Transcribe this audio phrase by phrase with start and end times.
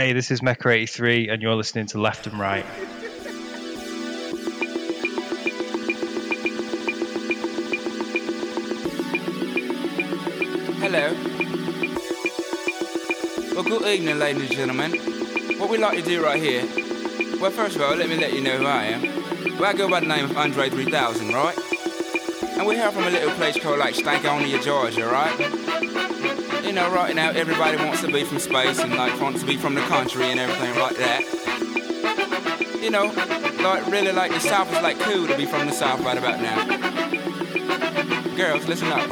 [0.00, 2.64] Hey, this is Mecca83, and you're listening to Left and Right.
[10.80, 11.12] Hello.
[13.52, 14.92] Well, good evening, ladies and gentlemen.
[15.58, 16.62] What we like to do right here.
[17.38, 19.58] Well, first of all, let me let you know who I am.
[19.58, 21.58] Well, I go by the name of Andre 3000, right?
[22.56, 25.69] And we're here from a little place called like Stankonia, Georgia, right?
[26.70, 29.56] You know, right now everybody wants to be from space and like wants to be
[29.56, 31.20] from the country and everything like that.
[32.80, 33.06] You know,
[33.64, 36.40] like really like the South is like cool to be from the South right about
[36.40, 36.64] now.
[38.36, 39.10] Girls, listen up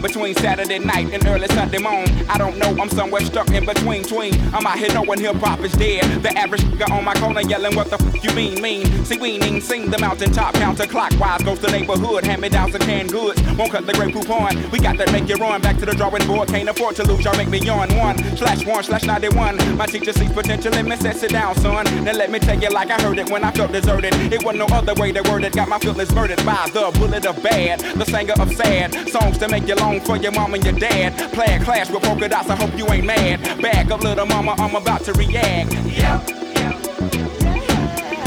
[0.00, 2.28] between Saturday night and early Sunday morning.
[2.28, 4.04] I don't know, I'm somewhere stuck in between.
[4.04, 4.34] Tween.
[4.54, 6.22] I'm out here knowing hip hop is dead.
[6.22, 9.04] The average nigga on my corner yelling, What the f you mean, mean?
[9.04, 11.44] See, we ain't seen the mountaintop counterclockwise.
[11.44, 13.40] Goes the neighborhood, hand me down some canned goods.
[13.56, 14.70] Won't cut the great coupon.
[14.70, 16.48] We got to make you run back to the drawing board.
[16.48, 17.88] Can't afford to lose, y'all make me yawn.
[17.96, 19.76] One slash one slash 91.
[19.76, 21.84] My teacher sees potential in me, says sit down, son.
[22.04, 24.14] Then let me tell you like I heard it when I felt deserted.
[24.32, 25.54] It wasn't no other way to word it.
[25.54, 27.80] Got my feelings murdered by the bullet of bad.
[27.80, 31.16] The singer of sad songs to make you long for your mom and your dad.
[31.32, 33.42] Play a clash with polka dots, I hope you ain't mad.
[33.62, 35.72] Back up, little mama, I'm about to react.
[35.72, 36.74] Yep, yep.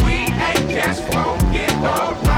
[0.03, 0.13] We
[0.47, 2.30] ain't just floating around.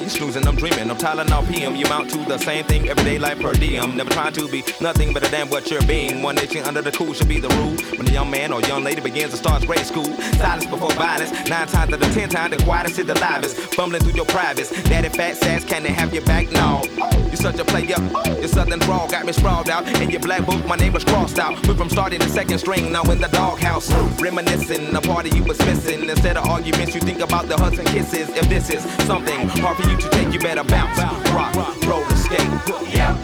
[0.00, 0.90] You snoozing, I'm dreaming.
[0.90, 1.76] I'm Tylenol PM.
[1.76, 3.96] You mount to the same thing every day like per diem.
[3.96, 6.22] Never trying to be nothing a damn what you're being.
[6.22, 7.76] One nation under the cool should be the rule.
[7.96, 11.32] When a young man or young lady begins to start grade school, silence before violence.
[11.48, 13.56] Nine times out of ten times, the quietest is the livest.
[13.74, 14.70] Fumbling through your privates.
[14.84, 16.50] Daddy fat sass, can they have your back?
[16.50, 16.82] No.
[17.30, 17.96] You're such a player.
[18.38, 19.86] Your southern drawl got me sprawled out.
[20.00, 21.54] In your black book, my name was crossed out.
[21.66, 23.90] Went from starting the second string, now in the doghouse.
[24.20, 26.08] Reminiscing, a party you was missing.
[26.08, 28.28] Instead of arguments, you think about the hugs and kisses.
[28.30, 30.98] If this is something hard for you to take, you better bounce,
[31.30, 31.54] rock,
[31.86, 32.50] roll, and skate.
[32.94, 33.14] Yep.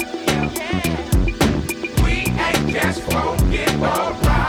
[2.04, 4.16] We ain't just floating around.
[4.26, 4.45] You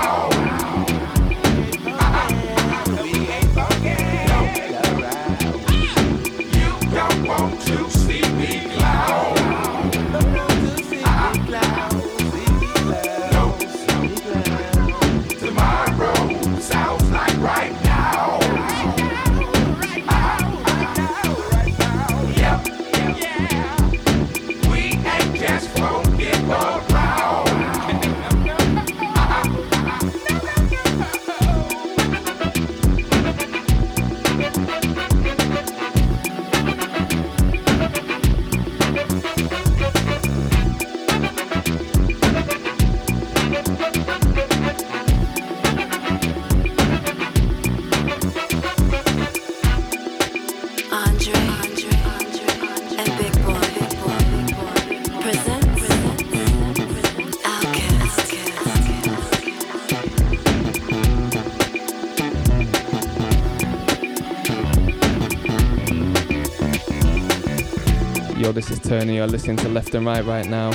[68.87, 69.17] Tony.
[69.17, 70.71] You're listening to Left and Right right now.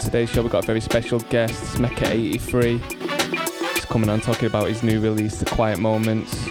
[0.00, 3.74] Today's show, we've got a very special guest, it's Mecca83.
[3.74, 6.44] He's coming on talking about his new release, The Quiet Moments.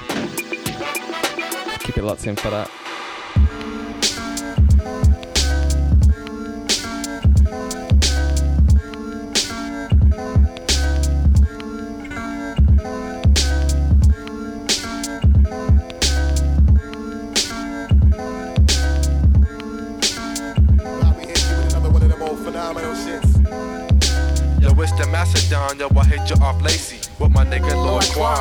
[1.79, 2.69] Keep it locked in for that.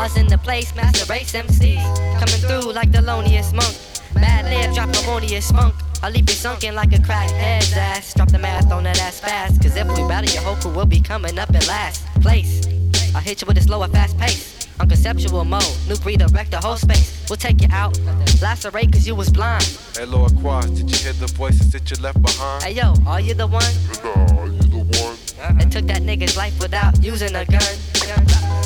[0.06, 0.14] Lord Quas.
[0.14, 1.76] Quas in the place, master race MC.
[2.18, 3.74] Coming through like the loneliest monk.
[4.14, 5.74] Madlib, drop harmonious monk.
[6.02, 8.14] I'll leave you sunken like a crackhead's ass.
[8.14, 9.60] Drop the math on that ass fast.
[9.62, 12.66] Cause if we battle, your whole crew will be coming up in last place.
[13.14, 14.68] I'll hit you with a slower, fast pace.
[14.78, 17.24] On conceptual mode, new breed wreck the whole space.
[17.28, 17.98] We'll take you out,
[18.42, 19.64] lacerate cause you was blind.
[19.96, 22.62] Hey, Lord Quas, did you hear the voices that you left behind?
[22.62, 23.64] Hey yo, are you the one?
[24.04, 25.16] Are you the one?
[25.58, 27.74] That took that nigga's life without using a gun.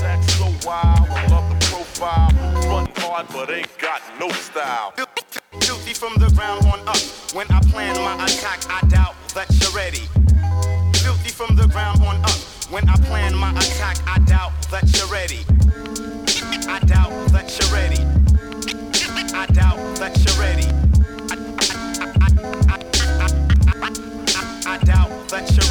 [0.00, 1.09] That's so wild, I
[2.00, 2.30] profile.
[2.66, 4.92] Run hard, but ain't got no style.
[5.60, 6.96] Filthy from the ground on up.
[7.34, 10.04] When I plan my attack, I doubt that you're ready.
[10.98, 12.40] Filthy from the ground on up.
[12.70, 15.40] When I plan my attack, I doubt that you're ready.
[16.68, 18.02] I doubt that you're ready.
[19.34, 20.68] I doubt that you're ready.
[24.66, 25.69] I doubt that you're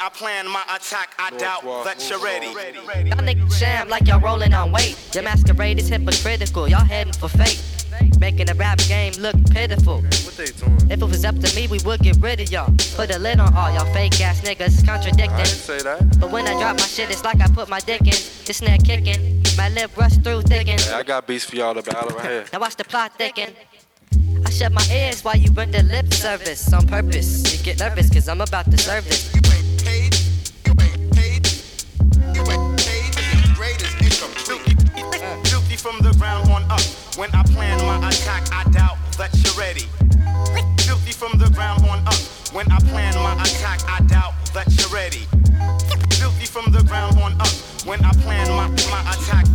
[0.00, 2.46] I plan my attack, I doubt that you're ready.
[2.46, 4.96] Y'all niggas sham like y'all rolling on weight.
[5.12, 6.68] Your masquerade is hypocritical.
[6.68, 7.60] Y'all heading for fate.
[8.20, 10.02] Making the rap game look pitiful.
[10.02, 10.90] What they doing?
[10.90, 12.72] If it was up to me, we would get rid of y'all.
[12.94, 15.44] Put a lid on all y'all fake ass niggas I contradicting.
[15.46, 16.20] say that.
[16.20, 18.06] But when I drop my shit, it's like I put my dick in.
[18.46, 20.78] This neck kicking, my lip rust through thicken.
[20.78, 22.44] Hey, I got beats for y'all to battle right here.
[22.52, 23.50] Now watch the plot thicken.
[24.46, 27.52] I shut my ears while you run the lip service on purpose.
[27.52, 29.47] You get nervous cause I'm about to serve this.
[35.90, 36.82] From the ground on up.
[37.16, 39.86] When I plan my attack, I doubt that you're ready.
[40.84, 42.20] Filthy from the ground on up.
[42.52, 45.24] When I plan my attack, I doubt that you're ready.
[46.20, 47.48] Filthy from the ground on up.
[47.86, 49.47] When I plan my, my attack,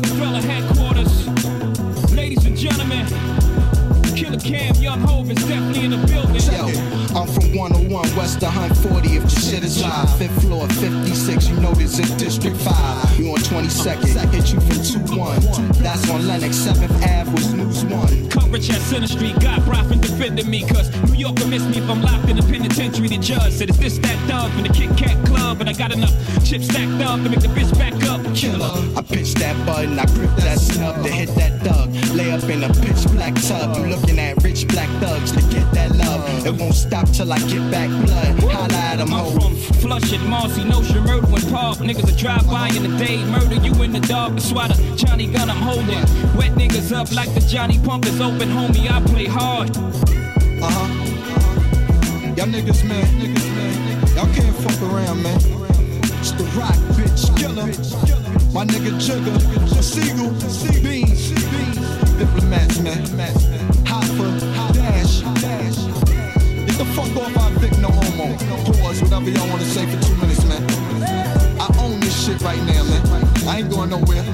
[0.00, 1.26] Roc-A-Fella headquarters.
[2.12, 3.06] Ladies and gentlemen,
[4.16, 6.40] Killer Cam, Young Hove is definitely in the building.
[6.50, 6.68] Yo,
[7.12, 10.16] I'm from 101 West of Hunt 40 if the shit is live.
[10.16, 13.18] Fifth floor, 56, you know this is District 5.
[13.18, 14.78] You on 22nd, hit you from
[15.18, 15.76] 2-1.
[15.82, 18.28] That's on Lenox, 7th Ave was News 1.
[18.30, 21.90] Coverage at Center Street, got Brafman defending me, cause New York will miss me if
[21.90, 23.08] I'm locked in the penitentiary.
[23.08, 25.60] The judge said, Is this that dog from the Kit Kat Club?
[25.60, 26.14] And I got enough
[26.44, 28.20] chips stacked up to make the bitch back up.
[28.36, 31.90] Killer, I pitch that button, I grip that snub to hit that thug.
[32.14, 33.76] Lay up in a pitch black tub.
[33.76, 35.89] You looking at rich black thugs to get that.
[36.46, 38.40] It won't stop till I get back blood.
[38.50, 41.78] Holla at them, I'm from Flushing, Marcy, Nostrand, Myrtle, and Park.
[41.78, 44.32] Niggas will drive by in the day, murder you in the dark.
[44.32, 46.00] That's why the Johnny gun I'm holding.
[46.36, 48.90] Wet niggas up like the Johnny Pump is open, homie.
[48.90, 49.76] I play hard.
[49.76, 50.88] Uh huh.
[52.36, 54.16] Y'all niggas, man, niggas, man.
[54.16, 55.36] Y'all can't fuck around, man.
[56.20, 57.66] It's the rock, bitch, killer.
[58.52, 59.36] My nigga Jigga,
[59.78, 60.30] a Sigel,
[60.82, 61.30] Beans,
[62.18, 63.59] diplomats, man.
[67.06, 68.36] Fuck off Vic, no homo.
[68.80, 70.62] Pause, whatever y'all wanna say for two minutes, man.
[71.60, 73.02] I own this shit right now, man.
[73.48, 74.24] I ain't going nowhere.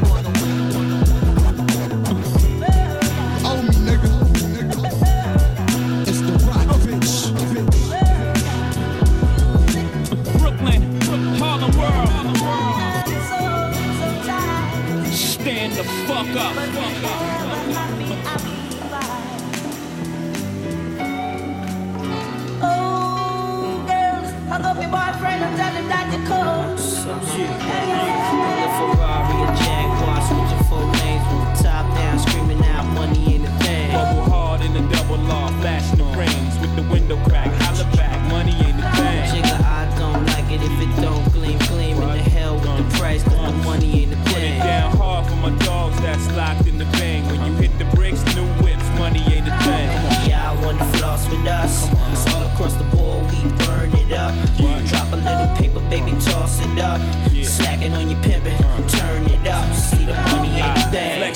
[6.08, 6.66] It's the rock.
[10.38, 10.82] Brooklyn,
[11.38, 12.10] Harlem World.
[15.14, 16.85] Stand the fuck up.
[56.76, 57.00] It up.
[57.44, 59.95] Slacking on your pimpin', turn it up.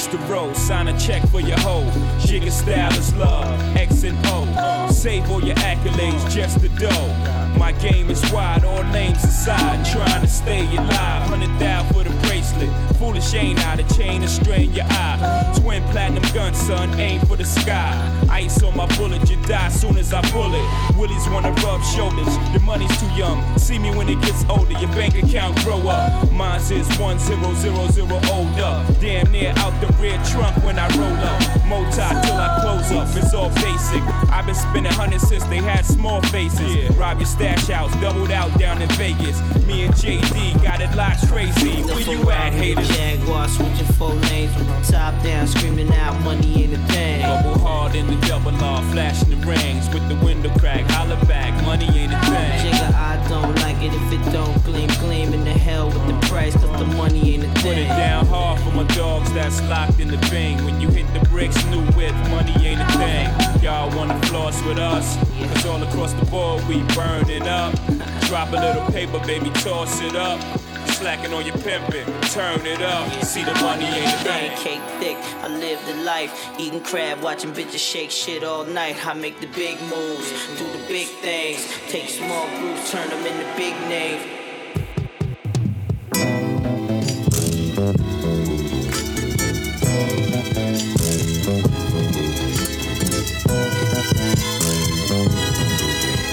[0.07, 1.85] A the road, sign a check for your hoe.
[2.21, 4.89] Jigga style is love, X and O.
[4.91, 7.57] Save all your accolades, just the dough.
[7.59, 9.85] My game is wide, all names aside.
[9.85, 12.71] Trying to stay alive, hundred down for the bracelet.
[12.97, 15.53] Foolish Shane out a chain and strain your eye.
[15.61, 17.93] Twin platinum gun, son, aim for the sky.
[18.31, 20.97] Ice on my bullet, you die soon as I pull it.
[20.99, 23.43] Willies wanna rub shoulders, your money's too young.
[23.59, 26.31] See me when it gets older, your bank account grow up.
[26.33, 28.87] Mine's is one zero zero zero old up.
[29.01, 31.41] Damn near out the rear trunk when I roll up.
[31.67, 31.91] Moti
[32.27, 34.03] till I close up, it's all basic.
[34.31, 36.91] I've been spending hundreds since they had small faces.
[36.97, 39.39] Rob your stash house, doubled out down in Vegas.
[39.67, 41.83] Me and JD got it locked crazy.
[41.83, 42.89] Where you at, haters?
[42.89, 47.23] Jaguar switching four lanes with the top down, screaming out money ain't a thing.
[47.23, 50.83] Bubble hard in the double R, flashing the rings with the window crack.
[50.91, 52.73] Holla back, money ain't a thing.
[52.73, 56.27] Jigga, I don't like it if it don't gleam, gleam in the hell with the
[56.27, 57.79] price, cause the money ain't a Put thing.
[57.85, 60.63] it down hard for my dogs that's locked in the bing.
[60.65, 63.29] When you hit the bricks, new whip, money ain't a thing.
[63.63, 65.17] Y'all wanna floss with us?
[65.53, 67.73] Cause all across the board we burn it up.
[68.29, 70.39] Drop a little paper, baby, toss it up.
[70.99, 73.07] Slacking on your pimpin', turn it up.
[73.25, 74.51] See the money ain't a thing.
[74.65, 76.33] Cake thick, I live the life.
[76.59, 78.97] Eating crab, watching bitches shake shit all night.
[79.07, 81.61] I make the big moves, do the big things.
[81.89, 84.40] Take small groups, turn them into big names.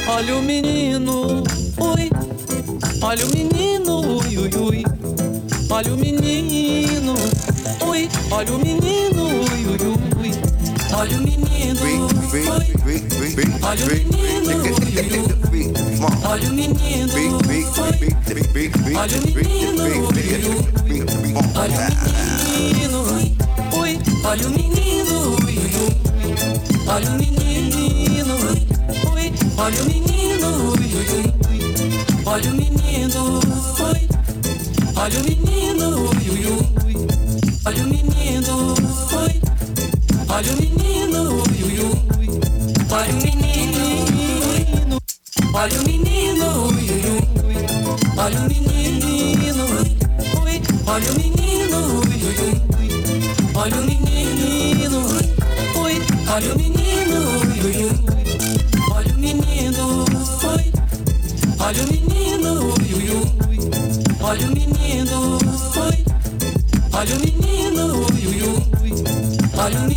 [0.09, 1.43] Olha o menino,
[1.77, 2.09] ui.
[3.01, 4.83] Olha o menino, ui, ui, ui.
[5.69, 7.13] Olha o menino,
[7.85, 8.09] ui.
[8.31, 9.77] Olha o menino, ui, ui,
[10.21, 10.31] ui.
[10.95, 11.99] Olha o menino, ui.
[13.61, 14.95] Olha o menino, ui, ui,
[15.51, 15.71] ui.
[16.23, 16.53] Olha o menino, ui.
[16.53, 18.07] Olha o menino, ui, ui.
[18.95, 19.31] Olha o
[22.45, 23.37] menino, ui.
[24.23, 25.97] Olha o menino, ui, ui.
[26.87, 28.06] Olha o menino.
[29.67, 31.27] Olha o menino, ui, ui, ui.
[32.25, 33.41] Olha o menino,
[33.83, 34.07] ui.
[34.95, 36.45] Olha o menino, ui, ui,
[36.86, 36.95] ui.
[37.65, 39.36] Olha o menino, ui.
[40.29, 42.27] Olha o menino, ui, ui, ui.
[42.89, 43.81] Olha o menino,
[45.53, 47.03] olha o menino, ui, ui,
[47.43, 47.59] ui.
[48.15, 49.91] Olha o menino, ui.
[50.88, 52.55] Olha o menino, ui, ui, ui.
[53.53, 54.16] Olha o menino,
[64.88, 66.06] menino, ui.
[66.94, 68.91] Olha o menino, ui, ui, ui.
[69.58, 69.96] Olha o menino,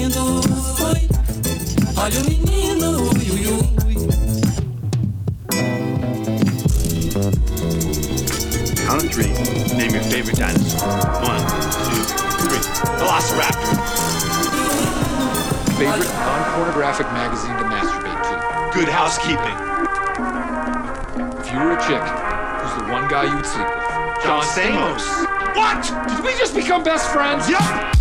[0.00, 0.40] menino,
[0.80, 1.08] ui.
[1.96, 3.64] Olha o menino, ui, ui, ui.
[8.86, 9.32] Count of three.
[9.76, 10.88] Name your favorite dinosaur.
[11.22, 11.40] One,
[11.84, 12.00] two,
[12.40, 12.62] three.
[12.98, 13.76] Velociraptor.
[15.76, 18.78] Favorite non-pornographic magazine to masturbate to.
[18.78, 19.56] Good housekeeping.
[21.40, 24.24] If you were a chick, who's the one guy you would sleep with?
[24.24, 25.04] John Stamos.
[25.54, 26.08] What?
[26.08, 27.48] Did we just become best friends?
[27.50, 27.99] Yup.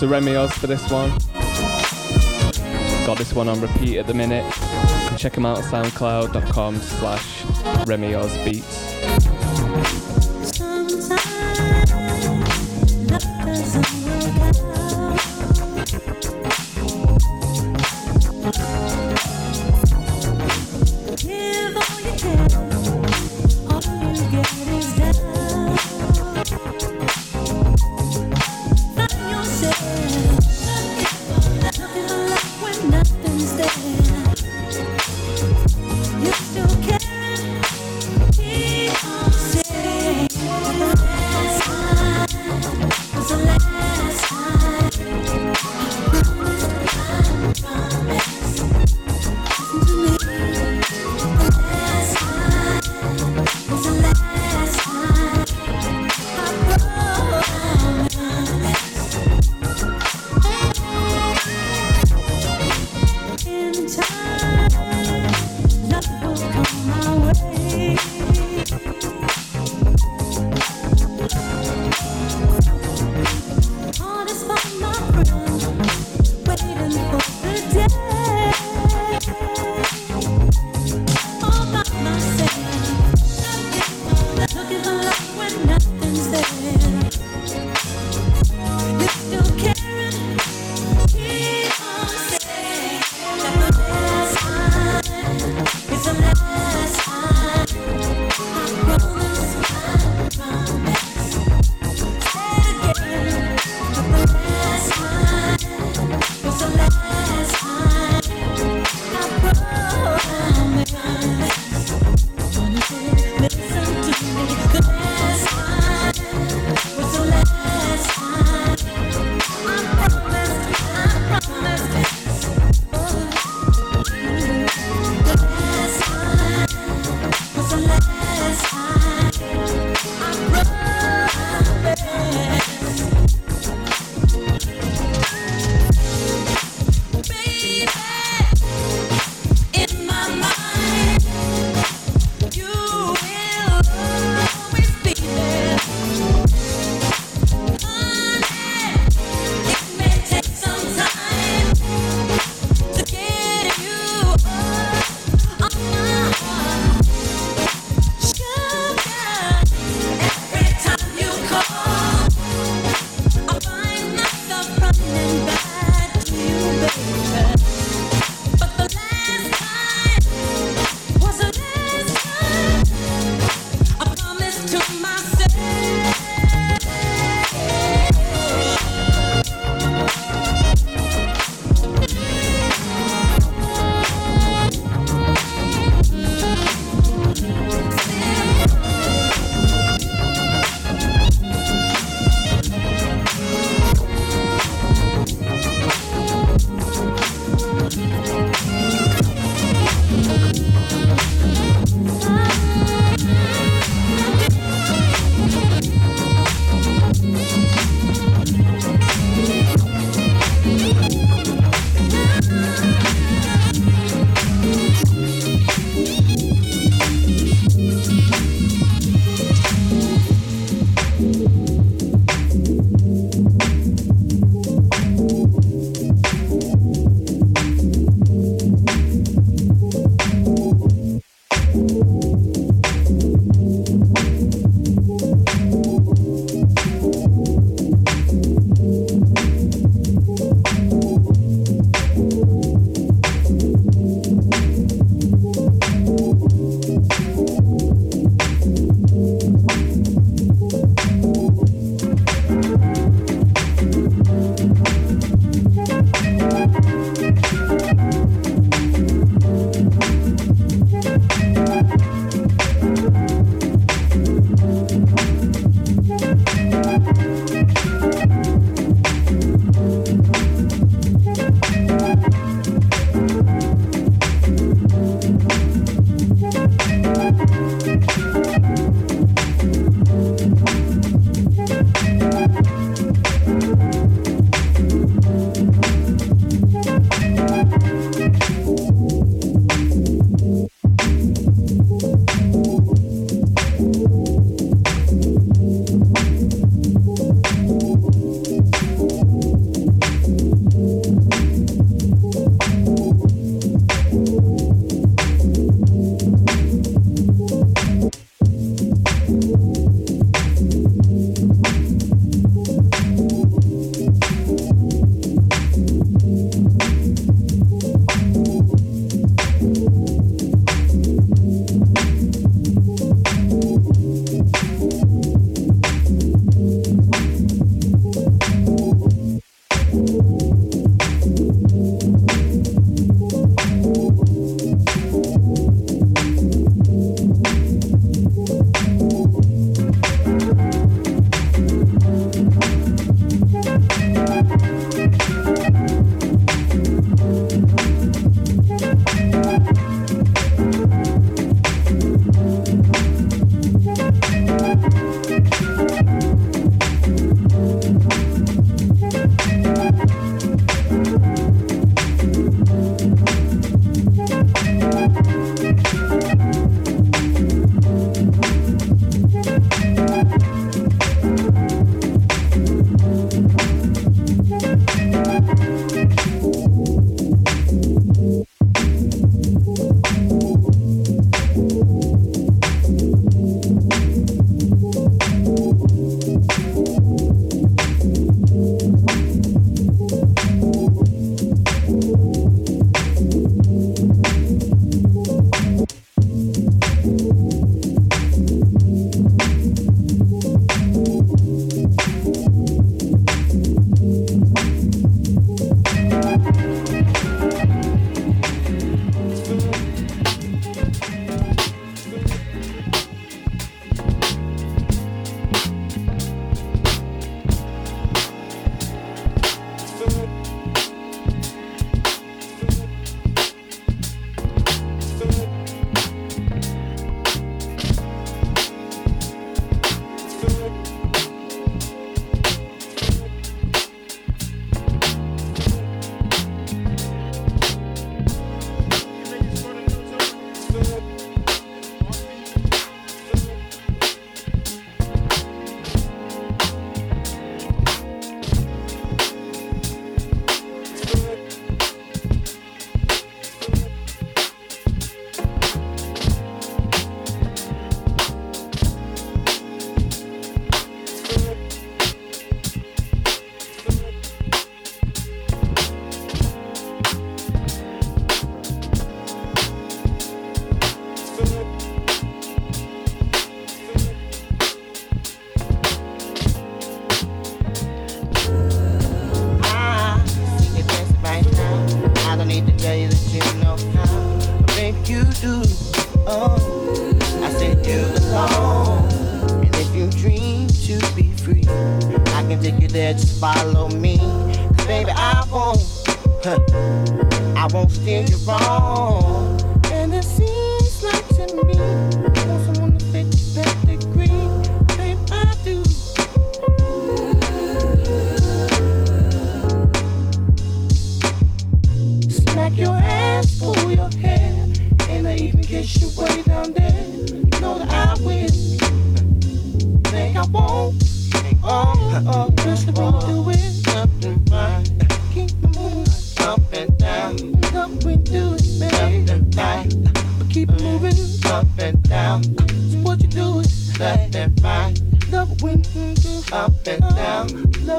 [0.00, 1.10] To Remy Oz for this one.
[3.04, 4.50] Got this one on repeat at the minute.
[5.18, 7.44] Check him out at soundcloud.com slash
[7.86, 8.79] Remy Oz Beats.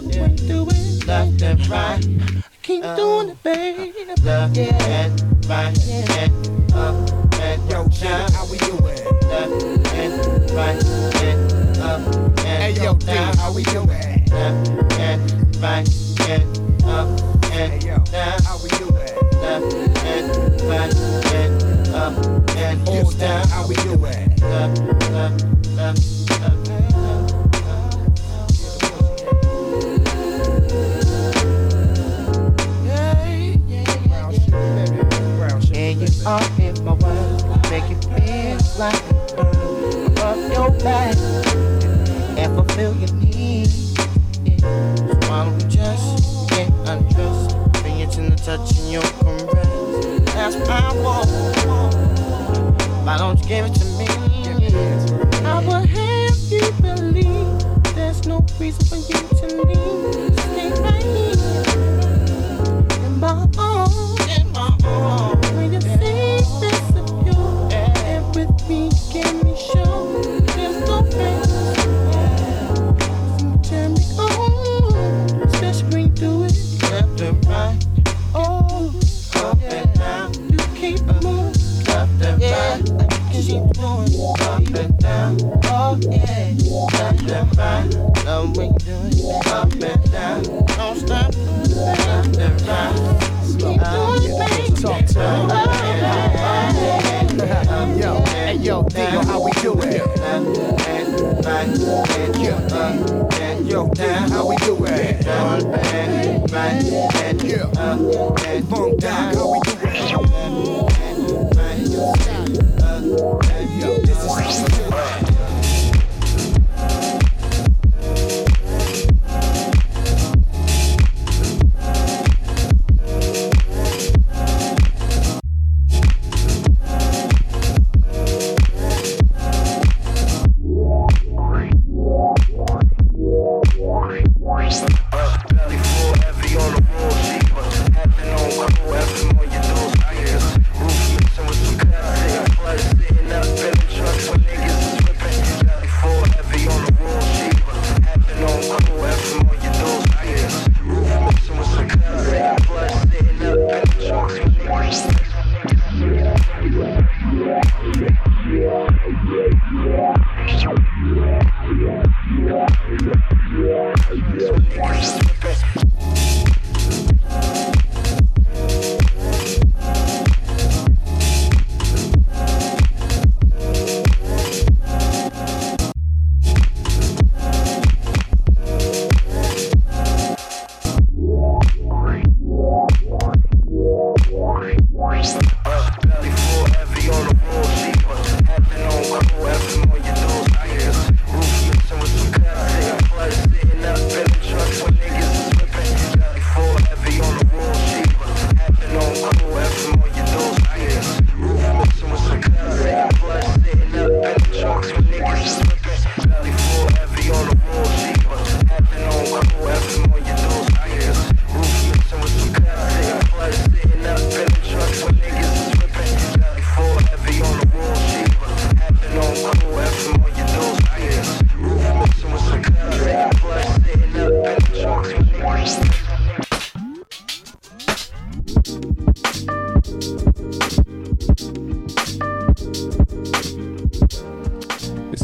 [0.01, 0.21] love yeah.
[0.21, 1.07] when you do it.
[1.07, 2.07] Left and right.
[2.61, 3.93] Keep uh, doing it, baby.
[4.23, 4.83] Left yeah.
[4.83, 5.77] and right.
[5.85, 6.23] Yeah.
[6.23, 8.31] And up and Yo, down.
[8.31, 8.81] how we doing?
[9.27, 10.83] Left and right.
[11.23, 12.01] And up
[12.45, 13.35] and hey, yo, down.
[13.37, 13.87] how we doing?
[13.87, 15.87] Left and right.
[16.29, 17.07] And up
[17.51, 18.41] and hey, yo, down.
[18.43, 18.93] How we doing?
[19.41, 19.73] Left
[20.05, 20.95] and right.
[21.33, 23.47] And up and down.
[23.47, 23.97] How we doing?
[24.41, 24.79] Left,
[25.11, 26.90] left, left, left.
[36.25, 37.69] all in my world.
[37.69, 39.01] Make it feel like
[39.35, 41.15] burn up your back
[42.37, 43.95] and fulfill your needs.
[44.45, 45.19] Yeah.
[45.25, 47.55] Swallow just get undressed.
[47.81, 50.33] bring Fingertip the touch in your caress.
[50.33, 51.25] That's power.
[53.05, 54.07] Why don't you give it to me?
[55.43, 60.20] I will have you believe there's no reason for you to leave.
[106.61, 106.69] I,
[107.23, 107.41] and,
[107.75, 108.40] uh,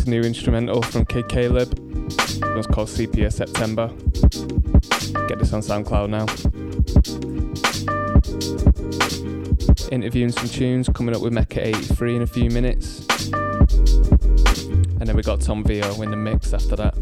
[0.08, 1.74] new instrumental from Kid Caleb.
[1.74, 3.89] It was called CPS September.
[5.28, 6.26] Get this on SoundCloud now.
[9.91, 13.06] Interviewing some tunes, coming up with Mecca 83 in a few minutes.
[15.00, 16.97] And then we got Tom Vio in the mix after that.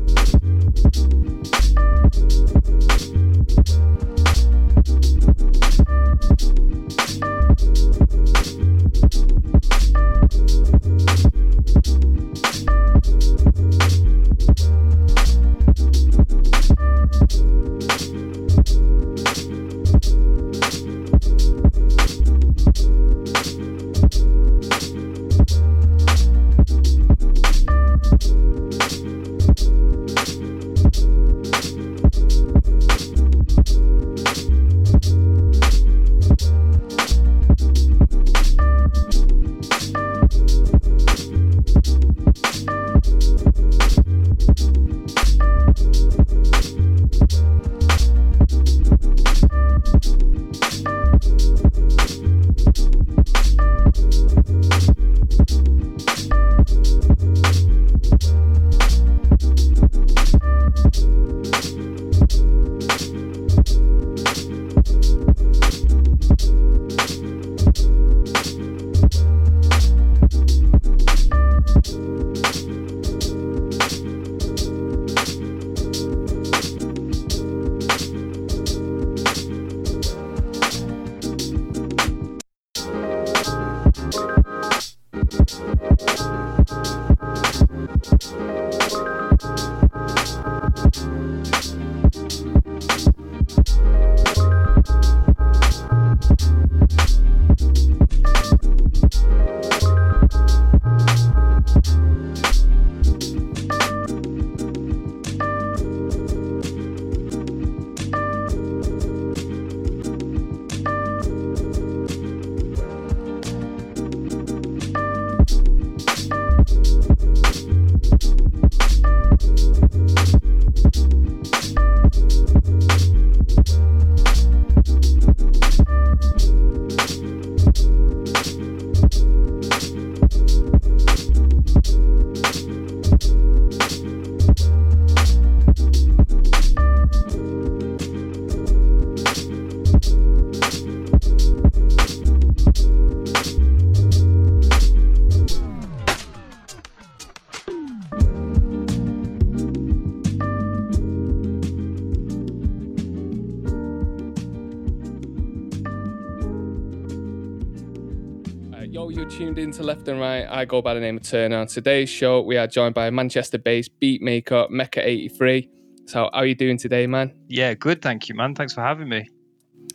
[159.65, 160.45] Into Left and Right.
[160.47, 161.57] I go by the name of Turner.
[161.57, 165.67] On today's show, we are joined by Manchester-based beat maker Mecca83.
[166.05, 167.33] So, how are you doing today, man?
[167.47, 167.99] Yeah, good.
[167.99, 168.53] Thank you, man.
[168.53, 169.27] Thanks for having me.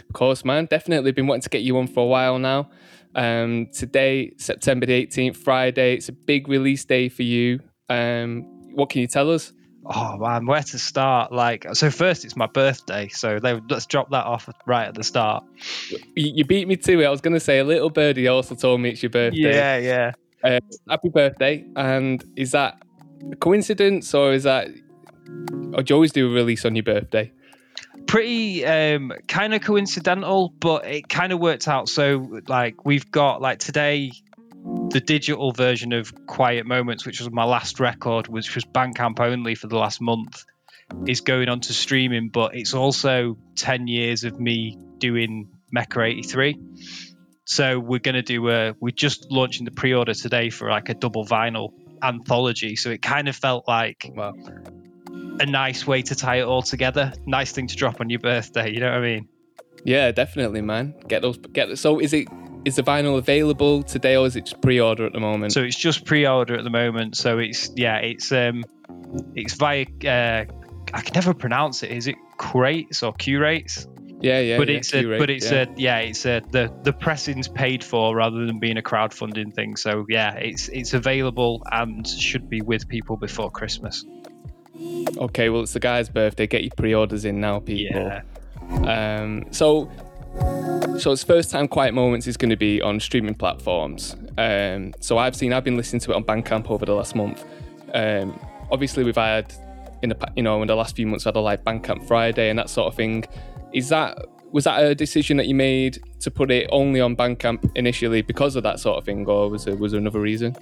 [0.00, 0.66] Of course, man.
[0.66, 2.68] Definitely been wanting to get you on for a while now.
[3.14, 5.94] Um, today, September the 18th, Friday.
[5.94, 7.60] It's a big release day for you.
[7.88, 8.42] Um,
[8.74, 9.52] what can you tell us?
[9.92, 11.32] Oh man, where to start?
[11.32, 15.02] Like, so first it's my birthday, so they, let's drop that off right at the
[15.02, 15.42] start.
[16.14, 17.04] You, beat me to it.
[17.04, 19.52] I was going to say a little birdie also told me it's your birthday.
[19.52, 20.12] Yeah, yeah.
[20.44, 21.64] Uh, happy birthday!
[21.74, 22.80] And is that
[23.32, 24.68] a coincidence or is that?
[25.74, 27.32] Or do you always do a release on your birthday?
[28.06, 31.88] Pretty um, kind of coincidental, but it kind of worked out.
[31.88, 34.12] So like we've got like today
[34.90, 39.54] the digital version of Quiet Moments, which was my last record, which was Bandcamp only
[39.54, 40.44] for the last month,
[41.06, 42.28] is going on to streaming.
[42.28, 46.58] But it's also 10 years of me doing Mecha 83.
[47.44, 50.88] So we're going to do a, we're just launching the pre order today for like
[50.88, 51.70] a double vinyl
[52.02, 52.76] anthology.
[52.76, 54.34] So it kind of felt like wow.
[55.40, 57.12] a nice way to tie it all together.
[57.26, 58.72] Nice thing to drop on your birthday.
[58.72, 59.28] You know what I mean?
[59.84, 60.94] Yeah, definitely, man.
[61.08, 61.38] Get those.
[61.38, 62.00] Get so.
[62.00, 62.28] Is it
[62.64, 65.52] is the vinyl available today or is it just pre-order at the moment?
[65.52, 67.16] So it's just pre-order at the moment.
[67.16, 68.64] So it's yeah, it's um,
[69.34, 70.44] it's via uh,
[70.92, 71.90] I can never pronounce it.
[71.90, 73.86] Is it crates or curates?
[74.20, 74.58] Yeah, yeah.
[74.58, 75.62] But yeah, it's a, but it's yeah.
[75.62, 79.76] a yeah, it's a the the pressing's paid for rather than being a crowdfunding thing.
[79.76, 84.04] So yeah, it's it's available and should be with people before Christmas.
[85.16, 86.46] Okay, well it's the guy's birthday.
[86.46, 88.00] Get your pre-orders in now, people.
[88.00, 88.22] Yeah.
[88.86, 89.90] Um, so,
[90.98, 94.16] so its first time Quiet Moments is going to be on streaming platforms.
[94.38, 97.44] Um, so I've seen, I've been listening to it on Bandcamp over the last month.
[97.94, 98.38] Um,
[98.70, 99.52] obviously, we've had
[100.02, 102.58] in the you know in the last few months had a like Bandcamp Friday and
[102.58, 103.24] that sort of thing.
[103.72, 104.18] Is that
[104.52, 108.56] was that a decision that you made to put it only on Bandcamp initially because
[108.56, 110.56] of that sort of thing, or was there was there another reason?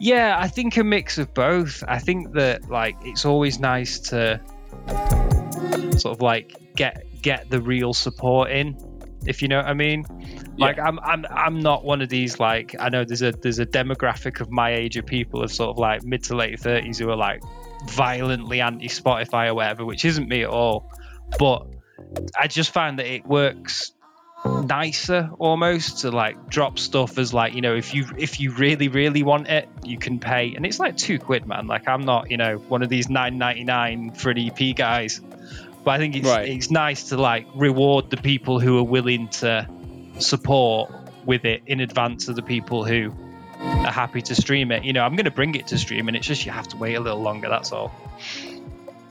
[0.00, 1.84] Yeah, I think a mix of both.
[1.86, 4.40] I think that like it's always nice to
[5.98, 8.76] sort of like get get the real support in,
[9.26, 10.04] if you know what I mean.
[10.58, 13.66] Like I'm I'm I'm not one of these like I know there's a there's a
[13.66, 17.10] demographic of my age of people of sort of like mid to late thirties who
[17.10, 17.42] are like
[17.86, 20.90] violently anti Spotify or whatever, which isn't me at all.
[21.38, 21.66] But
[22.38, 23.92] I just find that it works
[24.44, 28.88] nicer almost to like drop stuff as like you know if you if you really
[28.88, 32.30] really want it you can pay and it's like two quid man like i'm not
[32.30, 35.20] you know one of these 9.99 for an ep guys
[35.84, 36.48] but i think it's Right.
[36.48, 39.66] it's nice to like reward the people who are willing to
[40.18, 40.90] support
[41.24, 43.12] with it in advance of the people who
[43.58, 46.16] are happy to stream it you know i'm going to bring it to stream and
[46.16, 47.92] it's just you have to wait a little longer that's all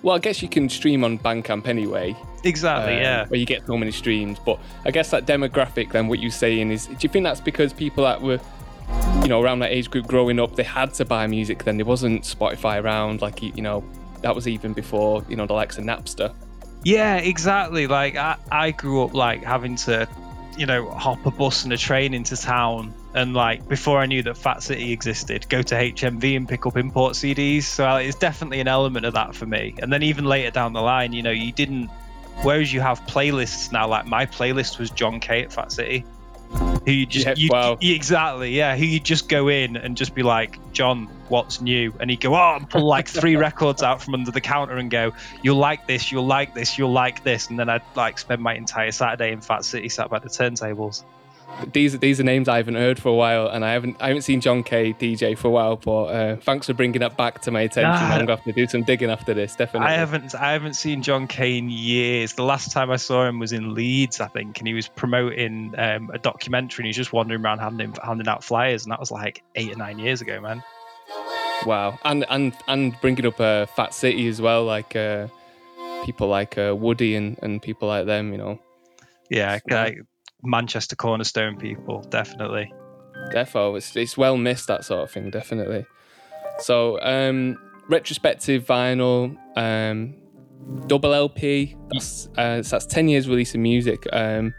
[0.02, 2.16] Well, I guess you can stream on Bandcamp anyway.
[2.46, 3.28] Exactly, um, yeah.
[3.28, 4.40] Where you get so many streams.
[4.40, 7.74] But I guess that demographic, then, what you're saying is, do you think that's because
[7.74, 8.40] people that were,
[9.24, 11.76] you know, around that age group growing up, they had to buy music then?
[11.76, 13.84] There wasn't Spotify around, like, you know,
[14.22, 16.34] that was even before, you know, the likes of Napster.
[16.84, 17.88] Yeah, exactly.
[17.88, 20.08] Like I, I grew up like having to,
[20.58, 24.24] you know, hop a bus and a train into town, and like before I knew
[24.24, 27.64] that Fat City existed, go to HMV and pick up import CDs.
[27.64, 29.76] So it's definitely an element of that for me.
[29.82, 31.90] And then even later down the line, you know, you didn't.
[32.42, 36.06] Whereas you have playlists now, like my playlist was John K at Fat City,
[36.86, 37.78] who you just Yeah, you, wow.
[37.80, 41.94] you- exactly yeah, who you just go in and just be like, John, what's new?
[42.00, 44.90] And he'd go, oh, and pull like three records out from under the counter and
[44.90, 48.42] go, you'll like this, you'll like this, you'll like this, and then I'd like spend
[48.42, 51.04] my entire Saturday in Fat City sat by the turntables.
[51.74, 54.22] These these are names I haven't heard for a while, and I haven't I haven't
[54.22, 55.76] seen John K DJ for a while.
[55.76, 57.92] But uh, thanks for bringing that back to my attention.
[57.92, 58.14] Nah.
[58.14, 59.90] I'm gonna have to do some digging after this, definitely.
[59.90, 62.34] I haven't I haven't seen John Kay in years.
[62.34, 65.74] The last time I saw him was in Leeds, I think, and he was promoting
[65.78, 66.84] um, a documentary.
[66.84, 69.74] and He was just wandering around handing handing out flyers, and that was like eight
[69.74, 70.64] or nine years ago, man.
[71.66, 75.28] Wow, and and and bringing up uh, Fat City as well, like uh,
[76.06, 78.60] people like uh, Woody and and people like them, you know.
[79.30, 80.00] Yeah, like
[80.44, 82.74] Manchester Cornerstone people, definitely.
[83.32, 85.86] Defo, it's it's well missed that sort of thing, definitely.
[86.60, 87.58] So, um,
[87.90, 90.16] retrospective vinyl, um,
[90.88, 91.76] double LP.
[91.92, 94.06] That's uh, so that's ten years releasing music.
[94.14, 94.54] Um,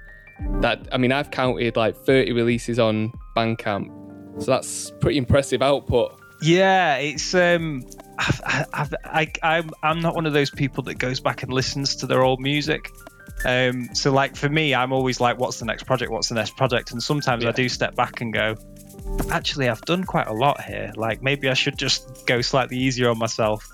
[0.60, 6.20] that I mean, I've counted like thirty releases on Bandcamp, so that's pretty impressive output.
[6.42, 7.82] Yeah, it's um,
[8.18, 8.40] I've,
[8.72, 12.06] I've, I I'm I'm not one of those people that goes back and listens to
[12.06, 12.92] their old music.
[13.44, 16.10] Um, so like for me, I'm always like, what's the next project?
[16.10, 16.92] What's the next project?
[16.92, 18.56] And sometimes I do step back and go,
[19.30, 20.92] actually, I've done quite a lot here.
[20.96, 23.66] Like maybe I should just go slightly easier on myself.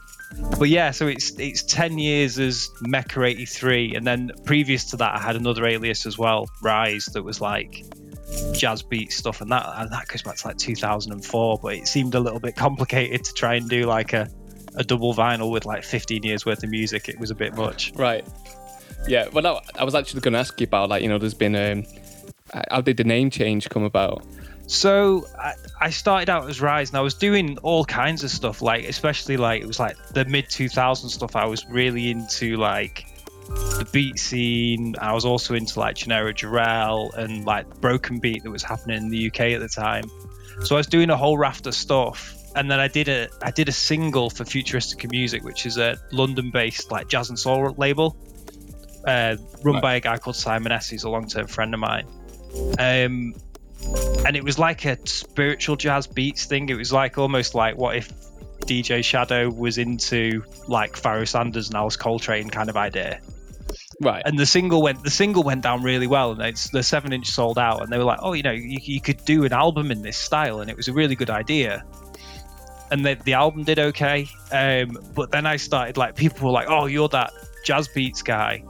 [0.59, 4.97] But yeah, so it's it's ten years as Mecha eighty three, and then previous to
[4.97, 7.85] that, I had another alias as well, Rise, that was like
[8.53, 11.59] jazz beat stuff, and that and that goes back to like 2004.
[11.63, 14.29] But it seemed a little bit complicated to try and do like a
[14.75, 17.09] a double vinyl with like 15 years worth of music.
[17.09, 17.93] It was a bit much.
[17.95, 18.27] Right.
[19.07, 19.29] Yeah.
[19.29, 21.57] Well, no, I was actually going to ask you about like you know, there's been
[21.57, 21.85] um,
[22.71, 24.25] how did the name change come about?
[24.67, 28.63] So I, I started out as Rise, and I was doing all kinds of stuff,
[28.63, 31.37] like especially like it was like the mid 2000s stuff.
[31.37, 33.07] I was really into like
[33.47, 34.97] the beat scene.
[35.01, 39.09] I was also into like Genera Jarrell and like broken beat that was happening in
[39.09, 40.11] the UK at the time.
[40.65, 43.53] So I was doing a whole raft of stuff, and then I did a I
[43.53, 48.17] did a single for Futuristica Music, which is a London-based like jazz and soul label,
[49.07, 49.83] uh, run Right.
[49.83, 50.89] by a guy called Simon S.
[50.89, 52.07] He's a long-term friend of mine.
[52.79, 53.35] Um,
[54.27, 56.69] and it was like a spiritual jazz beats thing.
[56.69, 58.13] It was like almost like what if
[58.61, 63.21] DJ Shadow was into like Pharoah Sanders and Alice Coltrane kind of idea.
[64.01, 64.23] Right.
[64.25, 67.29] And the single went the single went down really well, and it's the seven inch
[67.29, 69.91] sold out, and they were like, oh, you know, you, you could do an album
[69.91, 71.85] in this style, and it was a really good idea.
[72.91, 76.69] And the, the album did okay, um, but then I started like people were like,
[76.69, 77.33] oh, you're that
[77.65, 78.63] jazz beats guy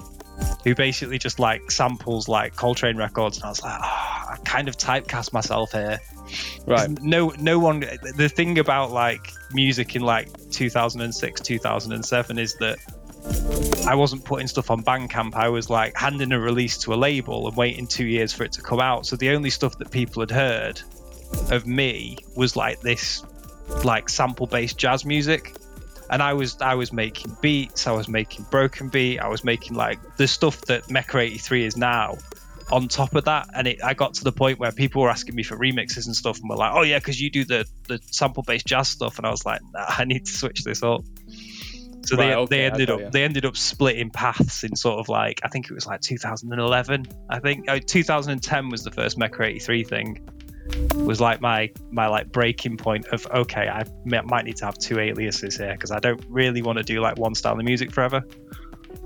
[0.64, 4.68] who basically just like samples like Coltrane records, and I was like, oh, I kind
[4.68, 6.01] of typecast myself here.
[6.66, 6.91] Right.
[7.03, 7.80] No, no one.
[7.80, 12.78] The thing about like music in like 2006, 2007 is that
[13.87, 15.34] I wasn't putting stuff on Bandcamp.
[15.34, 18.53] I was like handing a release to a label and waiting two years for it
[18.53, 19.07] to come out.
[19.07, 20.80] So the only stuff that people had heard
[21.51, 23.24] of me was like this,
[23.84, 25.55] like sample-based jazz music.
[26.11, 27.87] And I was I was making beats.
[27.87, 29.19] I was making broken beat.
[29.19, 32.17] I was making like the stuff that Mecha 83 is now.
[32.73, 35.37] On top of that, and it, I got to the point where people were asking
[35.37, 38.01] me for remixes and stuff, and were like, "Oh yeah, because you do the the
[38.11, 41.05] sample-based jazz stuff," and I was like, nah, "I need to switch this up."
[42.07, 43.11] So Right, they okay, they ended up ya.
[43.11, 47.07] they ended up splitting paths in sort of like I think it was like 2011.
[47.29, 50.29] I think uh, oh, 2010 was the first Mecha 83 thing,
[50.95, 54.99] was like my my like breaking point of okay, I might need to have two
[54.99, 58.25] aliases here because I don't really want to do like one style of music forever.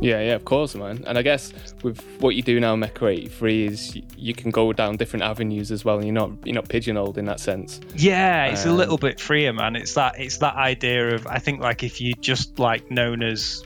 [0.01, 1.05] Yeah, yeah, of course, man.
[1.07, 1.53] And I guess
[1.83, 5.85] with what you do now, Mecha 83, is you can go down different avenues as
[5.85, 5.97] well.
[5.97, 7.81] And you're not you're not pigeonholed in that sense.
[7.95, 9.77] Yeah, it's a Um, little bit freer, man.
[9.77, 13.63] It's that it's that idea of I think like if you just like known as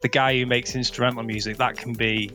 [0.00, 2.30] the guy who makes instrumental music, that can be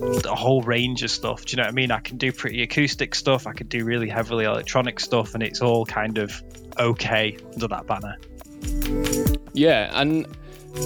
[0.00, 1.44] a whole range of stuff.
[1.44, 1.90] Do you know what I mean?
[1.90, 3.46] I can do pretty acoustic stuff.
[3.46, 6.42] I can do really heavily electronic stuff, and it's all kind of
[6.78, 8.16] okay under that banner.
[9.52, 10.26] Yeah, and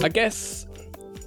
[0.03, 0.67] I guess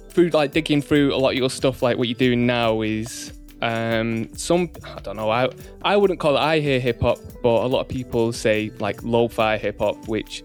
[0.09, 3.33] through like digging through a lot of your stuff, like what you're doing now is
[3.61, 5.49] um some I don't know, I
[5.81, 9.03] I wouldn't call it I hear hip hop, but a lot of people say like
[9.03, 10.43] lo-fi hip hop, which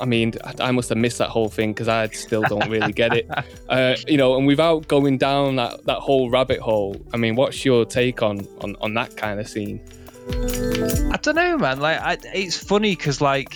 [0.00, 3.14] I mean, I- must have missed that whole thing because I still don't really get
[3.14, 3.28] it.
[3.68, 7.66] Uh, you know, and without going down that, that whole rabbit hole, I mean, what's
[7.66, 9.80] your take on on, on that kind of scene?
[11.12, 11.80] I don't know, man.
[11.80, 13.54] Like, I, it's funny because like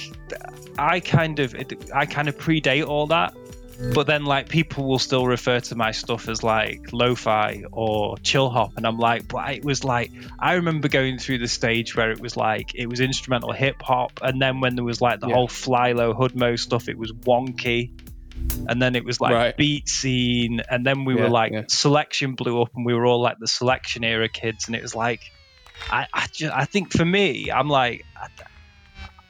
[0.78, 1.54] I kind of
[1.94, 3.34] I kind of predate all that,
[3.94, 8.50] but then like people will still refer to my stuff as like lo-fi or chill
[8.50, 12.10] hop, and I'm like, but it was like I remember going through the stage where
[12.10, 15.28] it was like it was instrumental hip hop, and then when there was like the
[15.28, 15.34] Yeah.
[15.34, 17.90] whole fly low HudMo stuff, it was wonky.
[18.68, 19.56] And then it was like Right.
[19.56, 21.62] beat scene, and then we Yeah, were like yeah.
[21.62, 24.94] Soulection blew up, and we were all like the Soulection era kids, and it was
[24.94, 25.20] like
[25.90, 28.04] I, I, just, I think for me, I'm like,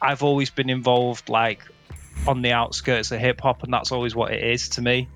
[0.01, 1.63] I've always been involved like
[2.27, 5.09] on the outskirts of hip hop, and that's always what it is to me.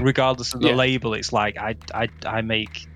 [0.00, 0.74] Regardless of the Yeah.
[0.74, 2.86] label, it's like I, I, I make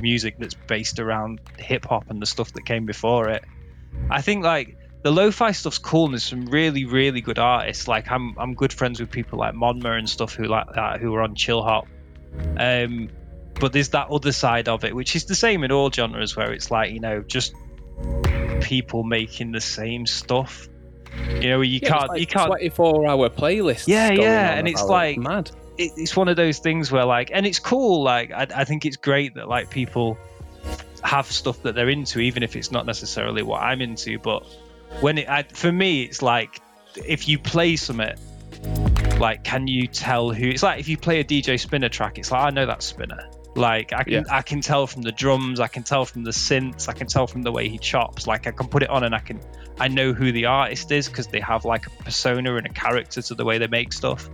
[0.00, 3.44] music that's based around hip hop and the stuff that came before it.
[4.10, 8.08] I think like the lo-fi stuff's cool and there's some really really good artists like
[8.10, 11.22] i'm i'm good friends with people like monma and stuff who like that who are
[11.22, 11.88] on chill hop
[12.56, 13.08] um
[13.60, 16.52] but there's that other side of it which is the same in all genres where
[16.52, 17.52] it's like you know just
[18.60, 20.68] people making the same stuff
[21.40, 23.84] you know you Yeah, can't like you can't 24 hour playlist.
[23.88, 25.50] yeah yeah and it's like mad.
[25.78, 28.84] it, it's one of those things where like and it's cool like I, I think
[28.86, 30.16] it's great that like people
[31.02, 34.44] have stuff that they're into even if it's not necessarily what i'm into but
[35.00, 36.60] when it I, for me it's like
[36.94, 38.16] if you play something
[39.18, 42.30] like can you tell who it's like if you play a dj Spinna track it's
[42.30, 44.22] like i know that Spinna like i can Yeah.
[44.30, 47.26] i can tell from the drums i can tell from the synths i can tell
[47.26, 49.40] from the way he chops like i can put it on and i can
[49.80, 53.22] i know who the artist is because they have like a persona and a character
[53.22, 54.28] to the way they make stuff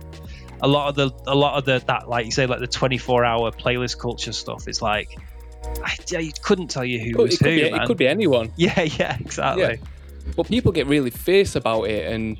[0.61, 3.23] a lot of the a lot of the that like you say like the 24
[3.23, 5.17] hour playlist culture stuff is like
[5.83, 7.81] I, I couldn't tell you who Could- was it, could who be, man.
[7.81, 8.51] it could be anyone.
[8.57, 9.75] yeah yeah exactly Yeah.
[10.35, 12.37] But people get really fierce about it, and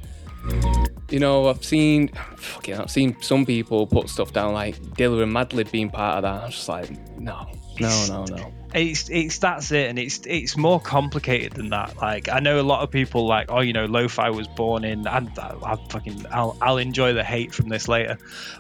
[1.09, 5.33] you know, I've seen, fucking, I've seen some people put stuff down like Dilla and
[5.35, 6.43] Madlib being part of that.
[6.43, 7.47] I'm just like, no,
[7.79, 8.53] no, no, no.
[8.74, 11.97] It's it's that's it and it's it's more complicated than that.
[11.97, 15.07] Like i know a lot of people like oh you know lo-fi was born in
[15.07, 18.17] and I, I fucking I'll, I'll enjoy the hate from this later.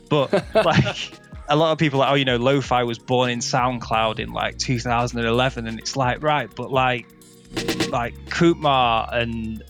[0.09, 0.31] But
[0.65, 1.11] like
[1.47, 4.57] a lot of people like oh you know lo-fi was born in soundcloud in like
[4.57, 7.05] 2011 and it's like right but like
[7.89, 9.63] like Kutmah and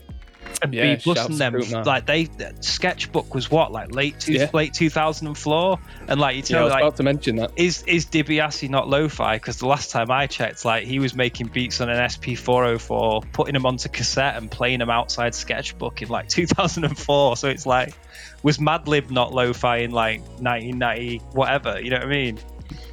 [0.62, 2.28] and Yeah, B plus and them like they
[2.60, 4.50] Sketchbook was what like late two, Yeah.
[4.52, 5.78] late 2004
[6.08, 7.52] and like you Yeah, I tell was like about to mention that.
[7.56, 9.36] is is Dibiase not lo-fi?
[9.36, 13.54] Because the last time I checked, like he was making beats on an SP404, putting
[13.54, 17.36] them onto cassette and playing them outside Sketchbook in like 2004.
[17.36, 17.94] So it's like,
[18.42, 21.80] was Madlib not lo-fi in like 1990 whatever?
[21.80, 22.38] You know what I mean?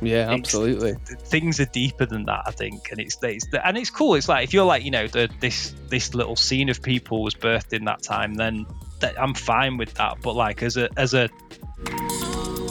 [0.01, 0.95] Yeah, It's- absolutely.
[1.25, 4.15] Things are deeper than that, I think, and it's, it's and it's cool.
[4.15, 7.33] It's like if you're like you know the this this little scene of people was
[7.33, 8.65] birthed in that time, then
[8.99, 10.17] that, I'm fine with that.
[10.21, 11.29] But like as a as a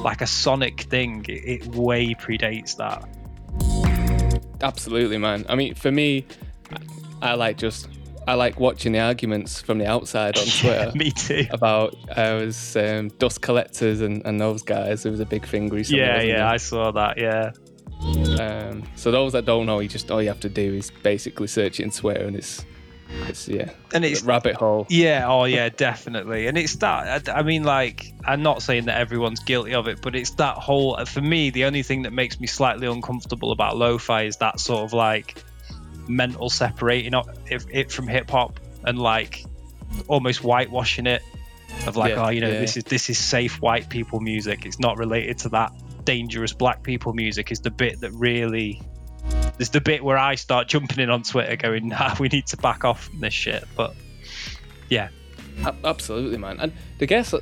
[0.03, 3.09] like a sonic thing, it, it way predates that.
[4.63, 5.45] Absolutely, man.
[5.49, 6.25] I mean, for me,
[7.23, 7.89] I, I like just
[8.27, 10.93] I like watching the arguments from the outside on Twitter.
[10.95, 11.47] Me too.
[11.51, 15.07] About uh, was um, dust collectors and, and those guys.
[15.07, 16.01] It was a big thing recently.
[16.01, 16.47] Yeah, yeah, there?
[16.47, 17.19] I saw that.
[17.19, 17.53] Yeah,
[18.41, 21.47] Um, so those that don't know, you just all you have to do is basically
[21.47, 22.65] search it in Twitter, and it's
[23.29, 24.87] it's yeah, and it's rabbit hole.
[24.91, 26.49] Yeah, oh yeah, definitely.
[26.49, 27.29] And it's that.
[27.29, 30.57] I, I mean, like, I'm not saying that everyone's guilty of it, but it's that
[30.57, 31.03] whole.
[31.05, 34.83] For me, the only thing that makes me slightly uncomfortable about lo-fi is that sort
[34.83, 35.45] of like
[36.09, 37.13] mental separating
[37.47, 39.45] it, from hip hop and like
[40.09, 41.23] almost whitewashing it.
[41.87, 42.61] Of like, Yeah, oh, you know, yeah.
[42.61, 44.65] this is this is safe white people music.
[44.65, 45.73] It's not related to that
[46.05, 47.53] dangerous black people music.
[47.53, 48.81] Is the bit that really.
[49.59, 52.57] is the bit where I start jumping in on Twitter, going, "Nah, we need to
[52.57, 53.95] back off from this shit." But
[54.89, 55.09] yeah,
[55.85, 56.59] Absolutely, man.
[56.61, 57.41] And the guess, I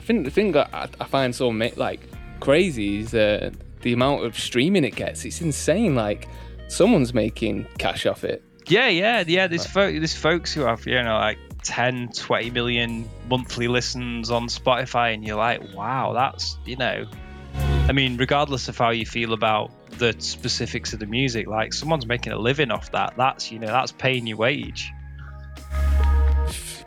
[0.00, 2.00] think the thing that I, I find so like
[2.40, 3.50] crazy is uh,
[3.82, 5.24] the amount of streaming it gets.
[5.24, 5.94] It's insane.
[5.94, 6.28] Like
[6.70, 8.42] someone's making cash off it.
[8.66, 9.46] Yeah, yeah, yeah.
[9.48, 14.48] There's folk, there's folks who have you know like 10, 20 million monthly listens on
[14.48, 17.06] Spotify, and you're like, wow, that's you know.
[17.54, 22.06] I mean, regardless of how you feel about the specifics of the music, like someone's
[22.06, 23.14] making a living off that.
[23.16, 24.92] That's you know that's paying your wage.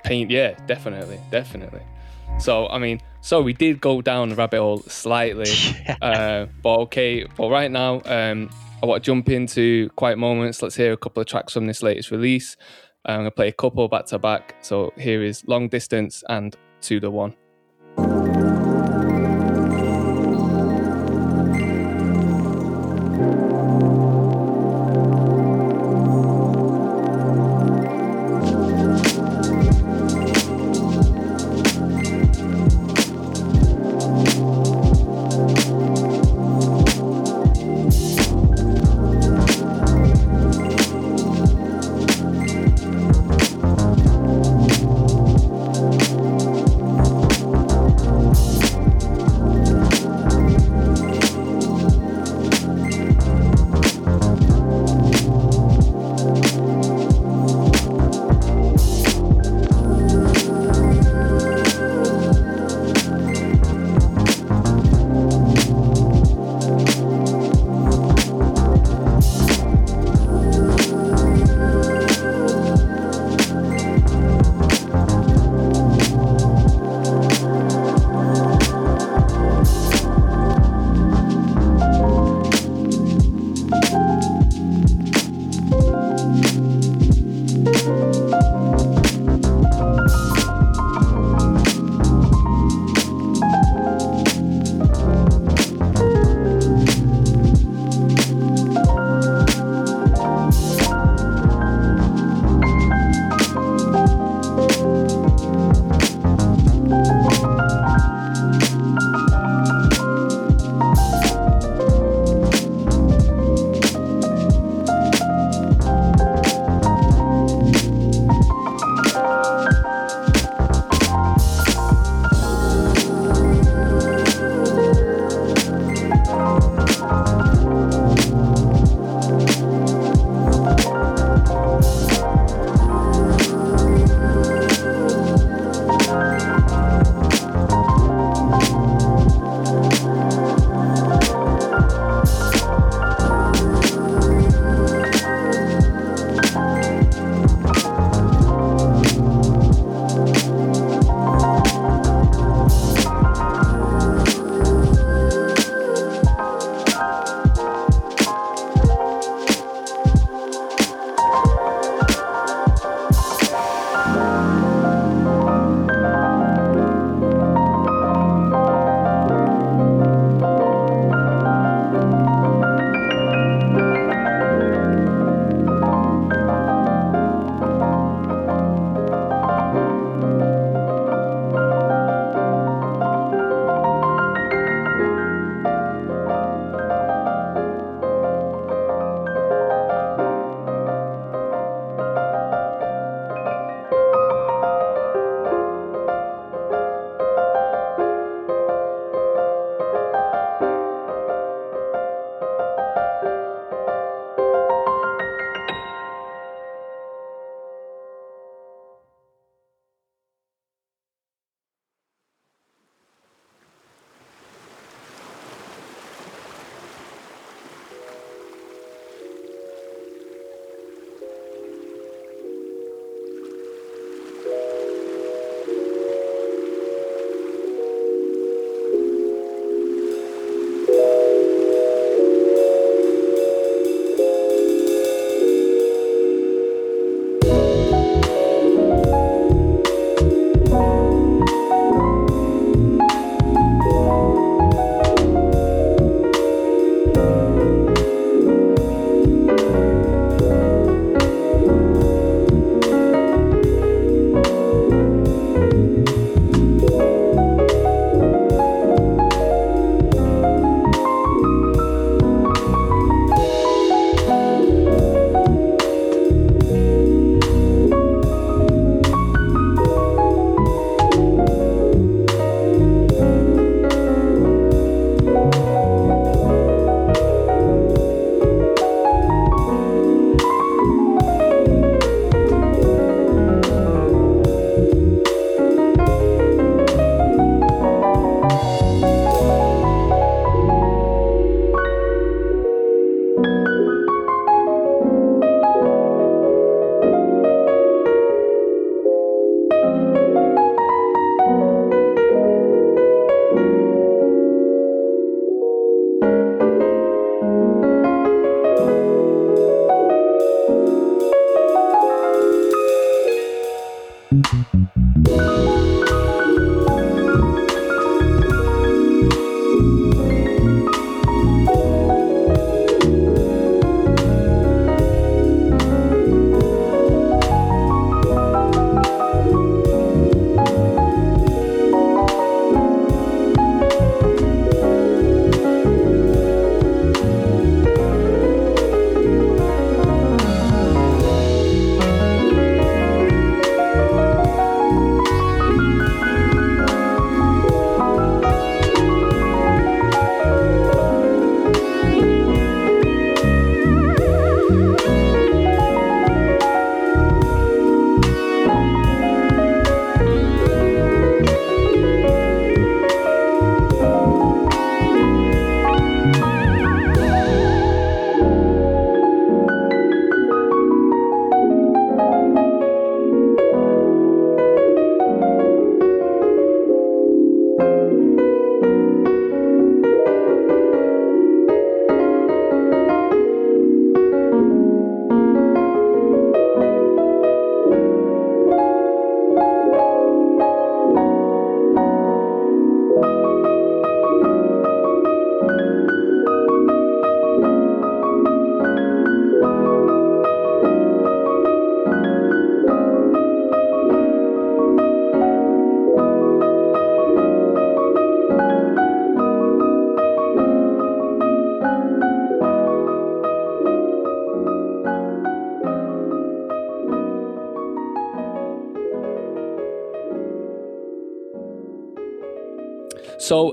[0.03, 1.81] Paint, yeah, definitely, definitely.
[2.39, 5.51] So I mean, so we did go down the rabbit hole slightly,
[6.01, 7.25] uh, but okay.
[7.25, 8.49] But right now, um,
[8.83, 10.61] I want to jump into quiet moments.
[10.61, 12.57] Let's hear a couple of tracks from this latest release.
[13.05, 14.55] I'm gonna play a couple back to back.
[14.59, 17.33] So here is Long Distance and To the One.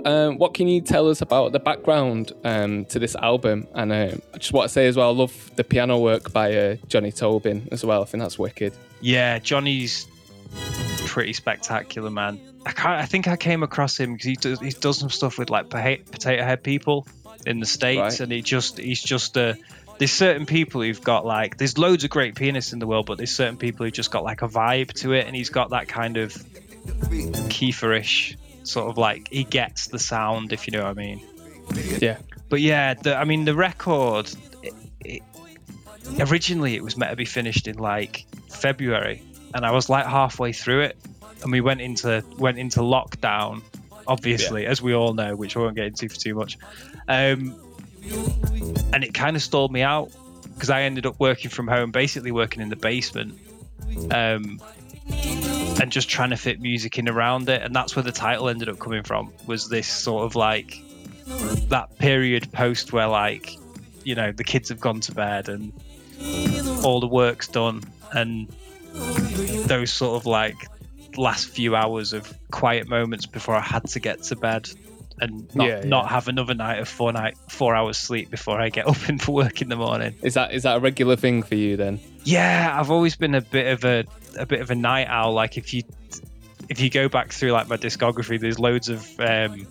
[0.04, 3.66] So, um, what can you tell us about the background um, to this album?
[3.74, 6.54] And um, I just want to say as well, I love the piano work by
[6.56, 8.02] uh, Johnny Tobin as well.
[8.02, 8.72] I think that's wicked.
[9.00, 10.06] Yeah, Johnny's
[11.06, 12.40] pretty spectacular, man.
[12.66, 15.38] I can't, I think I came across him because he does he does some stuff
[15.38, 17.06] with like Potatohead People
[17.46, 18.20] in the states, Right.
[18.20, 19.56] and he just he's just a.
[19.98, 23.16] There's certain people who've got like there's loads of great pianists in the world, but
[23.18, 25.88] there's certain people who just got like a vibe to it, and he's got that
[25.88, 26.32] kind of
[27.50, 31.20] Kiefer-ish sort of like he gets the sound, if you know what I mean.
[31.98, 32.18] Yeah.
[32.48, 34.30] But yeah, the, I mean the record.
[34.62, 35.22] It, it,
[36.18, 39.22] originally, it was meant to be finished in like February,
[39.54, 40.96] and I was like halfway through it,
[41.42, 43.62] and we went into went into lockdown,
[44.06, 46.58] obviously, as we all know, which I won't get into for too much.
[47.08, 47.56] Um,
[48.92, 50.10] and it kind of stalled me out
[50.54, 53.38] because I ended up working from home, basically working in the basement.
[54.10, 54.60] Um,
[55.80, 58.68] and just trying to fit music in around it and that's where the title ended
[58.68, 60.82] up coming from was this sort of like
[61.68, 63.56] that period post where like
[64.04, 65.72] you know the kids have gone to bed and
[66.84, 68.48] all the work's done and
[69.66, 70.56] those sort of like
[71.16, 74.68] last few hours of quiet moments before I had to get to bed
[75.20, 75.88] and not, Yeah, yeah.
[75.88, 79.20] not have another night of four night four hours sleep before I get up and
[79.20, 80.14] for work in the morning.
[80.22, 82.00] Is that is that a regular thing for you then?
[82.24, 84.04] Yeah, I've always been a bit of a
[84.36, 85.32] a bit of a night owl.
[85.32, 85.82] Like if you
[86.68, 89.66] if you go back through like my discography, there's loads of um,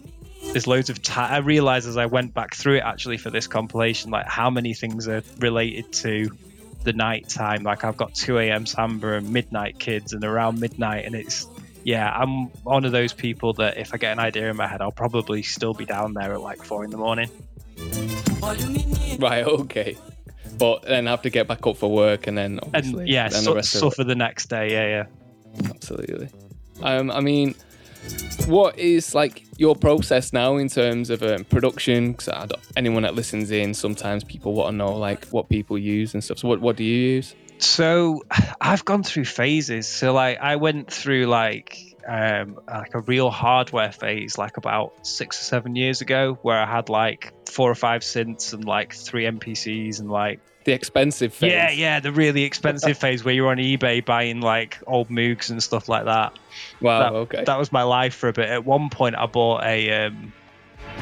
[0.51, 1.01] there's loads of.
[1.01, 4.49] Ta- I realized as I went back through it actually for this compilation, like how
[4.49, 6.29] many things are related to
[6.83, 7.63] the night time.
[7.63, 8.65] Like I've got 2 a.m.
[8.65, 11.47] Samba and Midnight Kids and around midnight, and it's
[11.83, 14.81] yeah, I'm one of those people that if I get an idea in my head,
[14.81, 17.29] I'll probably still be down there at like four in the morning.
[19.19, 19.45] Right.
[19.45, 19.97] Okay.
[20.59, 23.41] But then have to get back up for work and then obviously And yeah, then
[23.41, 23.79] su- the rest of it.
[23.81, 24.71] suffer the next day.
[24.71, 24.87] Yeah,
[25.63, 25.69] yeah.
[25.69, 26.29] Absolutely.
[26.83, 27.55] Um, I mean,
[28.47, 32.11] what is like your process now in terms of um, production?
[32.13, 36.23] Because anyone that listens in, sometimes people want to know like what people use and
[36.23, 36.39] stuff.
[36.39, 37.35] So what what do you use?
[37.57, 38.23] So
[38.61, 39.87] I've gone through phases.
[39.87, 45.41] So like I went through like um like a real hardware phase like about six
[45.41, 49.25] or seven years ago where I had like four or five synths and like three
[49.25, 51.51] MPCs and like The expensive phase.
[51.51, 55.61] yeah yeah the really expensive phase where you're on eBay buying like old Moogs and
[55.61, 56.37] stuff like that.
[56.81, 56.99] Wow.
[56.99, 57.43] that, okay.
[57.45, 58.49] that was my life for a bit.
[58.49, 60.33] At one point, I bought a um,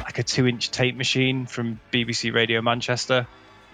[0.03, 3.27] like a two-inch tape machine from BBC Radio Manchester,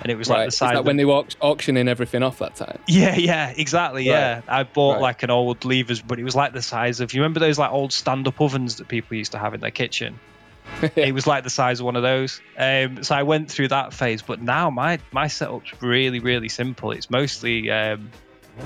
[0.03, 0.35] and it was right.
[0.37, 0.73] like the Is size.
[0.73, 2.77] that when they were auctioning everything off that time?
[2.87, 4.03] yeah, yeah, exactly.
[4.03, 5.01] Yeah, I bought Right.
[5.01, 7.71] like an old Leevers, but it was like the size of you remember those like
[7.71, 10.19] old stand-up ovens that people used to have in their kitchen.
[10.95, 12.39] it was like the size of one of those.
[12.57, 16.91] Um, so I went through that phase, but now my my setup's really really simple.
[16.91, 18.11] It's mostly um,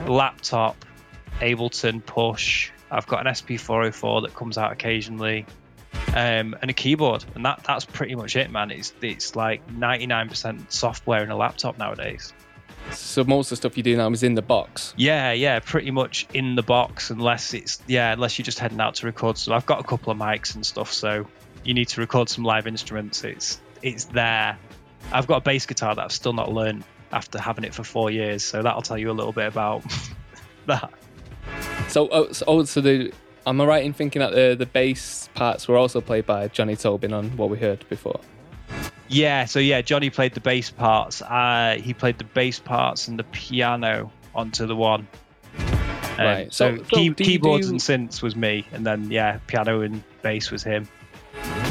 [0.06, 0.86] laptop,
[1.40, 2.72] Ableton Push.
[2.92, 5.46] I've got an SP404 that comes out occasionally,
[6.14, 8.72] um, and a keyboard, and that that's pretty much it, man.
[8.72, 12.34] It's it's like 99% software in a laptop nowadays.
[12.92, 14.94] So most of the stuff you do now is in the box.
[14.98, 18.96] Yeah, yeah, pretty much in the box, unless it's yeah, unless you're just heading out
[18.96, 19.38] to record.
[19.38, 21.28] So I've got a couple of mics and stuff, so
[21.64, 23.24] you need to record some live instruments.
[23.24, 24.58] It's it's there.
[25.12, 28.10] I've got a bass guitar that I've still not learned after having it for four
[28.10, 29.84] years, so that'll tell you a little bit about
[30.66, 30.92] that.
[31.90, 33.14] So, oh, so, oh, so the
[33.50, 36.76] am I right in thinking that the the bass parts were also played by Johnny
[36.76, 38.20] Tobin on what we heard before?
[39.10, 41.22] Yeah, so yeah, Johnny played the bass parts.
[41.22, 45.08] Uh, he played the bass parts and the piano onto the one.
[45.58, 49.10] Um, Right, So, so- key, do you keyboards do- and synths was me, and then
[49.12, 50.88] yeah, piano and bass was him.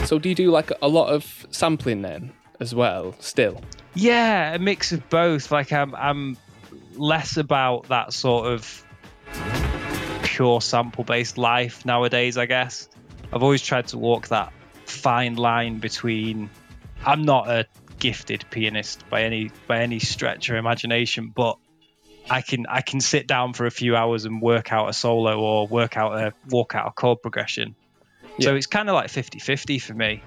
[0.04, 3.14] So do you do like a lot of sampling then as well?
[3.18, 3.60] Still,
[3.94, 5.50] Yeah, a mix of both.
[5.50, 6.36] Like I'm, I'm
[6.94, 8.85] less about that sort of
[10.36, 12.36] pure sample-based life nowadays.
[12.36, 12.90] I guess
[13.32, 14.52] I've always tried to walk that
[14.84, 16.50] fine line between.
[17.04, 17.66] I'm not a
[17.98, 21.56] gifted pianist by any by any stretch of imagination, but
[22.28, 25.40] I can I can sit down for a few hours and work out a solo
[25.40, 27.74] or work out a walk out a chord progression.
[28.38, 30.22] So it's kind of like 50-50 for me.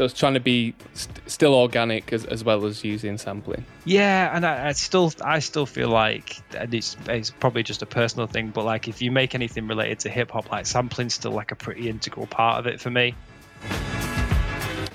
[0.00, 3.66] So it's trying to be st- still organic as, as well as using sampling.
[3.84, 7.86] Yeah, and I, I still I still feel like and it's it's probably just a
[7.86, 11.32] personal thing, but like if you make anything related to hip hop, like sampling's still
[11.32, 13.14] like a pretty integral part of it for me.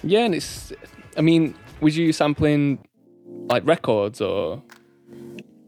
[0.01, 0.73] Yeah, and it's.
[1.15, 2.83] I mean, was you use sampling
[3.27, 4.63] like records or?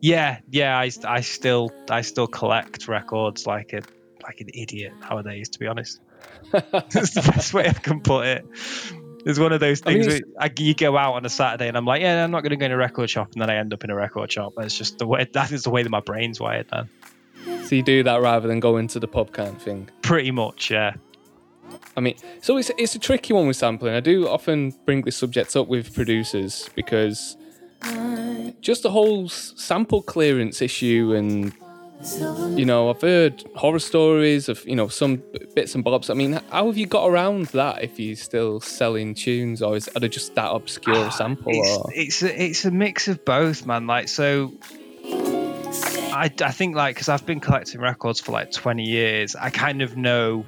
[0.01, 3.83] Yeah, yeah, I, I still I still collect records like a
[4.23, 6.01] like an idiot nowadays, to be honest.
[6.51, 8.47] That's the best way I can put it.
[9.25, 11.67] It's one of those I mean, things where I, you go out on a Saturday
[11.67, 13.49] and I'm like, yeah, I'm not going to go in a record shop, and then
[13.49, 14.53] I end up in a record shop.
[14.55, 15.27] That's just the way.
[15.33, 16.89] That is the way that my brain's wired, man.
[17.65, 19.89] So you do that rather than go into the pub kind of thing.
[20.01, 20.93] Pretty much, yeah.
[21.95, 23.93] I mean, so it's it's a tricky one with sampling.
[23.93, 27.35] I do often bring this subject up with producers because
[28.61, 31.53] just the whole sample clearance issue and
[32.55, 35.21] you know i've heard horror stories of you know some
[35.55, 39.15] bits and bobs i mean how have you got around that if you're still selling
[39.15, 42.65] tunes or is are they just that obscure a sample or it's it's a, it's
[42.65, 43.87] a mix of both, man.
[43.87, 44.53] Like so,
[45.03, 49.81] I I think like because I've been collecting records for like 20 years, I kind
[49.81, 50.45] of know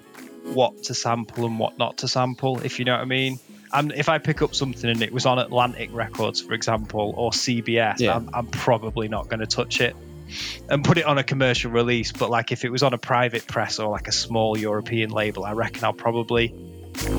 [0.54, 2.60] what to sample and what not to sample.
[2.64, 3.39] If you know what I mean.
[3.72, 7.30] And if I pick up something and it was on Atlantic Records, for example, or
[7.30, 8.16] CBS, Yeah.
[8.16, 9.95] I'm, I'm probably not going to touch it
[10.70, 12.12] and put it on a commercial release.
[12.12, 15.46] But like if it was on a private press or like a small European label,
[15.46, 16.54] I reckon I'll probably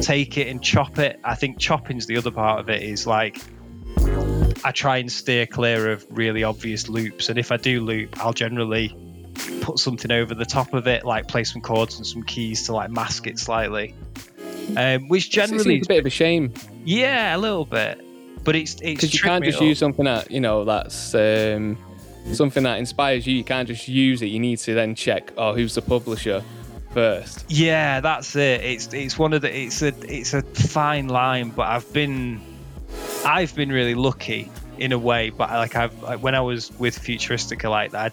[0.02, 1.20] take it and chop it.
[1.24, 3.40] I think chopping's the other part of it is like
[4.64, 8.32] I try and steer clear of really obvious loops, and if I do loop, I'll
[8.32, 8.94] generally
[9.62, 12.74] put something over the top of it, like play some chords and some keys to
[12.74, 13.94] like mask it slightly.
[14.76, 16.52] Um, which generally, seems a bit of a shame
[16.84, 18.00] yeah, a little bit,
[18.44, 21.78] but it's it's because you can't just use something that you know that's um,
[22.34, 25.54] something that inspires you you can't just use it you need to then check oh
[25.54, 26.42] who's the publisher
[26.92, 28.62] first Yeah, that's it.
[28.64, 32.40] It's it's one of the it's a it's a fine line, but I've been
[33.24, 35.30] I've been really lucky in a way.
[35.30, 38.10] But like I've like when I was with Futuristica, like I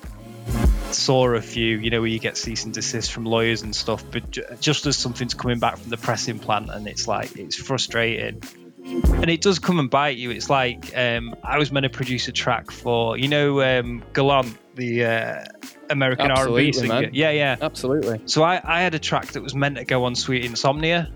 [0.92, 4.04] saw a few, you know, where you get cease and desist from lawyers and stuff.
[4.12, 7.56] But ju- just as something's coming back from the pressing plant, and it's like it's
[7.56, 8.44] frustrating.
[8.88, 10.32] And it does come and bite you.
[10.32, 14.58] It's like um, I was meant to produce a track for, you know, um, Gallant,
[14.76, 15.46] the uh,
[15.90, 17.02] American R&B singer.
[17.02, 17.10] man.
[17.14, 17.58] Yeah, yeah.
[17.62, 21.12] absolutely So I, I had a track that was meant to go on Sweet Insomnia.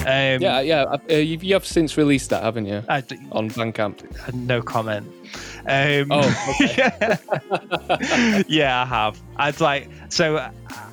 [0.00, 3.50] Um, yeah yeah uh, you've, you have since released that haven't you I d- on
[3.50, 5.06] Bandcamp no comment.
[5.66, 6.56] Um, Oh,
[8.48, 9.20] yeah, I have.
[9.36, 10.36] I'd like so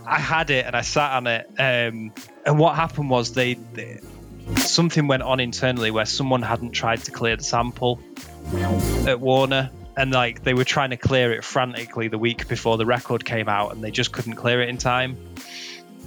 [0.06, 1.46] I had it and I sat on it.
[1.58, 2.14] Um,
[2.46, 4.00] and what happened was they, they
[4.58, 8.00] something went on internally where someone hadn't tried to clear the sample
[9.08, 9.70] at Warner.
[9.98, 13.50] And like they were trying to clear it frantically the week before the record came
[13.50, 15.18] out, and they just couldn't clear it in time.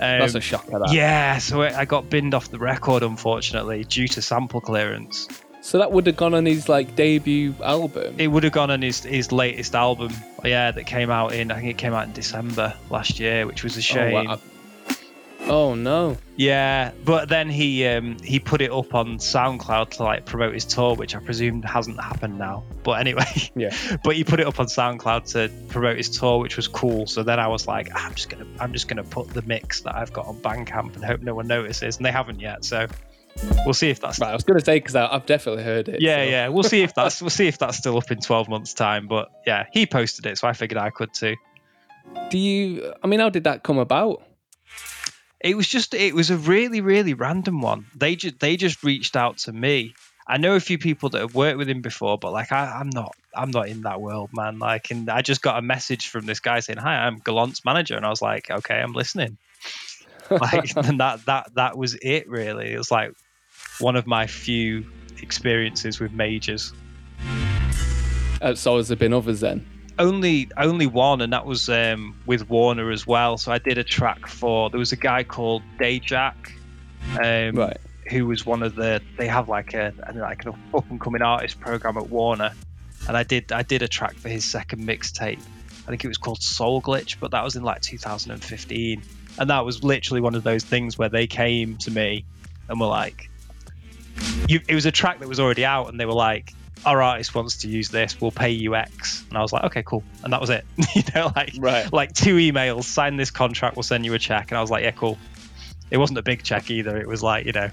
[0.01, 0.93] Um, That's a shocker, that.
[0.93, 5.29] Yeah, so I I got binned off the record unfortunately due to sample clearance.
[5.61, 8.81] so that would have gone on his like debut album It would have gone on
[8.83, 10.13] his his latest album,
[10.43, 13.63] yeah, that came out in I think it came out in December last year, which
[13.63, 14.27] was a shame.
[14.27, 14.41] wow.
[15.47, 20.27] Oh no Yeah, but then he um, he put it up on SoundCloud to like
[20.27, 22.65] promote his tour, which I presume hasn't happened now.
[22.83, 23.25] But anyway,
[23.55, 27.07] yeah but he put it up on SoundCloud to promote his tour, which was cool.
[27.07, 29.81] So then I was like, "Ah, I'm just gonna I'm just gonna put the mix
[29.83, 32.65] that I've got on Bandcamp and hope no one notices, and they haven't yet.
[32.65, 32.87] So
[33.65, 36.19] we'll see if that's right i was gonna say because i've definitely heard it yeah
[36.19, 36.23] so.
[36.23, 39.09] yeah we'll see if that's we'll see if that's still up in 12 months time.
[39.09, 41.35] But yeah, he posted it, so I figured I could too.
[42.31, 44.23] do you i mean how did that come about
[45.45, 47.85] It was just it was a really really random one.
[47.95, 49.95] They just they just reached out to me.
[50.27, 52.89] I know a few people that have worked with him before, but like I, I'm
[52.89, 54.59] not I'm not in that world, man.
[54.59, 57.95] Like, and I just got a message from this guy saying, "Hi, I'm Gallant's manager,"
[57.95, 59.37] and I was like, "Okay, I'm listening."
[60.31, 62.27] like, and that that that was it.
[62.27, 63.13] Really, it was like
[63.81, 64.87] one of my few
[65.21, 66.73] experiences with majors.
[68.41, 69.67] Uh, so has there been others then?
[69.99, 73.39] Only only one, and that was um, with Warner as well.
[73.39, 74.71] So I did a track for.
[74.71, 76.35] There was a guy called Dayjack,
[77.19, 77.77] um, Right.
[78.11, 79.01] who was one of the.
[79.19, 82.53] They have like a like an up and coming artist program at Warner,
[83.09, 85.41] and I did I did a track for his second mixtape.
[85.87, 89.03] I think it was called Soul Glitch, but that was in like 2015,
[89.39, 92.25] and that was literally one of those things where they came to me
[92.71, 93.29] and were like,
[94.49, 96.55] you, it was a track that was already out, and they were like,
[96.87, 98.21] "Our artist wants to use this.
[98.21, 100.65] We'll pay you X." And I was like, "Okay, cool." And that was it.
[100.95, 101.93] you know, like Right.
[101.93, 104.51] like two emails, sign this contract, we'll send you a check.
[104.51, 105.19] And I was like, "Yeah, cool."
[105.91, 106.97] It wasn't a big check either.
[106.97, 107.69] It was like, you know,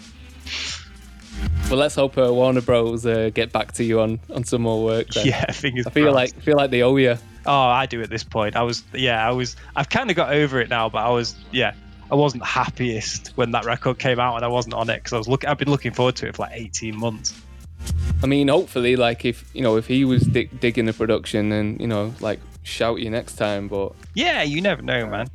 [1.70, 3.06] Well, let's hope uh, Warner Bros.
[3.06, 5.08] Uh, get back to you on, on some more work.
[5.10, 5.28] Then.
[5.28, 5.88] yeah, fingers.
[5.88, 6.36] I feel crossed.
[6.36, 7.16] like feel like they owe you.
[7.46, 8.56] Oh, I do at this point.
[8.56, 9.56] I was, yeah, I was.
[9.76, 11.74] I've kind of got over it now, but I was, yeah,
[12.12, 15.18] I wasn't happiest when that record came out and I wasn't on it because I
[15.18, 15.50] was looking.
[15.50, 17.34] I've been looking forward to it for like 18 months.
[18.24, 21.78] I mean, hopefully, like if you know if he was dig- digging the production, then
[21.80, 23.68] you know, like shout you next time.
[23.68, 25.28] But Yeah, you never know, man.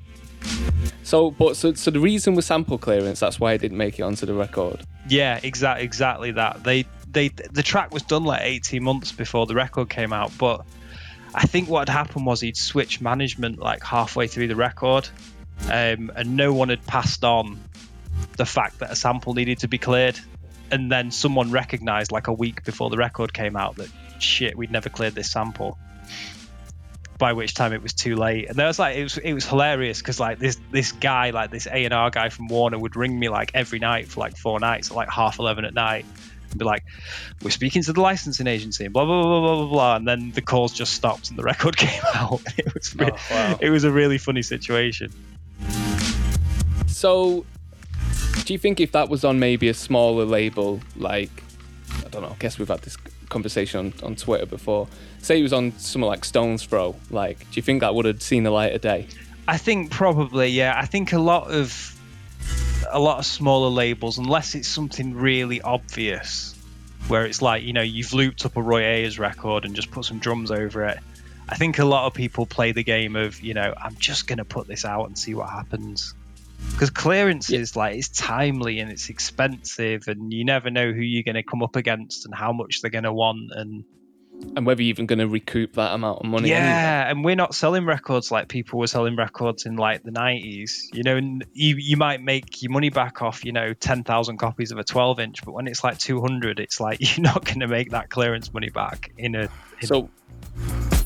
[1.03, 3.21] so, but so so the reason was sample clearance.
[3.21, 4.83] That's why it didn't make it onto the record.
[5.09, 6.65] Yeah, exactly, exactly that.
[6.65, 10.65] They, they, the track was done like 18 months before the record came out, but
[11.35, 15.09] I think what had happened was he'd switched management like halfway through the record,
[15.71, 17.61] um, and no one had passed on
[18.37, 20.19] the fact that a sample needed to be cleared.
[20.71, 23.89] And then someone recognized like a week before the record came out that
[24.19, 25.79] shit, we'd never cleared this sample.
[27.19, 29.47] By which time it was too late, and there was like it was it was
[29.47, 32.95] hilarious because like this this guy like this A and R guy from Warner would
[32.95, 36.05] ring me like every night for like four nights at like half eleven at night
[36.51, 36.85] and be like,
[37.43, 40.33] "We're speaking to the licensing agency," and blah blah blah blah blah blah, and then
[40.33, 42.43] the calls just stopped and the record came out.
[42.59, 43.59] It was oh, re- Oh, wow.
[43.63, 45.11] it was a really funny situation.
[46.87, 47.47] So,
[48.47, 51.43] do you think if that was on maybe a smaller label, like
[52.05, 52.97] I don't know, I guess we've had this
[53.29, 54.87] conversation on, on Twitter before.
[55.19, 58.23] Say it was on somewhere like Stones Throw, like, do you think that would have
[58.23, 59.09] seen the light of day?
[59.49, 60.75] I think probably yeah.
[60.77, 61.93] I think a lot of
[62.89, 66.55] a lot of smaller labels, unless it's something really obvious,
[67.09, 70.05] where it's like you know you've looped up a Roy Ayers record and just put
[70.05, 70.99] some drums over it.
[71.49, 74.45] I think a lot of people play the game of you know I'm just gonna
[74.45, 76.15] put this out and see what happens.
[76.73, 81.23] Because clearance is like it's timely and it's expensive, and you never know who you're
[81.23, 83.85] going to come up against and how much they're going to want, and
[84.55, 86.53] And whether you're even going to recoup that amount of money.
[86.53, 86.67] anyway.
[86.67, 90.91] yeah, and we're not selling records like people were selling records in like the nineties.
[90.93, 94.37] You know, and you you might make your money back off, you know, ten thousand
[94.37, 97.45] copies of a twelve inch, but when it's like two hundred, it's like you're not
[97.45, 99.49] going to make that clearance money back in a.
[99.81, 100.11] In So,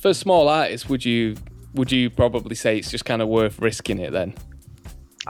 [0.01, 1.37] for small artists, would you
[1.75, 4.35] would you probably say it's just kind of worth risking it then?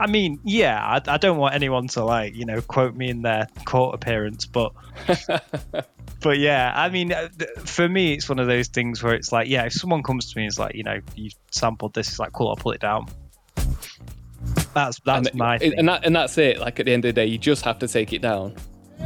[0.01, 3.21] I mean, yeah, I, I don't want anyone to like you know quote me in
[3.21, 4.73] their court appearance, but
[6.21, 7.29] but yeah, I mean, uh,
[7.65, 10.37] for me, it's one of those things where it's like, yeah, if someone comes to
[10.37, 12.81] me and is like, you know, you sampled this, it's like, cool, I'll pull it
[12.81, 13.07] down.
[14.73, 16.59] That's that's and, my and that and that's it.
[16.59, 18.55] Like at the end of the day, you just have to take it down,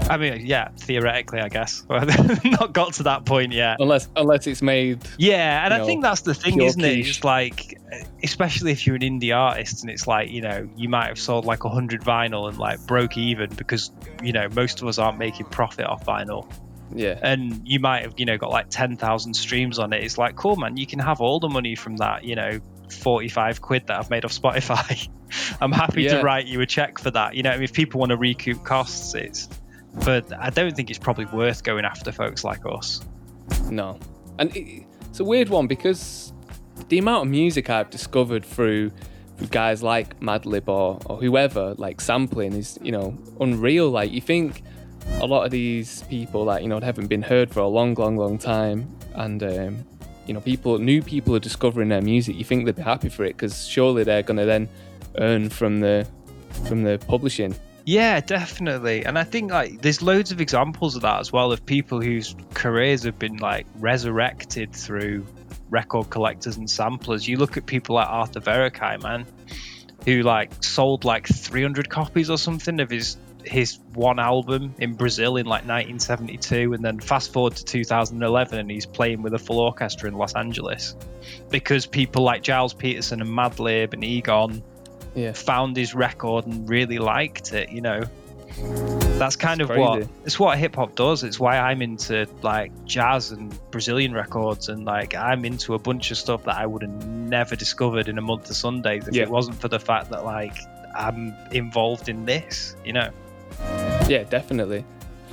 [0.10, 1.84] I mean, yeah, theoretically, I guess.
[1.90, 3.78] Not got to that point yet.
[3.80, 5.00] unless unless it's made.
[5.18, 6.94] Yeah, and I know, think that's the thing, isn't it?
[6.96, 7.10] quiche.
[7.10, 7.80] It's like,
[8.24, 11.46] especially if you're an indie artist, and it's like, you know, you might have sold
[11.46, 13.92] like hundred vinyl and like broke even because
[14.24, 16.48] you know most of us aren't making profit off vinyl,
[16.94, 17.18] Yeah.
[17.24, 20.04] and you might have you know got like ten thousand streams on it.
[20.04, 22.60] It's like, cool, man, you can have all the money from that, you know.
[22.88, 25.10] 45 quid that I've made off Spotify.
[25.60, 26.18] I'm happy Yeah.
[26.20, 27.34] to write you a check for that.
[27.34, 29.50] You know, I mean, if people want to recoup costs, it's,
[30.04, 33.02] but I don't think it's probably worth going after folks like us.
[33.70, 34.00] No.
[34.40, 36.34] And it, it's a weird one because
[36.90, 38.92] the amount of music I've discovered through,
[39.50, 43.90] guys like Madlib or, or whoever, like sampling, is, you know, unreal.
[43.90, 44.64] Like, you think
[45.20, 48.18] a lot of these people that, you know, haven't been heard for a long, long,
[48.18, 48.94] long time.
[49.14, 49.86] And, um,
[50.26, 52.36] you know, people, new people are discovering their music.
[52.36, 54.68] You think they'd be happy for it because surely they're going to then
[55.18, 56.08] earn from the
[56.68, 57.56] from the publishing.
[57.86, 59.06] Yeah, definitely.
[59.06, 62.36] And I think like there's loads of examples of that as well of people whose
[62.56, 65.26] careers have been like resurrected through
[65.70, 67.28] record collectors and samplers.
[67.28, 69.28] You look at people like Arthur Verocai, man,
[70.04, 75.38] who like sold like 300 copies or something of his his one album in Brazil
[75.38, 79.60] in like 1972 and then fast forward to 2011 and he's playing with a full
[79.60, 80.96] orchestra in Los Angeles
[81.52, 84.64] because people like Gilles Peterson and Madlib and Egon
[85.16, 85.32] Yeah.
[85.34, 88.04] found his record and really liked it, you know.
[89.18, 91.24] That's kind It's of what it's what hip hop does.
[91.24, 96.12] It's why I'm into like jazz and Brazilian records and like I'm into a bunch
[96.12, 99.24] of stuff that I would have never discovered in a month of Sundays if Yeah.
[99.24, 100.56] it wasn't for the fact that like
[100.96, 103.10] I'm involved in this, you know.
[104.08, 104.86] Yeah, definitely.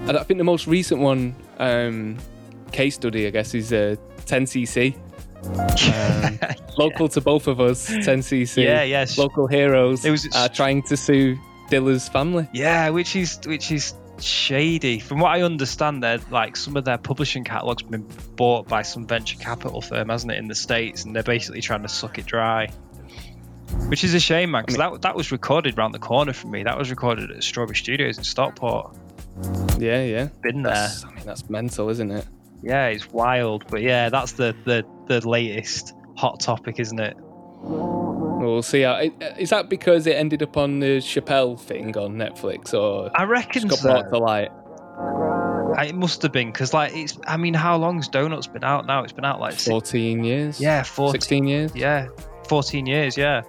[0.08, 2.16] And I think the most recent one, um,
[2.72, 3.94] case study, I guess, is uh,
[4.26, 4.96] 10cc.
[5.44, 6.38] Um,
[6.78, 8.62] Local to both of us, 10cc.
[8.62, 9.18] Yeah, yes.
[9.18, 11.38] Local heroes It was- are trying to sue
[11.70, 12.48] Dilla's family.
[12.52, 14.98] Yeah, which is which is shady.
[15.00, 19.06] From what I understand, they're like some of their publishing catalogs been bought by some
[19.06, 22.26] venture capital firm, hasn't it, in the states, and they're basically trying to suck it
[22.26, 22.68] dry.
[23.88, 26.62] Which is a shame, man, because that that was recorded round the corner from me.
[26.62, 28.94] That was recorded at Strawberry Studios in Stockport.
[29.78, 30.28] Yeah, yeah.
[30.42, 30.74] Been there.
[30.74, 32.26] That's, I mean, that's mental, isn't it?
[32.62, 37.16] Yeah, it's wild, but yeah, that's the the the latest hot topic, isn't it?
[37.64, 38.92] Oh, we'll see how.
[38.92, 39.08] Uh,
[39.38, 43.68] is that because it ended up on the Chappelle thing on Netflix, or I reckon
[43.68, 43.88] just so.
[43.88, 44.50] got brought to light?
[45.78, 47.18] Uh, it must have been because, like, it's.
[47.26, 49.02] I mean, how long's Donuts been out now?
[49.04, 50.60] It's been out like six, 14 years.
[50.60, 51.74] Yeah, 14, 16 years.
[51.74, 52.08] Yeah,
[52.48, 53.42] 14 years, yeah.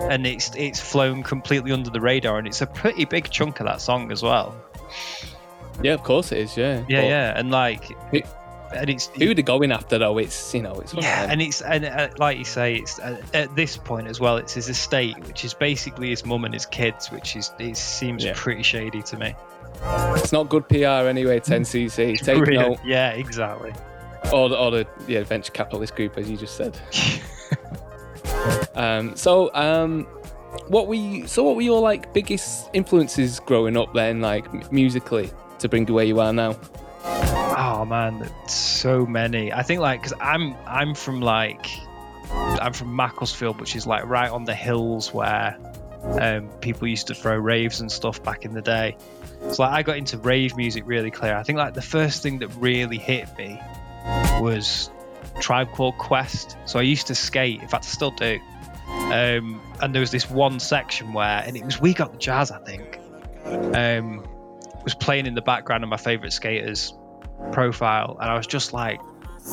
[0.00, 3.66] And it's it's flown completely under the radar, and it's a pretty big chunk of
[3.66, 4.54] that song as well.
[5.82, 6.56] Yeah, of course it is.
[6.56, 6.84] Yeah.
[6.88, 7.84] Yeah, But yeah, and like,
[8.74, 10.18] and it's Who they're going after though?
[10.18, 13.54] It's you know, it's yeah, and it's and uh, like you say, it's uh, at
[13.56, 14.36] this point as well.
[14.36, 18.24] It's his estate, which is basically his mum and his kids, which is it seems
[18.24, 18.32] Yeah.
[18.36, 19.34] pretty shady to me.
[20.16, 21.38] It's not good PR anyway.
[21.40, 22.18] 10cc.
[22.24, 22.56] Take Really?
[22.56, 22.78] note.
[22.84, 23.72] Yeah, exactly.
[24.32, 26.76] Or the, or the yeah, venture capitalist group, as you just said.
[28.74, 30.04] um, so um,
[30.68, 34.62] what were you, so what were your like biggest influences growing up then, like m-
[34.70, 36.56] musically, to bring you where you are now?
[37.04, 39.52] Oh man, so many.
[39.52, 41.70] I think like because I'm I'm from like
[42.30, 45.56] I'm from Macclesfield, which is like right on the hills where
[46.20, 48.96] um, people used to throw raves and stuff back in the day.
[49.52, 51.36] So like I got into rave music really clear.
[51.36, 53.60] I think like the first thing that really hit me
[54.40, 54.90] was
[55.40, 56.56] Tribe Called Quest.
[56.66, 57.62] So I used to skate.
[57.62, 58.38] In fact, I still do.
[58.88, 62.50] Um, and there was this one section where, and it was We Got the Jazz,
[62.50, 62.98] I think.
[63.74, 64.26] Um,
[64.88, 66.94] was playing in the background of my favorite skaters
[67.52, 69.00] profile, and I was just like,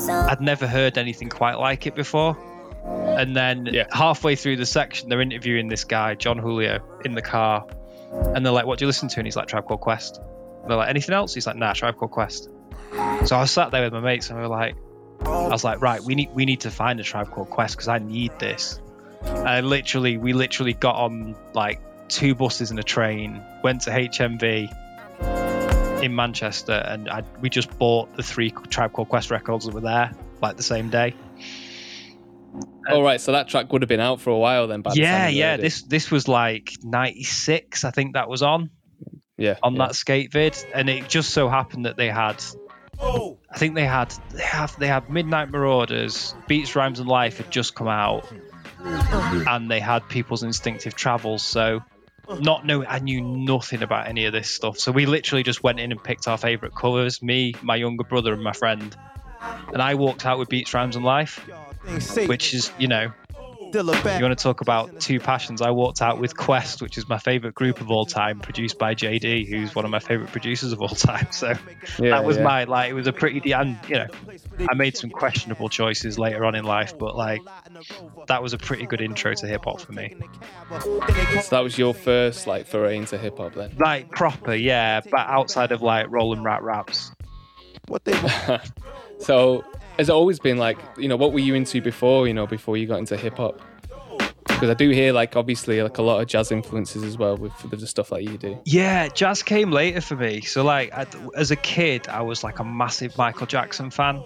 [0.09, 2.37] I'd never heard anything quite like it before.
[2.85, 7.67] And then halfway through the section, they're interviewing this guy, John Julio, in the car,
[8.11, 10.21] and they're like, "What do you listen to?" And he's like, "Tribe Called Quest."
[10.61, 12.49] And they're like, "Anything else?" He's like, "Nah, Tribe Called Quest."
[13.25, 14.75] So I was sat there with my mates, and we were like,
[15.25, 17.87] I was like, right, we need we need to find a tribe called Quest because
[17.87, 18.79] I need this.
[19.23, 23.91] And I literally, we literally got on like two buses and a train, went to
[23.91, 24.69] HMV
[26.01, 29.81] in Manchester, and I, we just bought the three Tribe Called Quest records that were
[29.81, 31.15] there like the same day.
[32.89, 34.81] All right, so that track would have been out for a while then.
[34.81, 35.57] By the yeah, time yeah.
[35.57, 38.69] This this was like '96, I think that was on.
[39.37, 39.87] Yeah, on yeah.
[39.87, 42.41] that skate vid, and it just so happened that they had.
[42.99, 43.39] Oh.
[43.51, 47.51] I think they had they have they had Midnight Marauders, Beats, Rhymes, and Life had
[47.51, 48.31] just come out,
[48.79, 51.43] and they had People's Instinctive Travels.
[51.43, 51.81] So,
[52.39, 54.79] not knowing, I knew nothing about any of this stuff.
[54.79, 57.21] So we literally just went in and picked our favorite covers.
[57.21, 58.95] Me, my younger brother, and my friend,
[59.73, 61.47] and I walked out with Beats, Rhymes, and Life,
[62.27, 63.11] which is you know.
[64.17, 65.61] You want to talk about two passions?
[65.61, 68.95] I walked out with Quest, which is my favorite group of all time, produced by
[68.95, 71.27] JD, who's one of my favorite producers of all time.
[71.31, 71.53] So
[71.99, 72.43] Yeah, that was yeah.
[72.43, 72.89] my like.
[72.89, 74.07] It was a pretty, and you know,
[74.69, 77.41] I made some questionable choices later on in life, but like
[78.27, 80.15] that was a pretty good intro to hip hop for me.
[81.41, 83.75] So that was your first like foray into hip hop then.
[83.77, 87.11] Like proper, yeah, but outside of like rolling rap raps.
[87.87, 88.17] What they.
[89.19, 89.63] so
[89.97, 92.77] has it always been like you know what were you into before you know before
[92.77, 93.61] you got into hip hop?
[94.47, 97.51] Because I do hear like obviously like a lot of jazz influences as well with,
[97.69, 98.57] the stuff that you do.
[98.63, 100.41] Yeah, jazz came later for me.
[100.41, 104.23] So like, I, as a kid, I was like a massive Michael Jackson fan.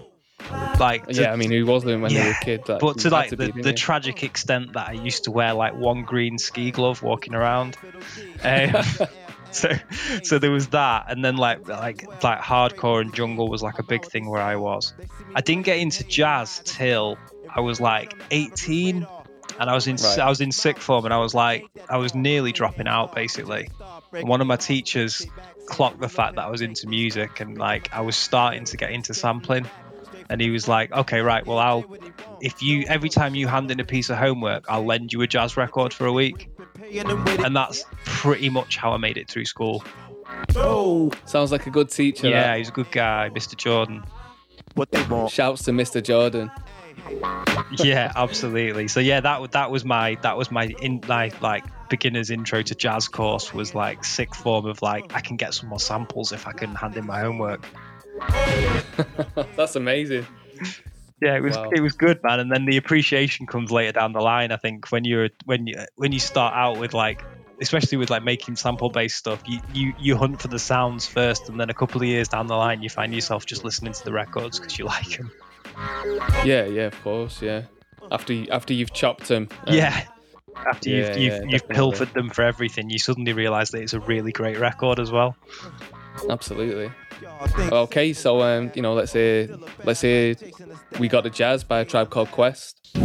[0.80, 2.62] Like, to- yeah, I mean who wasn't when they were a kid?
[2.70, 5.54] Like, but to like be, the, didn't the tragic extent that I used to wear
[5.54, 7.78] like one green ski glove walking around.
[8.42, 8.84] Um,
[9.52, 9.70] so
[10.24, 13.84] so there was that, and then like like like hardcore and jungle was like a
[13.84, 14.94] big thing where I was.
[15.36, 17.18] I didn't get into jazz till
[17.50, 19.08] I was like 18,
[19.60, 20.20] and I was in Right.
[20.20, 23.70] I was in sick form, and I was like I was nearly dropping out basically.
[24.12, 25.26] And one of my teachers
[25.68, 28.90] clocked the fact that I was into music and like I was starting to get
[28.92, 29.68] into sampling
[30.30, 31.46] and he was like, "Okay, right.
[31.46, 31.86] Well, I'll
[32.42, 35.28] if you every time you hand in a piece of homework, I'll lend you a
[35.28, 36.50] jazz record for a week."
[37.44, 39.84] And that's pretty much how I made it through school.
[40.56, 42.28] Oh, sounds like a good teacher.
[42.28, 42.58] yeah, that.
[42.58, 43.56] he's a good guy, Mr.
[43.56, 44.04] Jordan.
[44.76, 45.32] What they want?
[45.32, 46.04] Shouts to Mr.
[46.04, 46.52] Jordan.
[47.78, 48.88] yeah, absolutely.
[48.88, 52.62] So yeah, that wa- that was my that was my in my like beginner's intro
[52.62, 56.32] to jazz course was like sixth form of like I can get some more samples
[56.32, 57.66] if I can hand in my homework.
[59.56, 60.28] That's amazing.
[61.22, 61.70] Yeah, it was Wow.
[61.74, 62.40] it was good, man.
[62.40, 64.52] And then the appreciation comes later down the line.
[64.52, 67.24] I think when you're when you when you start out with like,
[67.62, 71.50] especially with like making sample based stuff, you, you you hunt for the sounds first,
[71.50, 74.04] and then a couple of years down the line, you find yourself just listening to
[74.06, 75.32] the records because you like them.
[76.46, 77.64] Yeah, yeah, of course, yeah.
[78.12, 79.50] After you, after you've chopped them.
[79.68, 80.04] Um, yeah.
[80.56, 84.00] After you've you've, yeah, you've pilfered them for everything, you suddenly realise that it's a
[84.00, 85.38] really great record as well.
[86.30, 86.92] Absolutely.
[87.72, 89.50] Okay, so um, you know, let's say
[89.84, 90.36] let's say
[91.00, 92.98] we got the jazz by a tribe called Quest.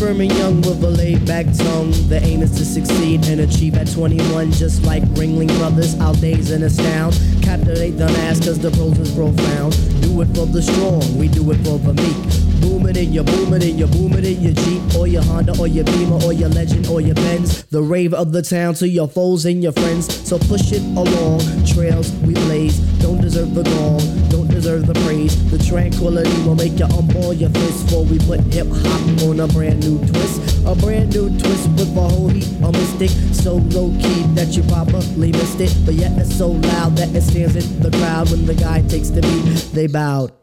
[0.00, 1.90] Firm and young with a laid back tongue.
[2.08, 6.00] The aim is to succeed and achieve at 21, just like Ringling Brothers.
[6.00, 7.20] Our days and astound.
[7.42, 9.76] Captivate the mass cause the prose is profound.
[10.00, 12.60] Do it for the strong, we do it for the meek.
[12.62, 15.22] Boom it in your boom it in your boom it in your Jeep or your
[15.22, 17.64] Honda or your Beamer or your Legend or your Benz.
[17.64, 20.06] The rave of the town to your foes and your friends.
[20.28, 21.40] So push it along.
[21.66, 22.78] Trails we blaze.
[23.00, 24.28] Don't deserve the gong.
[24.28, 25.34] Don't deserve the praise.
[25.50, 29.48] The tranquility will make you unball your fist before we put hip hop on a
[29.48, 30.66] brand new twist.
[30.66, 33.10] A brand new twist with a whole heap of mystic.
[33.34, 35.74] So low key that you probably missed it.
[35.84, 39.10] But yet it's so loud that it stands in the crowd when the guy takes
[39.10, 39.74] the beat.
[39.74, 40.39] They bowed.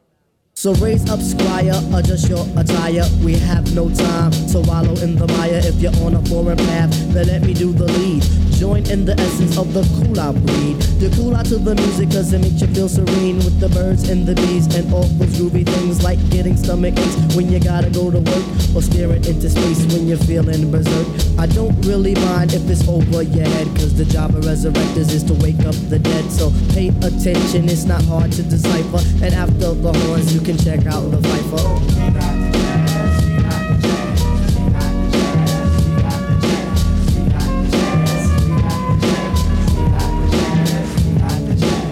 [0.67, 3.07] So raise up, squire, adjust your attire.
[3.23, 5.61] We have no time to wallow in the mire.
[5.63, 8.21] If you're on a foreign path, then let me do the lead.
[8.59, 10.81] Join in the essence of the cool out breed.
[10.99, 14.09] The cool out to the music cause it makes you feel serene with the birds
[14.09, 17.91] and the bees and all those groovy things like getting stomach aches when you gotta
[17.91, 18.45] go to work
[18.75, 21.05] or staring into space when you're feeling berserk.
[21.37, 25.23] I don't really mind if it's over your head cause the job of resurrectors is
[25.29, 26.25] to wake up the dead.
[26.31, 29.05] So pay attention, it's not hard to decipher.
[29.23, 31.57] And after the horns, you can check out the Phifer.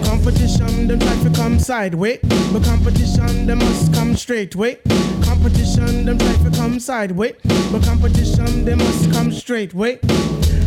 [0.04, 2.18] Competition, them try to come sideways.
[2.52, 4.78] But competition, them must come straight way.
[5.22, 7.34] Competition, them try to come sideways.
[7.70, 9.98] But competition, they must come straight way.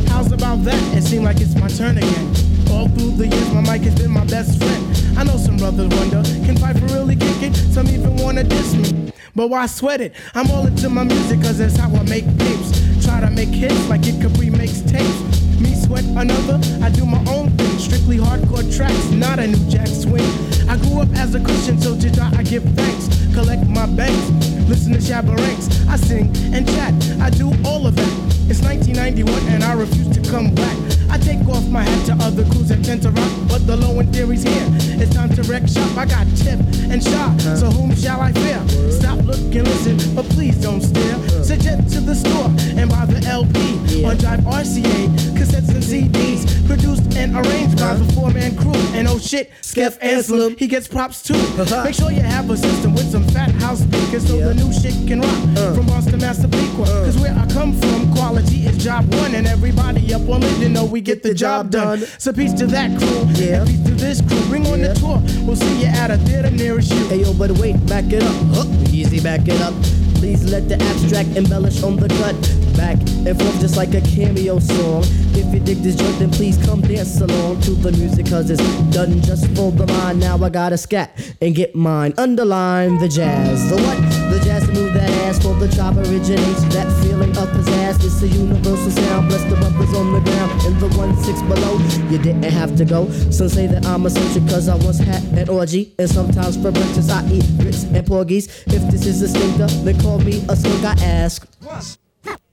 [0.07, 0.97] How's about that?
[0.97, 2.27] It seems like it's my turn again.
[2.71, 5.08] All through the years, my mic has been my best friend.
[5.19, 7.53] I know some brothers wonder, can Piper really kick it?
[7.53, 9.11] Some even wanna diss me.
[9.35, 10.13] But why sweat it?
[10.33, 13.05] I'm all into my music, cause that's how I make tapes.
[13.05, 15.19] Try to make hits like it Capri makes tapes.
[15.59, 17.77] Me sweat another, I do my own thing.
[17.79, 20.23] Strictly hardcore tracks, not a new jack swing.
[20.69, 23.09] I grew up as a Christian, so to God I give thanks.
[23.33, 24.29] Collect my banks,
[24.69, 25.85] listen to Shabba Ranks.
[25.89, 28.38] I sing and chat, I do all of that.
[28.49, 30.75] It's 1991 and I refuse to come back.
[31.09, 33.99] I take off my hat to other crews that tend to rock, but the low
[33.99, 34.67] end theory's here.
[35.01, 35.97] It's time to wreck shop.
[35.97, 36.59] I got tip
[36.89, 38.61] and shot, so whom shall I fear?
[38.91, 41.17] Stop, look, and listen, but please don't stare.
[41.43, 47.15] Suggest to the store and buy the LP on Jive RCA, cassettes and CDs, produced
[47.17, 48.73] and arranged by the four-man crew.
[48.93, 51.35] And oh shit, Skeff Anselm, he gets props too.
[51.35, 51.83] Uh-huh.
[51.83, 54.93] Make sure you have a system with some fat house speakers so the new shit
[55.07, 55.57] can rock.
[55.57, 55.73] Uh.
[55.75, 57.05] From Boston, Massapequa, uh.
[57.05, 60.69] cause where I come from, quality is job one, and everybody up on it, you
[60.69, 61.99] know we get the job done.
[62.17, 64.41] So peace to that crew, and peace to this crew.
[64.49, 67.05] Bring on the tour, we'll see you at a theater nearest you.
[67.07, 68.35] Hey yo, but wait, back it up.
[68.55, 69.73] Huh, easy, back it up.
[70.15, 72.35] Please let the abstract embellish on the cut.
[72.75, 75.03] Back and forth just like a cameo song.
[75.35, 78.61] If you dig this joint, then please come dance along to the music, cause it's
[78.93, 80.19] done just for the mind.
[80.19, 81.11] Now I gotta scat
[81.41, 82.13] and get mine.
[82.17, 83.69] Underline the jazz.
[83.69, 84.18] The what?
[84.49, 86.63] Jazz to move that ass for the job originates.
[86.73, 88.03] That feeling of pizzazz.
[88.03, 89.27] It's a universal sound.
[89.27, 91.77] Bless the brothers on the ground in the one six below.
[92.09, 93.07] You didn't have to go.
[93.29, 95.93] Some say that I'm eccentric cause I once had an orgy.
[95.99, 98.47] And sometimes for breakfast I eat grits and porgies.
[98.65, 101.45] If this is a stinker, then call me a skunk, I ask.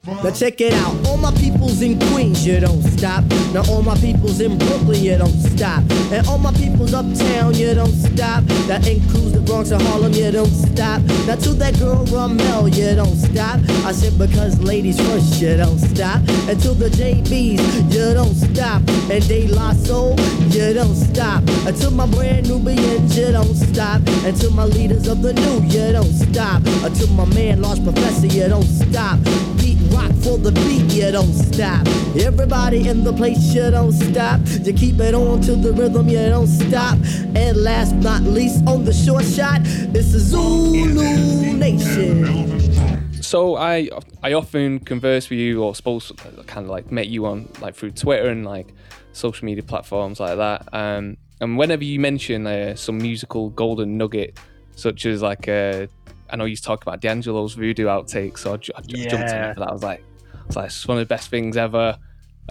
[0.07, 3.25] Now check it out, all my peoples in Queens, you don't stop.
[3.53, 5.83] Now all my peoples in Brooklyn, you don't stop.
[6.13, 8.45] And all my peoples uptown, you don't stop.
[8.69, 11.03] That includes the Bronx and Harlem, you don't stop.
[11.27, 13.59] Now to that girl Ramel, you don't stop.
[13.85, 16.19] I said because ladies first, you don't stop.
[16.47, 18.83] And to the JBs, you don't stop.
[19.11, 20.15] And De La Soul,
[20.51, 21.43] you don't stop.
[21.67, 24.03] And to my brand Nubians, you don't stop.
[24.25, 26.63] And to my leaders of the new, you don't stop.
[26.85, 29.19] And to my man, Large Professor, you don't stop.
[29.59, 31.87] Beat rock for the beat, you don't stop.
[32.17, 34.41] Everybody in the place, you don't stop.
[34.65, 36.99] You keep it on to the rhythm, you don't stop.
[37.35, 43.23] And last but not least, on the short shot, it's the Zulu Nation.
[43.23, 43.89] So I
[44.23, 46.13] I often converse with you, or suppose
[46.47, 48.69] kind of like met you on like through Twitter and like
[49.13, 50.69] social media platforms like that.
[50.73, 54.39] Um, and whenever you mention uh, some musical golden nugget,
[54.77, 55.87] such as like uh,
[56.31, 59.51] I know you talk about D'Angelo's Voodoo outtakes, so I, ju- I ju- jumped Yeah.
[59.51, 59.69] it for that.
[59.69, 60.03] I was like,
[60.47, 61.99] it's like it's one of the best things ever.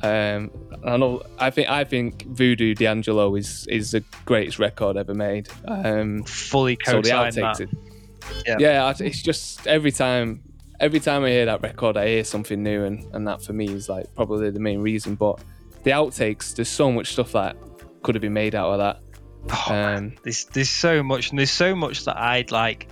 [0.04, 0.52] Um,
[0.86, 1.24] I know.
[1.40, 5.48] I think I think Voodoo D'Angelo is is the greatest record ever made.
[5.66, 7.62] Um, Fully so co-sign outtakes, that.
[7.62, 7.70] it-
[8.48, 8.56] Yeah.
[8.60, 10.42] yeah, it's just every time,
[10.80, 13.70] every time I hear that record, I hear something new, and and that for me
[13.70, 15.16] is like probably the main reason.
[15.16, 15.40] But
[15.84, 17.56] the outtakes, there's so much stuff that
[18.04, 19.00] could have been made out of that.
[19.70, 22.88] Um, There's there's so much, and there's so much that I'd like.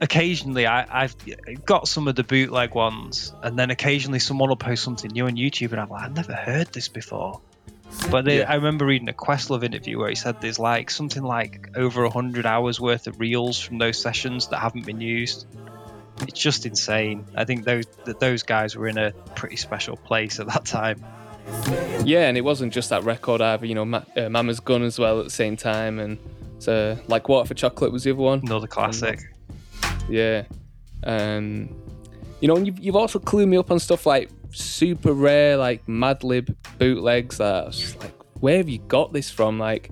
[0.00, 1.16] Occasionally, I, I've
[1.64, 5.36] got some of the bootleg ones, and then occasionally someone will post something new on
[5.36, 7.40] YouTube, and I'm like, I've never heard this before.
[8.10, 8.50] But they, Yeah.
[8.50, 12.44] I remember reading a Questlove interview where he said there's like something like over hundred
[12.44, 15.46] hours worth of reels from those sessions that haven't been used.
[16.22, 17.24] It's just insane.
[17.34, 21.04] I think those that those guys were in a pretty special place at that time.
[22.04, 23.64] Yeah, and it wasn't just that record either.
[23.66, 26.18] You know, Ma- uh, Mama's Gun as well at the same time, and
[26.58, 28.40] so like Water for Chocolate was the other one.
[28.40, 29.20] Another classic.
[30.08, 30.44] Yeah,
[31.04, 31.68] um,
[32.40, 35.86] you know, and you've, you've also clued me up on stuff like super rare, like
[35.86, 37.38] Madlib bootlegs.
[37.38, 39.58] That I was just like, where have you got this from?
[39.58, 39.90] Like,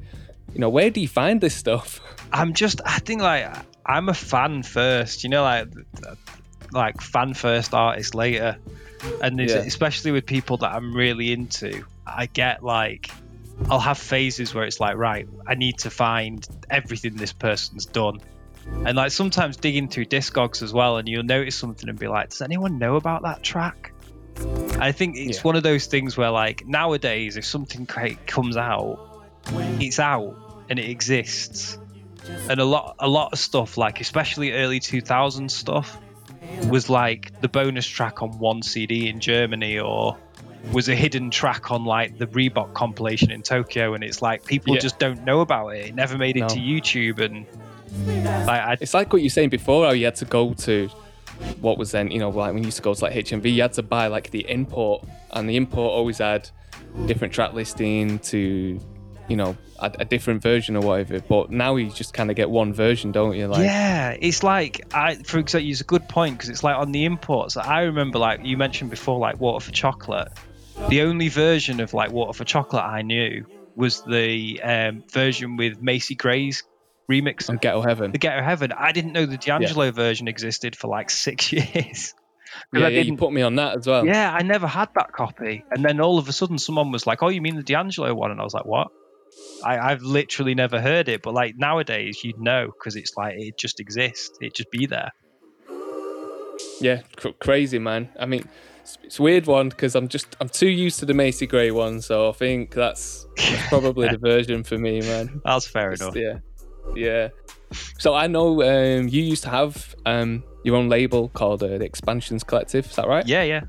[0.53, 2.01] you know, where do you find this stuff?
[2.32, 3.49] I'm just, I think like
[3.86, 5.69] I'm a fan first, you know, like
[6.73, 8.57] like fan first, artist later,
[9.20, 9.57] and Yeah.
[9.59, 13.11] especially with people that I'm really into, I get like
[13.70, 18.20] I'll have phases where it's like, right, I need to find everything this person's done.
[18.66, 22.31] And like sometimes digging through discogs as well, and you'll notice something and be like,
[22.31, 23.93] does anyone know about that track?
[24.78, 25.43] I think it's Yeah.
[25.43, 28.99] one of those things where like nowadays, if something great comes out,
[29.81, 30.36] it's out
[30.69, 31.78] and it exists.
[32.49, 35.99] And a lot, a lot of stuff, like especially early 2000s stuff,
[36.69, 40.16] was like the bonus track on one CD in Germany, or
[40.73, 44.74] was a hidden track on like the Reebok compilation in Tokyo, and it's like people
[44.74, 44.81] Yeah.
[44.81, 45.86] just don't know about it.
[45.86, 46.49] It never made it No.
[46.49, 47.47] to YouTube, and
[48.07, 50.89] like I, It's like what you're saying before, how you had to go to
[51.61, 53.62] what was then, you know, like when you used to go to like HMV, you
[53.62, 56.49] had to buy like the import, and the import always had
[57.07, 58.81] different track listing to,
[59.29, 61.21] you know, a, a different version or whatever.
[61.21, 63.47] But now you just kind of get one version, don't you?
[63.47, 66.93] Like, yeah, it's like I, for example, it's a good point because it's like on
[66.93, 67.57] the imports.
[67.57, 70.29] I remember, like you mentioned before, like Water for Chocolate.
[70.89, 73.47] The only version of like Water for Chocolate I knew
[73.77, 76.62] was the um, version with Macy Gray's
[77.10, 78.12] remix on Ghetto Heaven.
[78.12, 78.72] The Ghetto Heaven.
[78.72, 82.14] I didn't know the D'Angelo version existed for like six years.
[82.72, 84.06] yeah, I yeah, you didn't- put me on that as well.
[84.06, 85.64] Yeah, I never had that copy.
[85.70, 88.31] And then all of a sudden, someone was like, "Oh, you mean the D'Angelo one?"
[88.31, 88.89] And I was like, "What?"
[89.64, 91.22] I, I've literally never heard it.
[91.22, 94.36] But like nowadays, you'd know because it's like it just exists.
[94.40, 95.10] It just be there.
[96.81, 98.09] Yeah, cr- crazy man.
[98.18, 98.44] I mean,
[98.81, 101.70] it's, it's a weird one because I'm just I'm too used to the Macy Gray
[101.70, 105.40] one, so I think that's, that's probably the version for me, man.
[105.44, 106.16] That's fair Just- enough.
[106.16, 106.39] Yeah,
[106.94, 107.28] yeah.
[107.98, 111.85] So I know um, you used to have um, your own label called uh, the
[111.85, 112.86] Expansions Collective.
[112.86, 113.27] Is that right?
[113.27, 113.62] Yeah, yeah.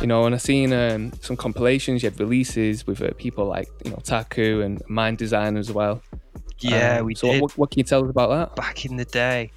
[0.00, 2.02] You know, and I've seen um, some compilations.
[2.02, 6.02] You had releases with uh, people like you know Taku and Mndsgn as well.
[6.60, 7.42] Yeah, Um, we so did.
[7.42, 8.56] What, what can you tell us about that?
[8.56, 9.50] back in the day.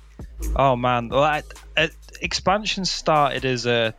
[0.55, 1.43] Oh man, well, I,
[1.77, 1.87] uh,
[2.21, 3.93] expansion started as a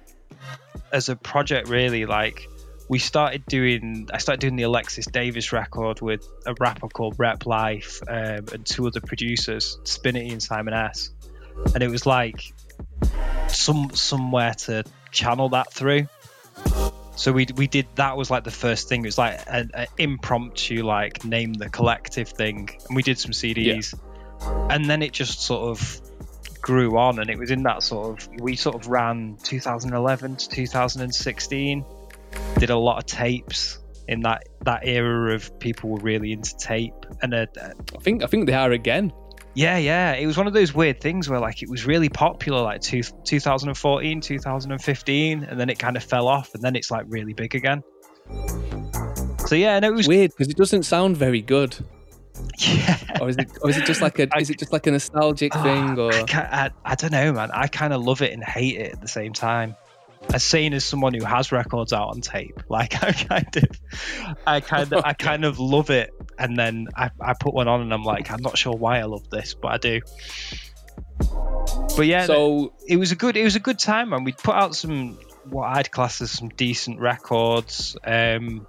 [0.93, 2.05] as a project really.
[2.05, 2.47] Like
[2.89, 7.47] we started doing, I started doing the Alexis Davis record with a rapper called Rep
[7.47, 11.11] Life um, and two other producers, Spinity and Simon S.
[11.75, 12.53] And it was like
[13.49, 16.09] some somewhere to channel that through.
[17.17, 19.03] So we we did that was like the first thing.
[19.03, 23.31] It was like an, an impromptu like name the collective thing, and we did some
[23.31, 23.95] CDs,
[24.69, 26.01] and then it just sort of
[26.61, 30.49] grew on, and it was in that sort of we sort of ran 2011 to
[30.49, 31.85] 2016,
[32.59, 33.79] did a lot of tapes
[34.09, 38.27] in that that era of people were really into tape, and uh, I think I
[38.27, 39.13] think they are again.
[39.55, 40.13] yeah, yeah.
[40.13, 43.03] It was one of those weird things where like it was really popular like two,
[43.03, 47.55] 2014, 2015, and then it kind of fell off, and then it's like really big
[47.55, 47.83] again.
[49.47, 51.77] So yeah, and it was weird because it doesn't sound very good.
[52.59, 52.99] Yeah.
[53.21, 53.49] Or is it?
[53.63, 54.29] Or is it just like a?
[54.39, 55.99] is it just like a nostalgic thing?
[55.99, 57.51] Or I, I, I don't know, man.
[57.53, 59.77] I kind of love it and hate it at the same time.
[60.33, 64.61] As seen as someone who has records out on tape, like I kind of, I
[64.61, 67.93] kind of, I kind of love it, and then I, I put one on and
[67.93, 70.01] I'm like, I'm not sure why I love this, but I do.
[71.97, 74.55] But yeah, So- it was a good, it was a good time, and We put
[74.55, 78.67] out some what I'd class as some decent records, um,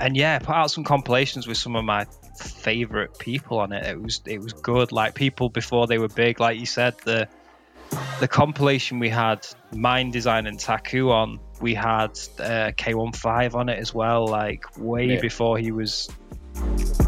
[0.00, 2.06] and yeah, put out some compilations with some of my
[2.38, 3.86] favorite people on it.
[3.86, 4.92] It was it was good.
[4.92, 7.28] Like people before they were big, like you said, the
[8.20, 11.40] the compilation we had Mndsgn and Taku on.
[11.60, 14.26] We had uh, K15 on it as well.
[14.26, 15.20] Like way Yeah.
[15.20, 16.08] before he was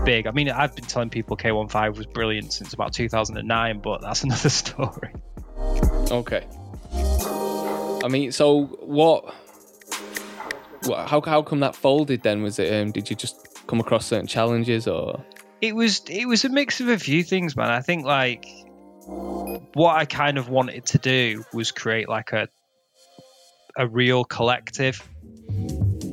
[0.04, 0.26] big.
[0.26, 4.48] I mean, I've been telling people K15 was brilliant since about 2009, but that's another
[4.48, 5.12] story.
[6.10, 6.46] Okay.
[8.02, 9.34] I mean, so what?
[10.86, 12.42] what how how come that folded then?
[12.42, 12.72] Was it?
[12.72, 15.22] Um, did you just come across certain challenges or?
[15.60, 17.70] It was it was a mix of a few things, man.
[17.70, 18.46] I think like
[19.06, 22.48] what I kind of wanted to do was create like a
[23.76, 25.00] a real collective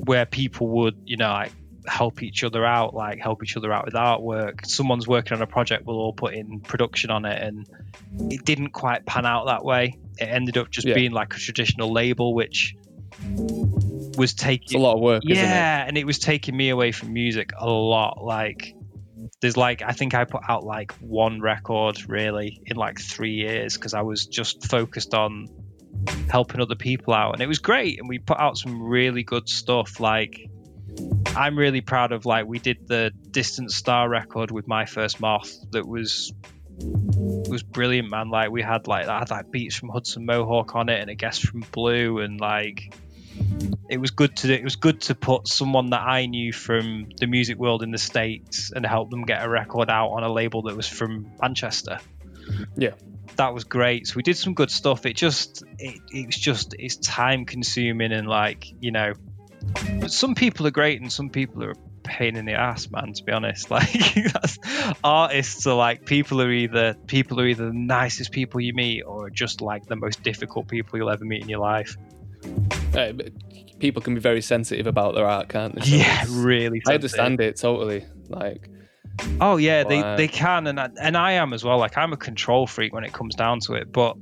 [0.06, 1.52] where people would, you know, like
[1.88, 4.66] help each other out, like help each other out with artwork.
[4.66, 7.68] Someone's working on a project, we'll all put in production on it, and
[8.32, 9.98] it didn't quite pan out that way.
[10.18, 10.94] It ended up just Yeah.
[10.96, 12.76] being like a traditional label, which
[14.18, 15.48] was taking It's a lot of work, isn't it?
[15.48, 18.24] yeah, and it was taking me away from music a lot.
[18.24, 18.76] Like,
[19.42, 23.76] there's like I think I put out like one record really in like three years
[23.76, 25.48] because I was just focused on
[26.30, 28.00] helping other people out, and it was great.
[28.00, 30.00] And we put out some really good stuff.
[30.00, 30.50] Like,
[31.36, 35.56] I'm really proud of like we did the Distant Star record with My First Moth
[35.72, 36.34] that was
[36.80, 38.30] was brilliant, man.
[38.30, 41.16] Like we had like I had like beats from Hudson Mohawke on it and a
[41.16, 42.94] guest from Blu, and like
[43.90, 47.28] it was good to it was good to put someone that I knew from the
[47.28, 50.64] music world in the states and help them get a record out on a label
[50.64, 52.00] that was from Manchester.
[52.76, 52.94] Yeah.
[53.36, 54.08] That was great.
[54.08, 55.06] So we did some good stuff.
[55.06, 59.14] It just it, it was just it's time consuming and like you know,
[60.00, 63.14] but some people are great and some people are a pain in the ass, man.
[63.14, 63.92] To be honest, like
[64.34, 64.58] that's,
[65.04, 69.30] artists are like people are either people are either the nicest people you meet or
[69.30, 71.96] just like the most difficult people you'll ever meet in your life.
[72.96, 73.14] Uh,
[73.80, 75.86] people can be very sensitive about their art, can't they?
[75.98, 78.06] Yeah, it's- really I understand it totally.
[78.30, 78.70] Like,
[79.42, 80.16] Oh yeah, they, Wow.
[80.16, 81.78] they can, and I, and I am as well.
[81.80, 84.16] Like I'm a control freak when it comes down to it, but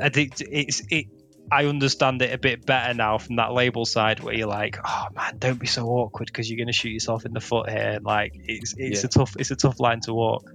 [0.00, 1.06] I think it's it.
[1.50, 5.06] I understand it a bit better now from that label side, where you're like, oh
[5.14, 7.98] man, don't be so awkward because you're gonna shoot yourself in the foot here.
[8.02, 9.06] Like it's it's Yeah.
[9.06, 10.48] a tough it's a tough line to walk.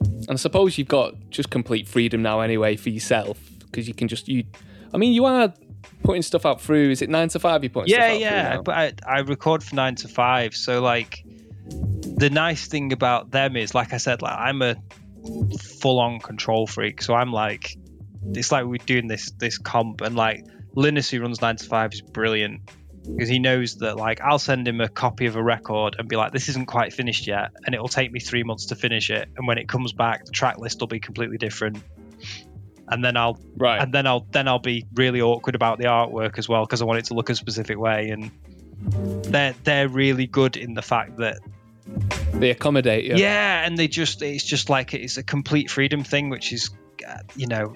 [0.00, 4.08] and I suppose you've got just complete freedom now anyway for yourself because you can
[4.08, 4.44] just you.
[4.92, 5.54] I mean, you are
[6.02, 6.90] putting stuff out through.
[6.90, 7.62] Is it nine to five?
[7.62, 8.60] You're putting yeah, stuff out yeah.
[8.62, 8.74] But
[9.06, 11.24] I, I record for nine to five, so like
[11.66, 14.76] the nice thing about them is, like I said, like I'm a
[15.80, 17.76] full-on control freak, so I'm like,
[18.32, 20.44] it's like we're doing this this comp, and like
[20.74, 22.60] Linus who runs nine to five is brilliant
[23.02, 26.16] because he knows that like I'll send him a copy of a record and be
[26.16, 29.28] like, this isn't quite finished yet, and it'll take me three months to finish it,
[29.36, 31.82] and when it comes back, the track list will be completely different.
[32.90, 33.80] And then I'll right.
[33.80, 36.84] and then I'll then I'll be really awkward about the artwork as well because I
[36.84, 38.30] want it to look a specific way and
[39.32, 41.38] they're they're really good in the fact that
[42.34, 43.16] They accommodate you.
[43.16, 46.70] yeah, and they just it's just like it's a complete freedom thing which is
[47.36, 47.74] you know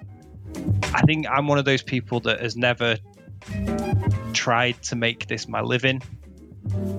[0.92, 2.96] I think I'm one of those people that has never
[4.32, 6.02] tried to make this my living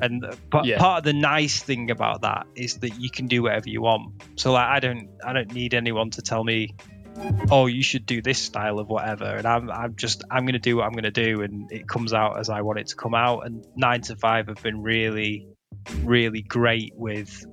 [0.02, 0.78] and but Yeah.
[0.78, 4.14] part of the nice thing about that is that you can do whatever you want
[4.36, 6.76] so like I don't I don't need anyone to tell me
[7.52, 10.60] oh you should do this style of whatever and I'm I'm just I'm going to
[10.60, 12.96] do what I'm going to do and it comes out as I want it to
[12.96, 15.48] come out and 9 to 5 have been really
[16.04, 17.46] really great with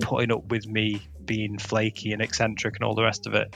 [0.00, 3.54] putting up with me being flaky and eccentric and all the rest of it.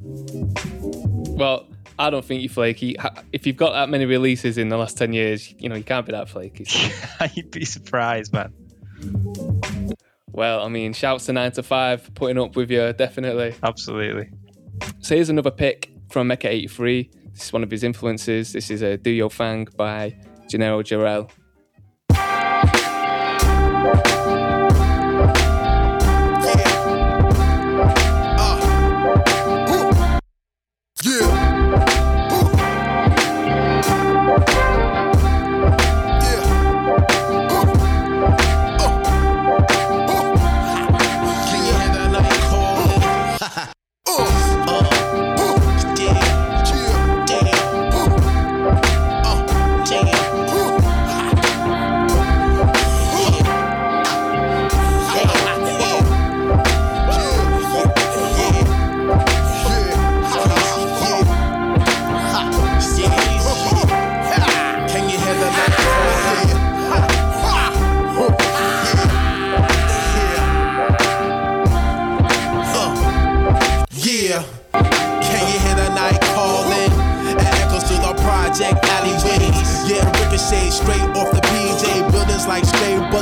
[0.00, 1.66] Well,
[1.98, 2.96] I don't think you're flaky.
[3.32, 6.06] If you've got that many releases in the last ten years, you know you can't
[6.06, 6.64] be that flaky.
[6.64, 8.52] so- You'd be surprised, man.
[10.32, 13.54] Well, I mean, shouts to nine to five, putting up with you, definitely.
[13.62, 14.30] Absolutely.
[15.00, 17.10] So here's another pick from Mecha 83.
[17.32, 18.52] This is one of his influences.
[18.52, 20.16] This is a Do Your Fang by
[20.48, 21.30] Gennaro Jarrell.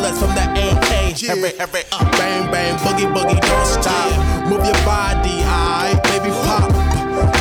[0.06, 1.30] bullets from the AK.
[1.30, 4.10] Every, every, uh, bang, bang, boogie, boogie, don't stop.
[4.46, 6.70] Move your body, I, baby, pop.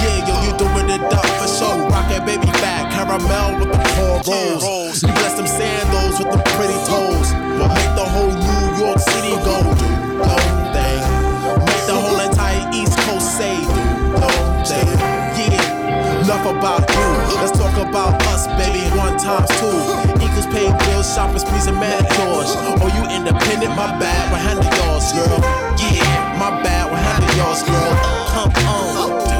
[0.01, 1.87] Yeah, yo, you doing it up for show?
[1.89, 5.03] Rocket baby back, caramel with the corn rolls.
[5.03, 7.33] You bless them sandals with the pretty toes.
[7.33, 9.61] We Make the whole New York City go.
[10.23, 10.55] go.
[16.26, 17.07] Enough about you.
[17.38, 18.81] Let's talk about us, baby.
[18.97, 19.77] One times two
[20.26, 22.52] equals pay bills, shopping sprees, and manicures.
[22.81, 23.76] Oh, you independent?
[23.76, 24.31] My bad.
[24.31, 25.39] We'll handle yours, girl.
[25.77, 26.89] Yeah, my bad.
[26.89, 27.93] We'll handle yours, girl.
[28.34, 29.35] Come on.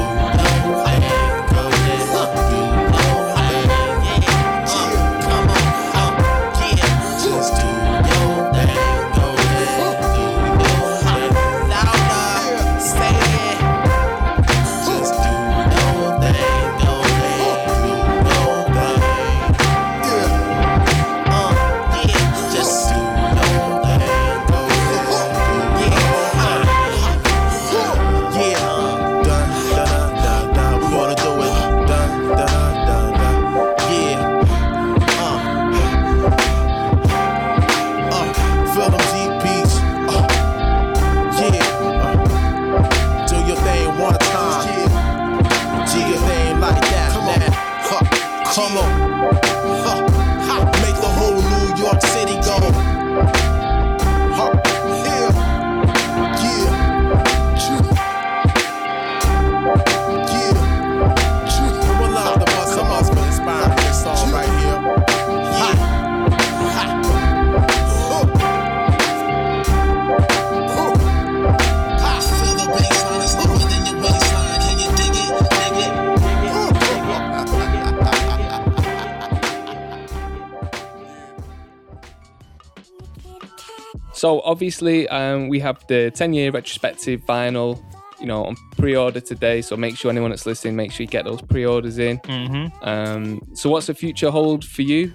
[84.26, 87.80] So obviously, um, we have the 10 year retrospective vinyl,
[88.18, 89.62] you know, on pre-order today.
[89.62, 92.18] So make sure anyone that's listening, make sure you get those pre-orders in.
[92.18, 92.76] Mm-hmm.
[92.82, 95.12] Um, so what's the future hold for you?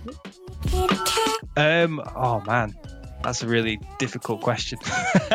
[1.58, 2.02] Um.
[2.16, 2.74] Oh man,
[3.22, 4.80] that's a really difficult question.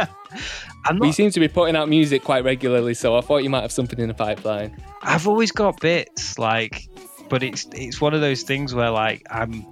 [0.87, 1.15] I'm We not.
[1.15, 3.99] seem to be putting out music quite regularly, so I thought you might have something
[3.99, 4.75] in the pipeline.
[5.03, 6.89] I've always got bits like,
[7.29, 9.67] but it's it's one of those things where like I'm.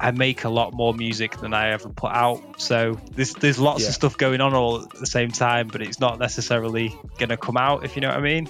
[0.00, 3.82] I make a lot more music than I ever put out, so there's there's lots
[3.82, 3.88] Yeah.
[3.88, 7.56] of stuff going on all at the same time, but it's not necessarily gonna come
[7.56, 8.48] out if you know what I mean.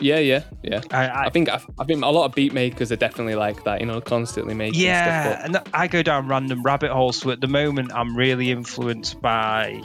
[0.00, 0.80] Yeah, yeah, yeah.
[0.90, 3.80] I, I, think I, I think a lot of beat makers are definitely like that.
[3.80, 5.44] You know, constantly making Yeah, stuff.
[5.44, 7.16] and I go down random rabbit holes.
[7.18, 9.80] So at the moment, I'm really influenced by,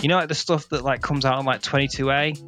[0.00, 2.40] you know, like the stuff that like comes out on like 22A,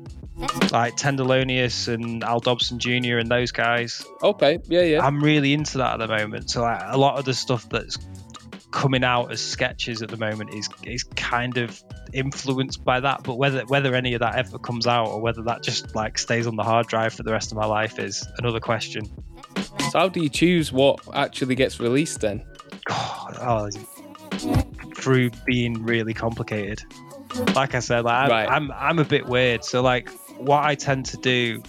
[0.73, 3.19] like Tenderlonius and Al Dobson Jr.
[3.19, 4.05] and those guys.
[4.23, 5.07] Okay, yeah, yeah.
[5.07, 6.51] I'm really into that at the moment.
[6.51, 7.99] So like, a lot of the stuff that's
[8.71, 11.83] coming out as sketches at the moment is is kind of
[12.13, 13.23] influenced by that.
[13.23, 16.47] But whether whether any of that ever comes out or whether that just like stays
[16.47, 19.05] on the hard drive for the rest of my life is another question.
[19.91, 22.45] So how do you choose what actually gets released then?
[22.91, 23.69] oh,
[24.97, 26.83] through being really complicated.
[27.55, 28.49] Like I said, like, I'm, Right.
[28.49, 29.65] I'm I'm a bit weird.
[29.65, 30.11] So like,
[30.45, 31.63] what I tend to do,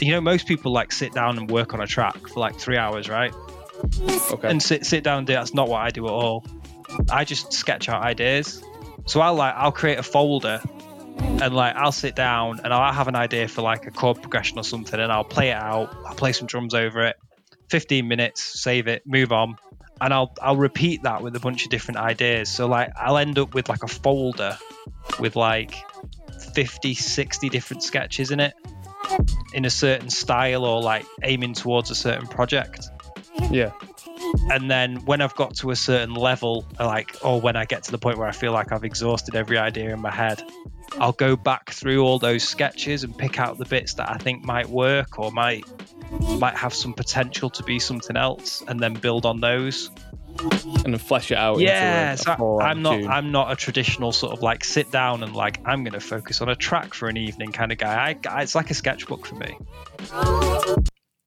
[0.00, 2.76] you know, most people like sit down and work on a track for like three
[2.76, 3.32] hours, right?
[4.30, 4.48] Okay.
[4.48, 5.32] And sit sit down and do.
[5.32, 6.44] That's not what I do at all.
[7.10, 8.62] I just sketch out ideas.
[9.06, 10.60] So I'll like I'll create a folder
[11.18, 14.58] and like I'll sit down and I'll have an idea for like a chord progression
[14.58, 15.94] or something and I'll play it out.
[16.06, 17.16] I'll play some drums over it.
[17.70, 19.56] 15 minutes, save it, move on.
[20.00, 22.50] And I'll I'll repeat that with a bunch of different ideas.
[22.50, 24.58] So like I'll end up with like a folder
[25.18, 25.74] with like
[26.54, 28.54] 50, 60 different sketches in it
[29.52, 32.88] in a certain style or like aiming towards a certain project.
[33.50, 33.72] Yeah.
[34.50, 37.82] And then when I've got to a certain level, uh, like, or when I get
[37.84, 40.42] to the point where I feel like I've exhausted every idea in my head,
[40.98, 44.44] I'll go back through all those sketches and pick out the bits that I think
[44.44, 45.64] might work or might
[46.38, 49.90] might have some potential to be something else, and then build on those.
[50.84, 51.60] And then flesh it out.
[51.60, 53.08] Yeah, into a, so a I'm not tune.
[53.08, 56.40] I'm not a traditional sort of like sit down and like I'm going to focus
[56.40, 58.16] on a track for an evening kind of guy.
[58.28, 59.58] I, it's like a sketchbook for me.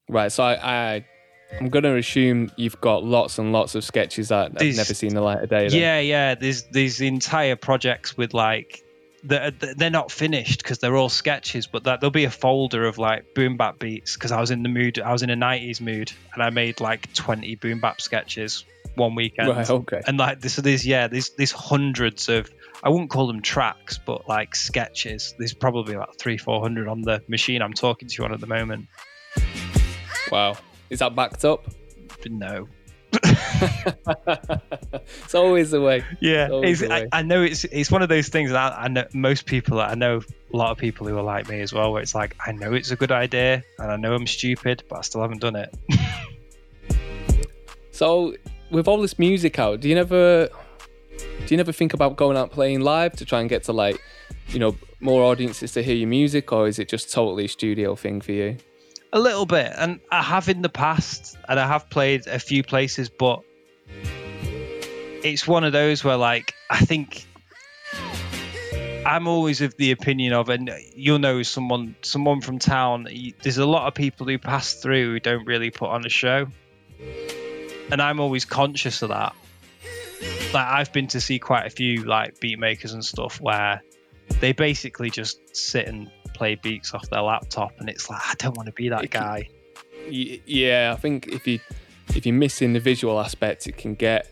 [0.08, 1.04] Right, so I, I
[1.60, 5.20] I'm gonna assume you've got lots and lots of sketches that have never seen the
[5.20, 5.68] light of day.
[5.68, 5.78] Then.
[5.78, 6.34] Yeah, yeah.
[6.34, 8.82] There's these entire projects with like
[9.22, 12.98] they're, they're not finished because they're all sketches, but that there'll be a folder of
[12.98, 14.98] like boom bap beats because I was in the mood.
[14.98, 18.64] I was in a '90s mood, and I made like 20 boom bap sketches
[18.96, 19.48] one weekend.
[19.48, 20.02] Right, okay.
[20.06, 22.50] And like this, so there's yeah, there's there's hundreds of.
[22.82, 25.34] I wouldn't call them tracks, but like sketches.
[25.38, 28.40] There's probably about three, four hundred on the machine I'm talking to you on at
[28.40, 28.86] the moment.
[30.30, 30.56] Wow,
[30.90, 31.66] is that backed up?
[32.28, 32.68] No.
[33.12, 36.04] it's always the way.
[36.20, 37.20] Yeah, It's it's, the I.
[37.20, 38.50] I know it's it's one of those things.
[38.50, 39.80] that I, I know most people.
[39.80, 40.20] I know
[40.52, 41.92] a lot of people who are like me as well.
[41.92, 44.98] Where it's like I know it's a good idea, and I know I'm stupid, but
[44.98, 45.74] I still haven't done it.
[47.96, 48.34] So,
[48.70, 50.48] with all this music out, do you never
[51.18, 54.00] do you never think about going out playing live to try and get to like,
[54.48, 58.20] you know, more audiences to hear your music, or is it just totally studio thing
[58.20, 58.56] for you?
[59.12, 62.62] A little bit, and I have in the past, and I have played a few
[62.62, 63.40] places, but
[65.22, 67.26] it's one of those where, like, I think
[69.06, 73.06] I'm always of the opinion of, and you'll know someone, someone from town.
[73.42, 76.48] There's a lot of people who pass through who don't really put on a show,
[77.90, 79.34] and I'm always conscious of that.
[80.52, 83.82] Like, I've been to see quite a few like beat makers and stuff where
[84.40, 88.56] they basically just sit and play beats off their laptop, and it's like I don't
[88.56, 89.48] want to be that guy.
[90.08, 91.60] Y- yeah, I think if you
[92.14, 94.30] if you're missing the visual aspect, it can get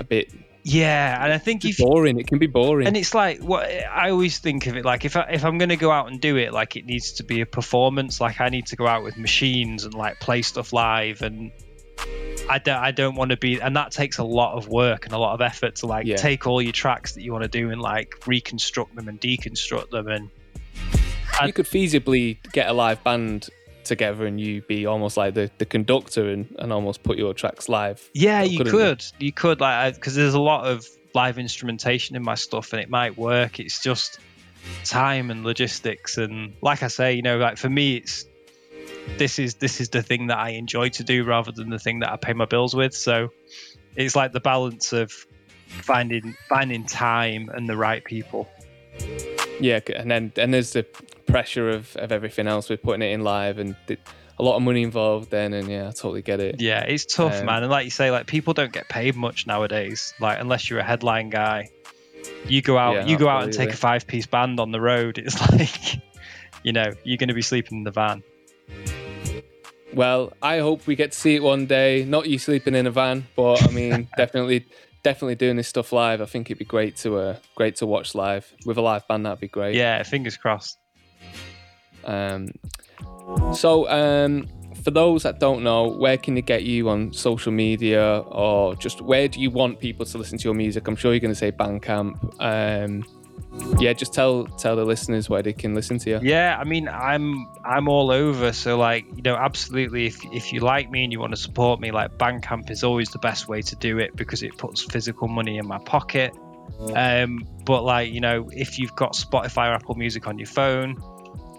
[0.00, 0.32] a bit
[0.64, 2.18] Yeah, and I think if boring.
[2.18, 2.86] It can be boring.
[2.86, 5.76] and it's like what I always think of it like if I, if I'm gonna
[5.76, 8.20] go out and do it, like it needs to be a performance.
[8.20, 11.52] Like I need to go out with machines and like play stuff live, and
[12.48, 15.14] I don't I don't want to be, and that takes a lot of work and
[15.14, 16.16] a lot of effort to like Yeah.
[16.16, 19.90] take all your tracks that you want to do and like reconstruct them and deconstruct
[19.90, 20.30] them and
[21.44, 23.48] you could feasibly get a live band
[23.82, 27.68] together and you be almost like the, the conductor and, and almost put your tracks
[27.68, 28.08] live.
[28.14, 29.04] Yeah, you could.
[29.18, 32.88] You could like because there's a lot of live instrumentation in my stuff, and it
[32.88, 33.60] might work.
[33.60, 34.18] It's just
[34.84, 38.24] time and logistics, and like I say, you know, like for me, it's
[39.18, 42.00] this is this is the thing that I enjoy to do rather than the thing
[42.00, 42.94] that I pay my bills with.
[42.94, 43.30] So
[43.96, 45.12] it's like the balance of
[45.68, 48.48] finding finding time and the right people.
[49.60, 50.84] Yeah, and then and there's the
[51.26, 54.00] pressure of, of everything else with putting it in live and th-
[54.38, 56.60] a lot of money involved then and yeah, I totally get it.
[56.60, 57.62] Yeah, it's tough, Um, man.
[57.62, 60.12] And like you say, like people don't get paid much nowadays.
[60.20, 61.70] Like unless you're a headline guy,
[62.46, 63.74] you go out, Yeah, you go out and take absolutely.
[63.74, 65.18] a five piece band on the road.
[65.18, 66.00] It's like,
[66.64, 68.22] you know, you're going to be sleeping in the van.
[69.94, 72.04] Well, I hope we get to see it one day.
[72.04, 74.66] Not you sleeping in a van, but I mean, definitely,
[75.02, 76.20] definitely doing this stuff live.
[76.20, 79.24] I think it'd be great to, uh, great to watch live with a live band.
[79.24, 79.76] That'd be great.
[79.76, 80.78] Yeah, fingers crossed.
[82.04, 82.48] Um,
[83.54, 84.48] so, um,
[84.82, 89.00] for those that don't know, where can they get you on social media, or just
[89.00, 90.86] where do you want people to listen to your music?
[90.88, 92.34] I'm sure you're going to say Bandcamp.
[92.40, 93.04] Um,
[93.78, 96.20] yeah, just tell tell the listeners where they can listen to you.
[96.22, 98.52] Yeah, I mean, I'm I'm all over.
[98.52, 100.06] So like, you know, absolutely.
[100.06, 103.10] If if you like me and you want to support me, like Bandcamp is always
[103.10, 106.34] the best way to do it because it puts physical money in my pocket.
[106.94, 110.96] Um, but like, you know, if you've got Spotify or Apple Music on your phone,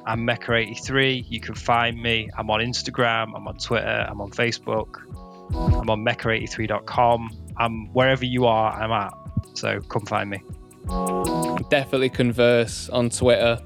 [0.06, 1.26] I'm Mecha83.
[1.30, 2.30] You can find me.
[2.38, 3.32] I'm on Instagram.
[3.36, 4.06] I'm on Twitter.
[4.08, 4.98] I'm on Facebook.
[5.54, 7.30] I'm on Mecha83.com.
[7.58, 8.74] I'm wherever you are.
[8.74, 9.14] I'm at.
[9.54, 10.44] So come find me.
[11.70, 13.60] Definitely converse on Twitter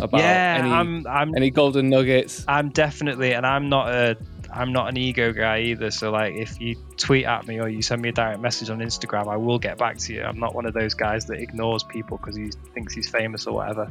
[0.00, 2.44] about Yeah, any I'm- I'm- any golden nuggets.
[2.48, 4.16] I'm definitely, and I'm not a,
[4.52, 5.90] I'm not an ego guy either.
[5.90, 8.78] So like, if you tweet at me or you send me a direct message on
[8.78, 10.22] Instagram, I will get back to you.
[10.22, 13.54] I'm not one of those guys that ignores people because he thinks he's famous or
[13.56, 13.88] whatever.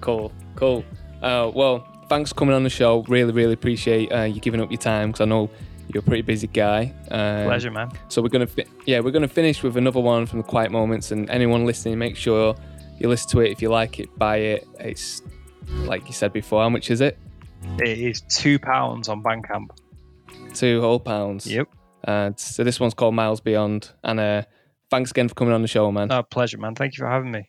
[0.00, 0.84] Cool, cool.
[1.22, 3.02] Uh, well, thanks for coming on the show.
[3.08, 5.50] Really, really appreciate uh, you giving up your time because I know
[5.94, 6.92] you're a pretty busy guy.
[7.10, 7.90] Um, Pleasure, man.
[8.08, 11.10] So we're gonna, fi- yeah, we're gonna finish with another one from the Quiet Moments,
[11.10, 12.54] and anyone listening, make sure
[12.98, 13.50] you listen to it.
[13.50, 14.68] If you like it, buy it.
[14.78, 15.22] It's
[15.68, 16.62] like you said before.
[16.62, 17.18] How much is it?
[17.78, 19.68] It is two pounds on Bandcamp.
[20.54, 21.46] Two whole pounds.
[21.46, 21.68] Yep.
[22.04, 23.90] And so this one's called Miles Beyond.
[24.02, 24.42] And uh,
[24.90, 26.10] thanks again for coming on the show, man.
[26.10, 26.74] Oh, pleasure, man.
[26.74, 27.46] Thank you for having me.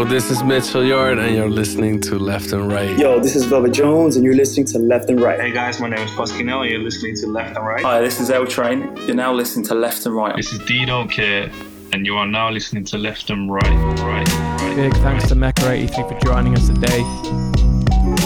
[0.00, 2.98] so this is Mitchell Yard, and you're listening to Left and Right.
[2.98, 5.38] Yo, this is Velvet Jones, and you're listening to Left and Right.
[5.38, 7.82] Hey guys, my name is Pasquinel, and you're listening to Left and Right.
[7.84, 8.96] Hi, this is L Train.
[9.06, 10.34] You're now listening to Left and Right.
[10.34, 11.50] This is D Don't Care,
[11.92, 13.62] and you are now listening to Left and Right.
[14.00, 14.26] Right.
[14.26, 14.74] right.
[14.74, 17.02] Big thanks to Mecha 83 for joining us today.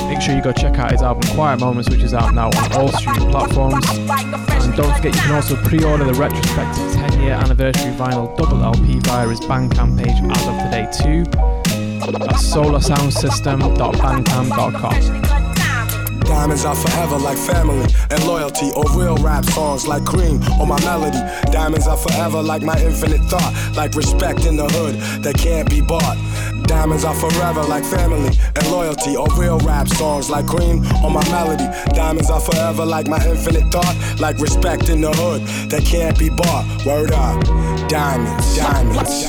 [0.06, 2.72] Make sure you go check out his album Quiet Moments, which is out now on
[2.74, 3.84] all streaming platforms.
[3.90, 8.62] And don't forget, you can also pre order the retrospective 10 year anniversary vinyl double
[8.62, 11.53] LP via his Bandcamp page as of today, too.
[12.12, 15.44] That's solarsoundsystem.bandcamp.com.
[16.24, 20.78] Diamonds are forever like family and loyalty or real rap songs like cream or my
[20.80, 21.16] melody.
[21.50, 25.80] Diamonds are forever like my infinite thought, like respect in the hood that can't be
[25.80, 26.18] bought.
[26.64, 31.24] Diamonds are forever like family and loyalty or real rap songs like cream on my
[31.30, 31.66] melody.
[31.94, 36.28] Diamonds are forever like my infinite thought, like respect in the hood that can't be
[36.28, 36.64] bought.
[36.84, 37.38] Word up.
[37.88, 39.28] Diamonds, diamonds.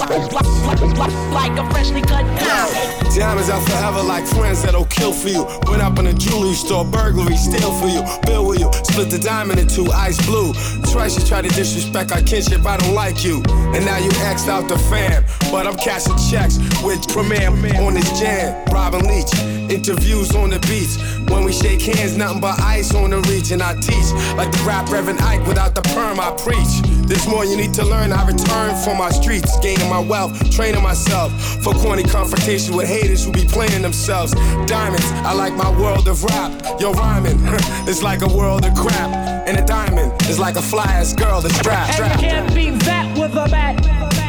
[1.32, 2.96] Like a freshly cut diamond.
[3.16, 5.44] Diamonds are forever like friends that'll kill for you.
[5.70, 8.02] Went up in a jewelry store, burglary, steal for you.
[8.26, 10.54] Bill with you, split the diamond in two, ice blue.
[10.92, 13.44] Twice you try to disrespect our kinship, I don't like you.
[13.76, 15.24] And now you axed out the fam.
[15.52, 17.50] But I'm cashing checks with Premier
[17.80, 18.66] on his jam.
[18.74, 19.32] Robin Leach,
[19.70, 20.98] interviews on the beach.
[21.32, 23.52] When we shake hands, nothing but ice on the reach.
[23.52, 26.82] And I teach like the rap Reverend Ike without the perm, I preach.
[27.08, 28.12] This more you need to learn.
[28.12, 31.32] I return for my streets, gaining my wealth, training myself
[31.64, 34.34] for corny confrontation with haters who be playing themselves.
[34.66, 36.80] Diamonds, I like my world of rap.
[36.80, 37.38] Yo, rhyming,
[37.88, 39.12] it's like a world of crap.
[39.48, 42.00] And a diamond is like a fly ass girl that's strapped.
[42.00, 44.25] And you can't beat that with a bat.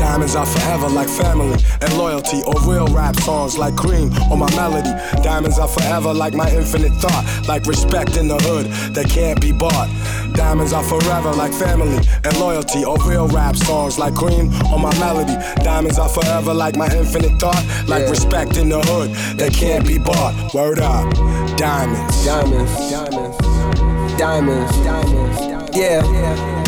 [0.00, 4.48] Diamonds are forever like family and loyalty or real rap songs like cream or my
[4.56, 4.88] melody.
[5.22, 8.64] Diamonds are forever like my infinite thought, like respect in the hood
[8.94, 9.90] that can't be bought.
[10.34, 14.98] Diamonds are forever like family and loyalty or real rap songs like cream or my
[14.98, 15.36] melody.
[15.62, 19.98] Diamonds are forever like my infinite thought, like respect in the hood that can't be
[19.98, 20.54] bought.
[20.54, 21.12] Word up.
[21.58, 22.24] Diamonds.
[22.24, 22.72] Diamonds.
[22.90, 23.36] Diamonds.
[24.16, 24.76] Diamonds.
[24.78, 25.76] Diamonds.
[25.76, 26.59] Yeah.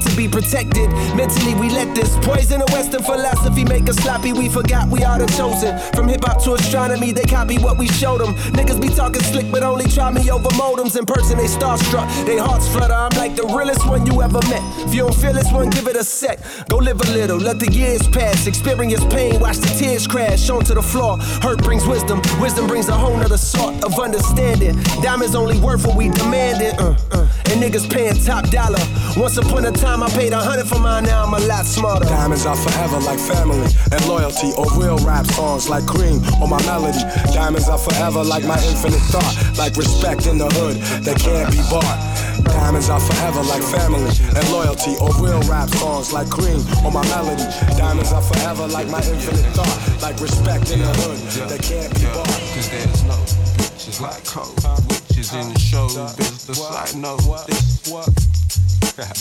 [0.00, 0.88] to be protected.
[1.14, 4.32] Mentally, we let this poison of Western philosophy make us sloppy.
[4.32, 5.78] We forgot we are the chosen.
[5.94, 8.34] From hip hop to astronomy, they copy what we showed them.
[8.56, 10.98] Niggas be talking slick, but only try me over modems.
[10.98, 12.94] In person, they starstruck, they hearts flutter.
[12.94, 14.62] I'm like the realest one you ever met.
[14.86, 16.40] If you don't feel this one, give it a sec.
[16.68, 18.46] Go live a little, let the years pass.
[18.46, 21.18] Experience pain, watch the tears crash onto the floor.
[21.42, 24.76] Hurt brings wisdom, wisdom brings a whole nother sort of understanding.
[25.02, 26.78] Diamonds only worth what we demanding.
[26.78, 27.28] Uh, uh.
[27.50, 28.78] And niggas paying top dollar.
[29.16, 32.04] Once upon a time, I paid a hundred for mine, now I'm a lot smarter.
[32.04, 36.62] Diamonds are forever like family and loyalty or real rap songs like cream or my
[36.62, 37.02] melody.
[37.34, 41.58] Diamonds are forever like my infinite thought, like respect in the hood that can't be
[41.66, 41.98] bought.
[42.44, 47.02] Diamonds are forever like family and loyalty or real rap songs like cream or my
[47.10, 47.44] melody.
[47.76, 51.18] Diamonds are forever like my infinite thought, like respect in the hood
[51.50, 52.30] that can't be bought.
[52.54, 53.18] Cause there's no
[53.58, 55.86] bitches like cold, witches in the show
[56.16, 56.60] business.
[56.70, 57.16] I know
[57.46, 57.70] this.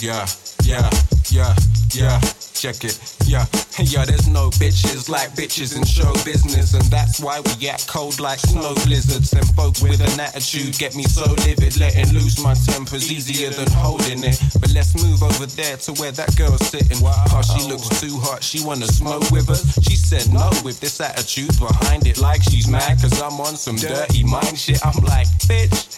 [0.01, 0.25] Yeah,
[0.63, 0.89] yeah,
[1.31, 1.55] yeah,
[1.93, 2.19] yeah.
[2.59, 3.45] Check it, yeah,
[3.79, 4.03] yeah.
[4.03, 8.39] There's no bitches like bitches in show business, and that's why we act cold like
[8.39, 9.31] snow blizzards.
[9.31, 13.71] And folks with an attitude get me so livid, letting loose my temper's easier than
[13.71, 14.37] holding it.
[14.59, 16.99] But let's move over there to where that girl's sitting.
[16.99, 19.63] Cause she looks too hot, she wanna smoke with us.
[19.87, 23.77] She said no with this attitude behind it, like she's mad cause I'm on some
[23.77, 24.85] dirty mind shit.
[24.85, 25.88] I'm like, bitch,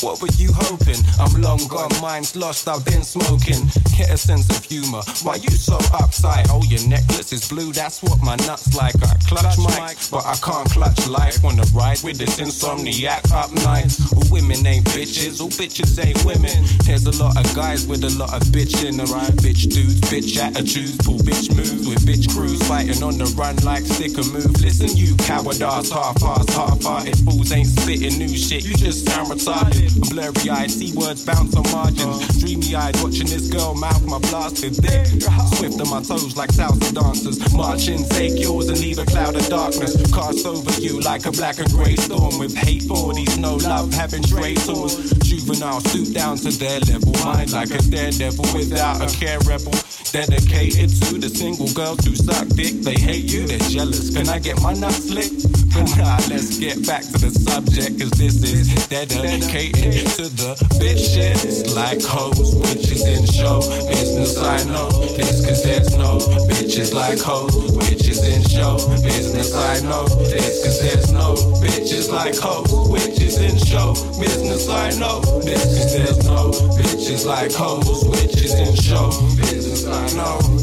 [0.00, 1.00] what were you hoping?
[1.18, 3.68] I'm long gone, mind's lost, I've been smoking.
[3.96, 5.02] Get a sense of humor.
[5.22, 6.46] Why you so uptight?
[6.50, 8.94] Oh, your necklace is blue, that's what my nuts like.
[9.02, 11.42] I clutch mic, but I can't clutch life.
[11.42, 14.12] Wanna ride with this insomniac up nights.
[14.12, 16.64] All women ain't bitches, all bitches ain't women.
[16.84, 19.08] There's a lot of guys with a lot of bitch in them.
[19.08, 19.32] Right?
[19.40, 23.84] Bitch dudes, bitch attitudes, pull bitch moves with bitch crews fighting on the run like
[23.84, 24.60] sticker move.
[24.60, 28.64] Listen, you coward ass, half ass, half hearted fools ain't spitting new shit.
[28.64, 29.92] You just sound retarded.
[29.94, 32.00] I'm blurry eyed, see words bounce on margins.
[32.02, 32.40] Uh-huh.
[32.40, 35.06] Dreamy eyed, watching this girl mouth my blasted dick.
[35.54, 37.38] Swift on my my toes like salsa dancers.
[37.54, 39.96] March in, take yours and leave a cloud of darkness.
[40.12, 43.92] Cast over you like a black and grey storm with hate for these no love
[43.92, 45.10] having stray tours.
[45.26, 47.12] Juvenile suit down to their level.
[47.24, 49.74] Mind like a daredevil without a care rebel.
[50.12, 52.74] Dedicated to the single girls who suck dick.
[52.80, 54.14] They hate you, they're jealous.
[54.14, 55.50] Can I get my nuts licked?
[55.74, 58.86] But nah, let's get back to the subject, cause this is
[59.28, 64.38] dedicated to the bitches like hoes, witches in show business.
[64.38, 66.18] I know this, cause there's no
[66.48, 69.54] bitches like hoes, witches in show business.
[69.54, 74.68] I know this, cause there's no bitches like hoes, witches in show business.
[74.68, 76.50] I know this, cause there's no
[76.80, 79.86] bitches like hoes, witches in show business.
[79.86, 80.57] I know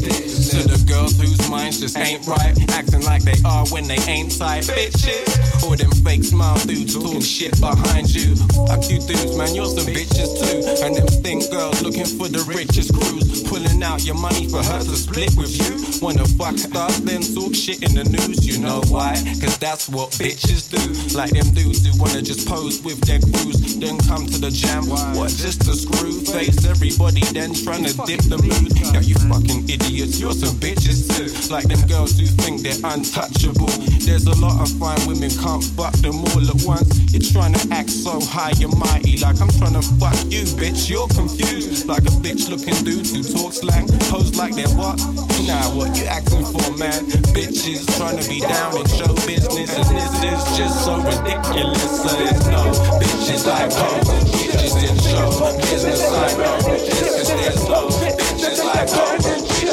[1.86, 5.62] just ain't right, acting like they are when they ain't tight, bitches.
[5.62, 8.34] Or them fake smile dudes talking shit behind you.
[8.66, 10.84] Fuck you dudes, man, you're some bitches too.
[10.84, 14.80] And them stink girls looking for the richest crews, pulling out your money for her
[14.82, 15.78] to split with you.
[16.02, 19.14] Wanna fuck stars, then talk shit in the news, you know why?
[19.38, 20.82] Cause that's what bitches do.
[21.16, 24.90] Like them dudes who wanna just pose with their crews, then come to the jam.
[24.90, 28.74] What, just to screw face everybody, then trying to dip the mood.
[28.74, 31.30] Yeah, you fucking idiots, you're some bitches too.
[31.52, 33.70] Like them girls who think they're untouchable.
[34.04, 36.88] There's a lot of fine women, can't fuck them all at once.
[37.12, 40.88] You're trying to act so high and mighty, like I'm trying to fuck you, bitch.
[40.88, 44.98] You're confused, like a bitch looking dude who talks slang, pose like they're what?
[45.46, 47.06] Nah, what you acting for, man?
[47.34, 51.82] Bitches trying to be down in show business, and this is just so ridiculous.
[52.02, 52.64] So there's no
[53.00, 55.30] bitches like hoes, bitches in show
[55.60, 56.02] business.
[56.36, 59.72] Know this, cause there's no bitches like hoes, I.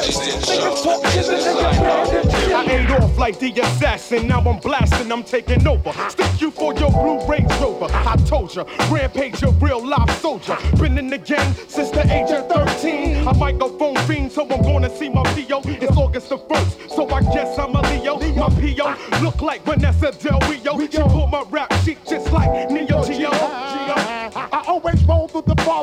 [2.69, 4.27] Ain't off like the assassin.
[4.27, 5.91] Now I'm blasting, I'm taking over.
[6.09, 7.87] Stick you for your blue Range Rover.
[7.91, 10.57] I told ya, rampage a real live soldier.
[10.79, 13.27] Been in the game since the age of 13.
[13.27, 15.61] A microphone fiend, so I'm gonna see my PO.
[15.65, 18.17] It's August the 1st, so I guess I'm a Leo.
[18.35, 20.79] My PO look like Vanessa Del Rio.
[20.79, 23.31] She pulled my rap sheet just like Neo Geo.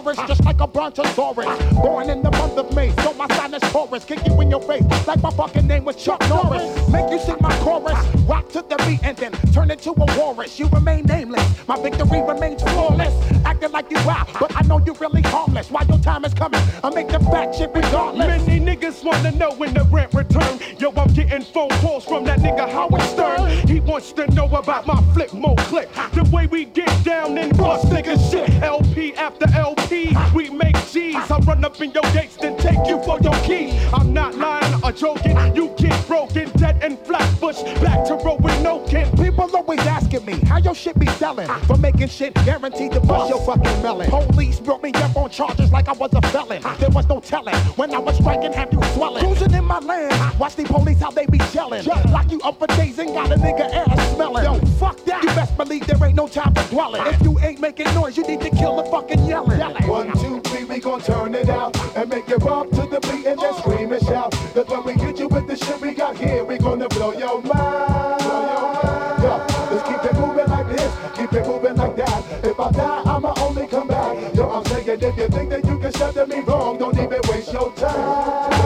[0.03, 1.75] Forest just like a brontosaurus.
[1.75, 4.03] Born in the month of May, so my sign is Taurus.
[4.03, 6.65] Kick you in your face like my fucking name was Chuck Norris.
[6.89, 10.59] Make you sing my chorus, rock to the beat, and then turn into a walrus.
[10.59, 13.15] You remain nameless, my victory remains flawless.
[13.45, 15.71] Acting like you wild, but I know you really harmless.
[15.71, 18.47] While your time is coming, I make the fat shit regardless.
[18.47, 20.59] Many niggas wanna know when the rent return.
[20.79, 23.69] Yo, I'm getting phone calls from that nigga Howard Stern.
[23.69, 25.93] He wants to know about my flip mode clip.
[26.15, 28.49] The way we get down and bust nigga shit.
[28.63, 31.17] LP after LP, we make G's.
[31.31, 33.77] I run up in your gates, then take you for your key.
[33.93, 35.37] I'm not lying or joking.
[35.55, 37.63] You get broken, dead and flatbush.
[37.83, 39.11] Back to road with no kin.
[39.17, 43.31] People always asking me how your shit be selling for making shit guaranteed to bust
[43.31, 44.09] your fucking melon.
[44.11, 46.63] Police brought me up on charges like I was a felon.
[46.79, 49.25] There was no telling when I was striking, have you swelling?
[49.25, 51.85] Cruising in my land, watch the police how they be yelling.
[51.85, 54.45] Lock you up for days and got a nigga ass smelling.
[54.45, 55.23] Yo, fuck that.
[55.25, 57.03] You best believe there ain't no time for dwelling.
[57.07, 59.80] If you ain't making noise, you need to kill the fucking yelling.
[59.89, 63.27] One, two, three, we gon' turn it out and make it bump to the beat
[63.27, 64.33] and then scream and shout.
[64.55, 67.41] Cause when we get you with the shit we got here, we gonna blow your
[67.43, 68.19] mind.
[68.23, 69.23] Blow your mind.
[69.23, 69.37] Yo,
[69.71, 72.45] let's keep it moving like this, keep it moving like that.
[72.45, 74.35] If I die, I'ma only come back.
[74.35, 77.21] Yo, I'm saying if you think that you can shut me wrong, don't even.
[77.31, 78.60] Waste your time.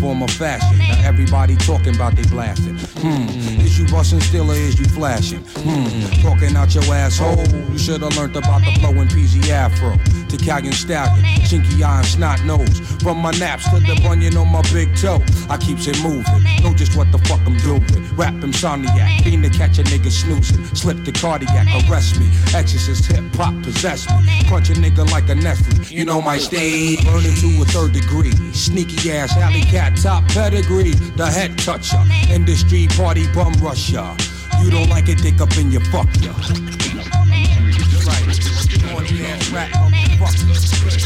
[0.00, 0.78] form, of fashion.
[0.78, 2.76] Now everybody talking about they blasting.
[3.02, 3.28] Hmm,
[3.60, 5.42] is you busting still or is you flashing?
[5.64, 7.46] Hmm, talking out your asshole.
[7.70, 9.98] You should have learned about the flow in PG Afro.
[10.32, 12.80] Italian stallion, chinky eye and snot nose.
[13.02, 16.42] From my naps to the bunion on my big toe, I keeps it moving.
[16.62, 17.84] Know just what the fuck I'm doing.
[18.16, 20.64] Rap insomniac, fiend to catch a nigga snoozing.
[20.74, 22.30] Slip the cardiac, arrest me.
[22.54, 24.16] Exorcist hip hop possess me.
[24.52, 25.71] A nigga like a Nestle.
[25.92, 27.04] You know my stain.
[27.04, 28.32] Burning to a third degree.
[28.54, 30.92] Sneaky ass alley cat, top pedigree.
[31.16, 32.02] The head toucher.
[32.32, 34.16] Industry party bum rusher.
[34.62, 36.32] You don't like it, dick up in your fuck ya.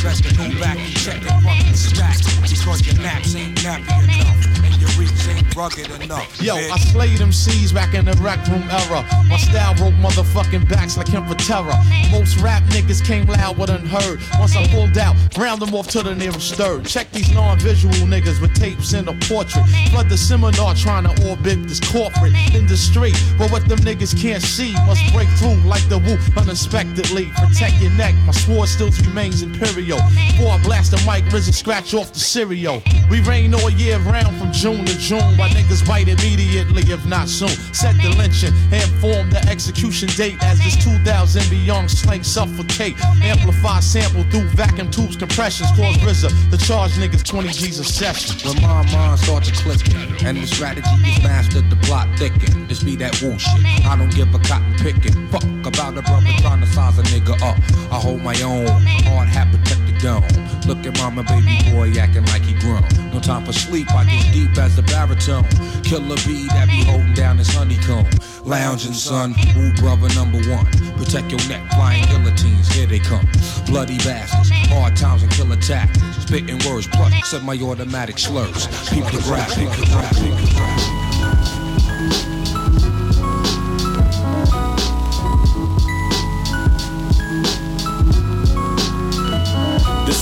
[0.05, 4.56] Best to go back and check the fucking stack because your naps ain't nappy enough.
[4.99, 6.41] Reach ain't rugged enough.
[6.41, 6.71] Yo, bitch.
[6.71, 9.05] I slayed them C's back in the rec room era.
[9.29, 11.77] My style broke motherfucking backs like him for terror.
[12.11, 14.21] Most rap niggas came loud but unheard.
[14.39, 16.87] Once I pulled out, round them off to the nearest third.
[16.87, 19.67] Check these non-visual niggas with tapes in a portrait.
[19.91, 23.13] Flood the seminar trying to orbit this corporate industry.
[23.37, 27.27] But what them niggas can't see must break through like the Wu unexpectedly.
[27.37, 29.99] Protect your neck, my sword still remains imperial.
[30.33, 32.83] Before I blast the mic, RZA scratch off the cereal.
[33.11, 35.37] We rain all year round from June to June.
[35.37, 37.49] Why niggas bite immediately, if not soon.
[37.75, 42.97] Set the lynching and form the execution date as this 2000 beyond slang suffocate.
[43.23, 48.37] Amplify sample through vacuum tubes, compressions, cause RZA to charge niggas 20 G's a session.
[48.47, 49.97] When my mind starts to clicking
[50.27, 52.67] and the strategy is mastered, the plot thicken.
[52.69, 53.65] This be that Wu shit.
[53.87, 55.29] I don't give a cotton picking.
[55.29, 57.57] Fuck about a brother trying to size a nigga up.
[57.93, 58.67] I hold my own.
[59.07, 60.25] Hard hat protect dome.
[60.67, 62.83] Look at mama, baby boy acting like he grown.
[63.13, 63.91] No time for sleep.
[63.93, 65.45] I get deep as the baritone.
[65.83, 68.07] Killer bee that be holding down his honeycomb.
[68.45, 70.67] Lounging son, Wu brother number one.
[70.97, 72.69] Protect your neck, flying guillotines.
[72.73, 73.27] Here they come.
[73.67, 74.51] Bloody bastards.
[74.71, 76.05] Hard times and killer tactics.
[76.23, 78.67] Spitting words plus semi-automatic slurs.
[78.91, 81.06] People rap, people rap, people rap.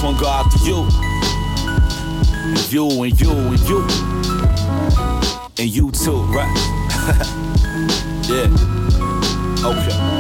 [0.04, 0.86] One go out to you.
[2.44, 3.80] And you and you and you.
[5.56, 6.54] And you too, right?
[8.28, 8.50] yeah.
[9.64, 10.13] Okay.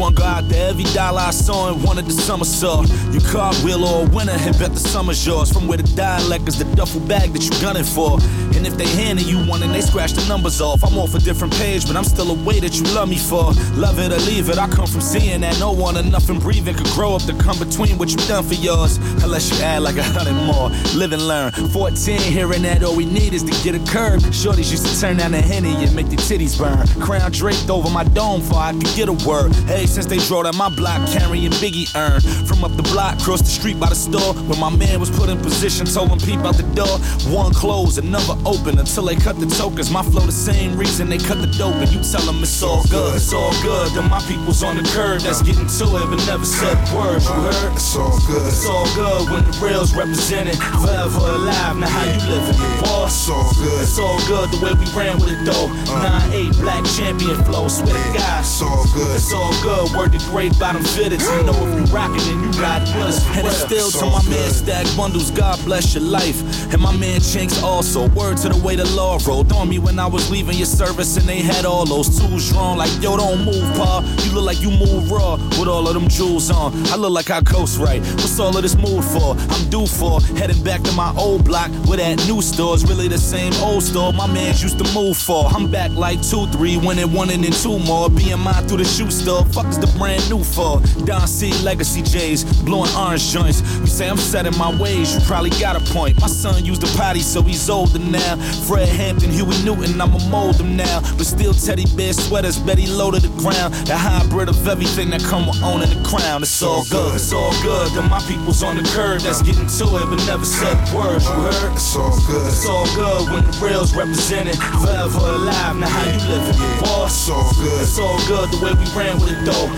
[0.00, 2.82] Go out to every dollar I saw and wanted the summer saw.
[3.12, 5.52] You cartwheel or a winner and bet the summer's yours.
[5.52, 8.18] From where the dialect is the duffel bag that you gunning for.
[8.56, 11.18] And if they handing you one and they scratch the numbers off, I'm off a
[11.20, 13.52] different page, but I'm still a way that you love me for.
[13.76, 16.74] Love it or leave it, I come from seeing that no one or nothing breathing
[16.74, 18.96] could grow up to come between what you done for yours.
[19.22, 20.70] Unless you add like a hundred more.
[20.96, 21.52] Live and learn.
[21.52, 24.20] 14, hearing that all we need is to get a curb.
[24.32, 26.86] Shorties used to turn down the henny and make their titties burn.
[27.00, 29.54] Crown draped over my dome for I could get a word.
[29.66, 32.20] Hey, since they drove down my block carrying Biggie earn.
[32.46, 35.28] From up the block, cross the street by the store, where my man was put
[35.28, 36.98] in position, told him peep out the door.
[37.34, 39.90] One closed, another open until they cut the tokens.
[39.90, 42.84] My flow the same reason they cut the dope, and you tell them it's all
[42.88, 43.90] good, it's all good.
[43.92, 47.26] Then my people's on the curb that's getting to it, but never said words.
[47.26, 47.72] You heard?
[47.74, 48.46] It's all good.
[48.46, 50.56] It's all good when the rails represented.
[50.56, 52.56] Forever alive, now how you living?
[52.80, 53.82] Boss, it's all good.
[53.82, 55.66] It's all good the way we ran with it though.
[55.90, 56.30] Uh.
[56.30, 58.40] 9-8 black champion flow, swear to God.
[58.40, 59.16] It's all good.
[59.16, 59.69] It's all good.
[59.96, 61.22] Word to great bottom fitteds.
[61.38, 63.26] You know if you rockin' then you ride with us.
[63.36, 66.40] And it's still to my man Stack Bundles, God bless your life.
[66.72, 68.08] And my man Chinx also.
[68.10, 71.16] Word to the way the law rolled on me when I was leaving your service
[71.16, 72.78] and they had all those tools drawn.
[72.78, 74.02] Like, yo, don't move, pa.
[74.24, 76.74] You look like you move raw with all of them jewels on.
[76.88, 78.00] I look like I coast right.
[78.00, 79.36] What's all of this mood for?
[79.38, 83.18] I'm due for heading back to my old block where that new store's really the
[83.18, 85.46] same old store my mans used to move for.
[85.46, 88.08] I'm back like two, three, winning one and then two more.
[88.10, 89.44] Mine through the shoe store.
[89.60, 90.80] Fuck is the brand new for?
[91.04, 93.60] Don C Legacy J's, blowing orange joints.
[93.76, 96.18] You say I'm set in my ways, you probably got a point.
[96.18, 98.36] My son used a potty, so he's older now.
[98.66, 101.00] Fred Hampton, Huey Newton, I'ma mold him now.
[101.18, 103.74] But still teddy bear sweaters, Betty low to the ground.
[103.84, 106.40] The hybrid of everything that come with owning the crown.
[106.42, 107.92] It's all good, it's all good.
[107.92, 111.26] Then my people's on the curb that's getting to it, but never said words.
[111.26, 111.72] You heard?
[111.76, 112.46] It's all good.
[112.48, 114.56] It's all good when the rails represented.
[114.56, 116.56] Forever alive, now how you living?
[116.80, 117.82] It's all good.
[117.82, 119.68] It's all good the way we ran with it though.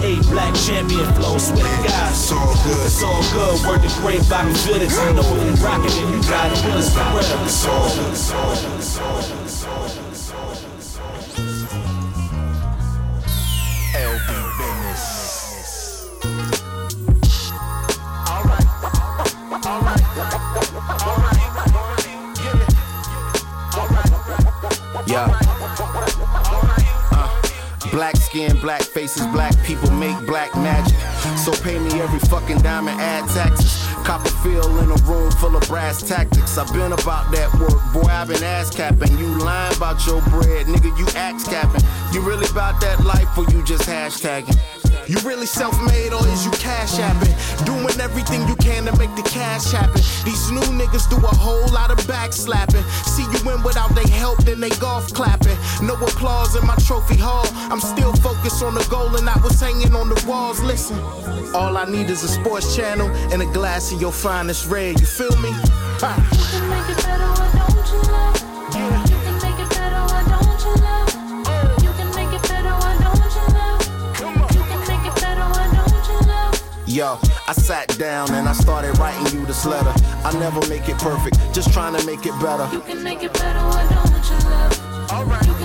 [0.00, 2.10] 9-8 black champion flow, swear to God.
[2.10, 2.86] It's all good.
[2.86, 3.60] It's all good.
[3.68, 4.96] Word to great bottom fitteds.
[4.96, 6.58] You know you rockin' then you got it.
[6.78, 7.44] It's for real.
[7.44, 8.12] It's all good.
[8.12, 8.78] It's all good.
[8.78, 9.44] It's all good.
[9.44, 10.10] It's all good.
[10.10, 10.74] It's all good.
[10.78, 11.50] It's all good.
[13.94, 14.28] LB
[14.58, 16.59] business.
[27.90, 30.96] Black skin, black faces, black people make black magic.
[31.38, 33.86] So pay me every fucking dime and add taxes.
[34.04, 36.56] Cop a feel in a room full of brass tactics.
[36.58, 38.08] I've been about that work, boy.
[38.10, 39.16] I've been ass capping.
[39.18, 40.96] You lying about your bread, nigga.
[40.98, 41.82] You axe capping.
[42.12, 44.79] You really about that life or you just hashtagging?
[45.10, 47.34] You really self-made or is you cash apping?
[47.66, 50.00] Doing everything you can to make the cash happen.
[50.24, 52.84] These new niggas do a whole lot of backslapping.
[53.10, 55.58] See you win without they help, then they golf clapping.
[55.82, 57.44] No applause in my trophy hall.
[57.72, 60.60] I'm still focused on the goal and I was hanging on the walls.
[60.60, 61.00] Listen,
[61.56, 65.00] all I need is a sports channel and a glass of your finest red.
[65.00, 65.50] You feel me?
[76.98, 79.92] I sat down and I started writing you this letter.
[80.24, 82.68] I never make it perfect, just trying to make it better.
[82.72, 85.10] You can make it better, why don't you love?
[85.12, 85.59] Alright.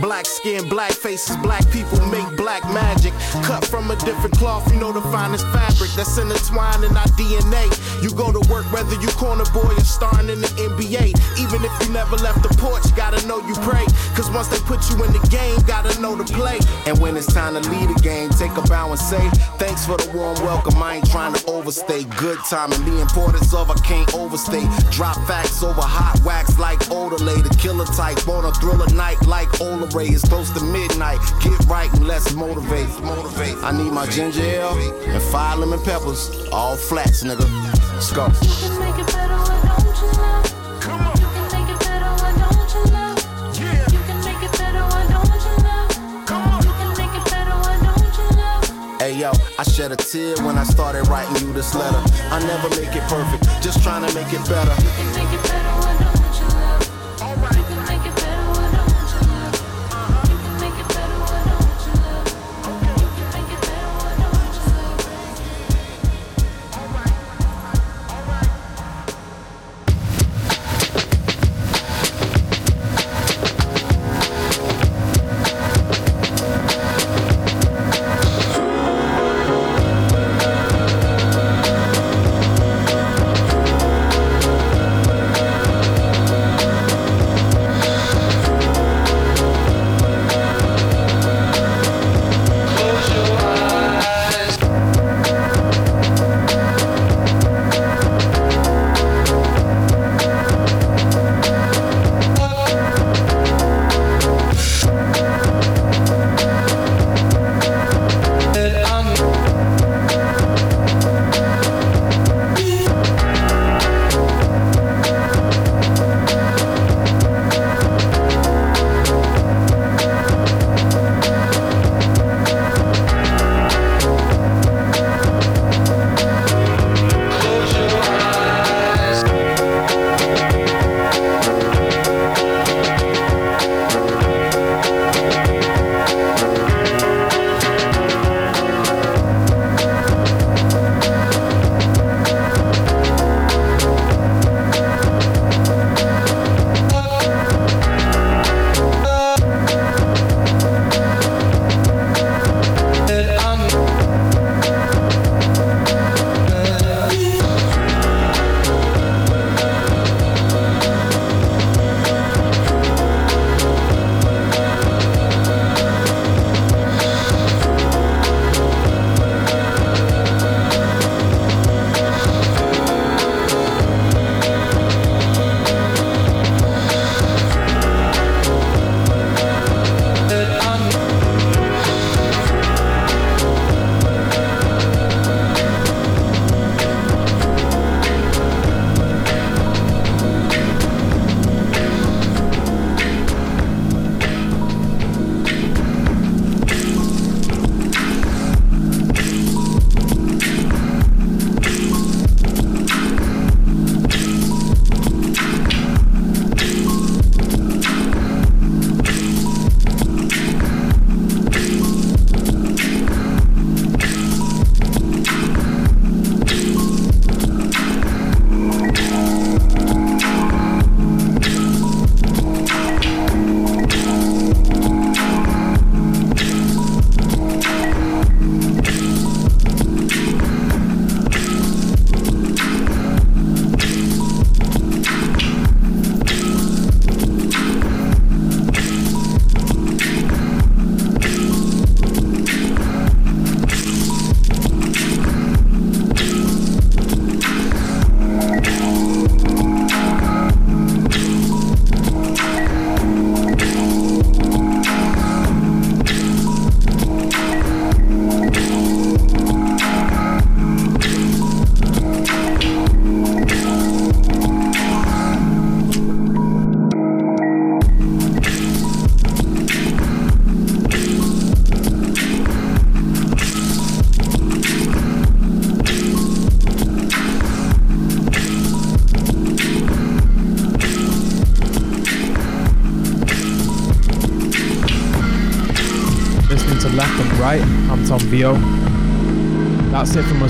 [0.00, 3.12] Black skin, black faces, black people make black magic.
[3.44, 7.62] Cut from a different cloth, you know the finest fabric that's intertwined in our DNA.
[8.02, 11.14] You go to work whether you corner boy or starring in the NBA.
[11.38, 13.84] Even if you never left the porch, gotta know you pray.
[14.16, 16.58] Cause once they put you in the game, gotta know to play.
[16.86, 19.22] And when it's time to lead a game, take a bow and say,
[19.58, 20.82] Thanks for the warm welcome.
[20.82, 22.02] I ain't trying to overstay.
[22.18, 24.68] Good time and the importance of I can't overstate.
[24.90, 27.46] Drop facts over hot wax like Odelay.
[27.46, 30.08] The killer type on a thriller night like Ola Ray.
[30.08, 31.18] It's close to midnight.
[31.42, 32.88] Get right and let's motivate.
[33.02, 33.56] Motivate.
[33.62, 34.78] I need my ginger ale
[35.08, 36.30] and five lemon peppers.
[36.52, 37.46] All flats, nigga.
[37.92, 38.26] Let's go.
[38.26, 40.80] You can make it better, why don't you love?
[40.80, 41.16] Come on.
[41.20, 43.16] You can make it better, why don't you love?
[43.58, 43.86] Yeah.
[43.92, 46.26] You can make it better, why don't you love?
[46.26, 46.62] Come on.
[46.62, 49.00] You can make it better, why don't you love?
[49.00, 52.02] Hey yo, I shed a tear when I started writing you this letter.
[52.30, 54.74] I never make it perfect, just trying to make it better.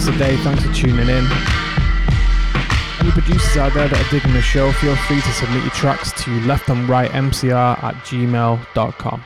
[0.04, 0.36] Today.
[0.38, 1.26] Thanks for tuning in.
[3.00, 6.12] Any producers out there that are digging the show, feel free to submit your tracks
[6.24, 9.24] to leftandrightmcr at gmail.com.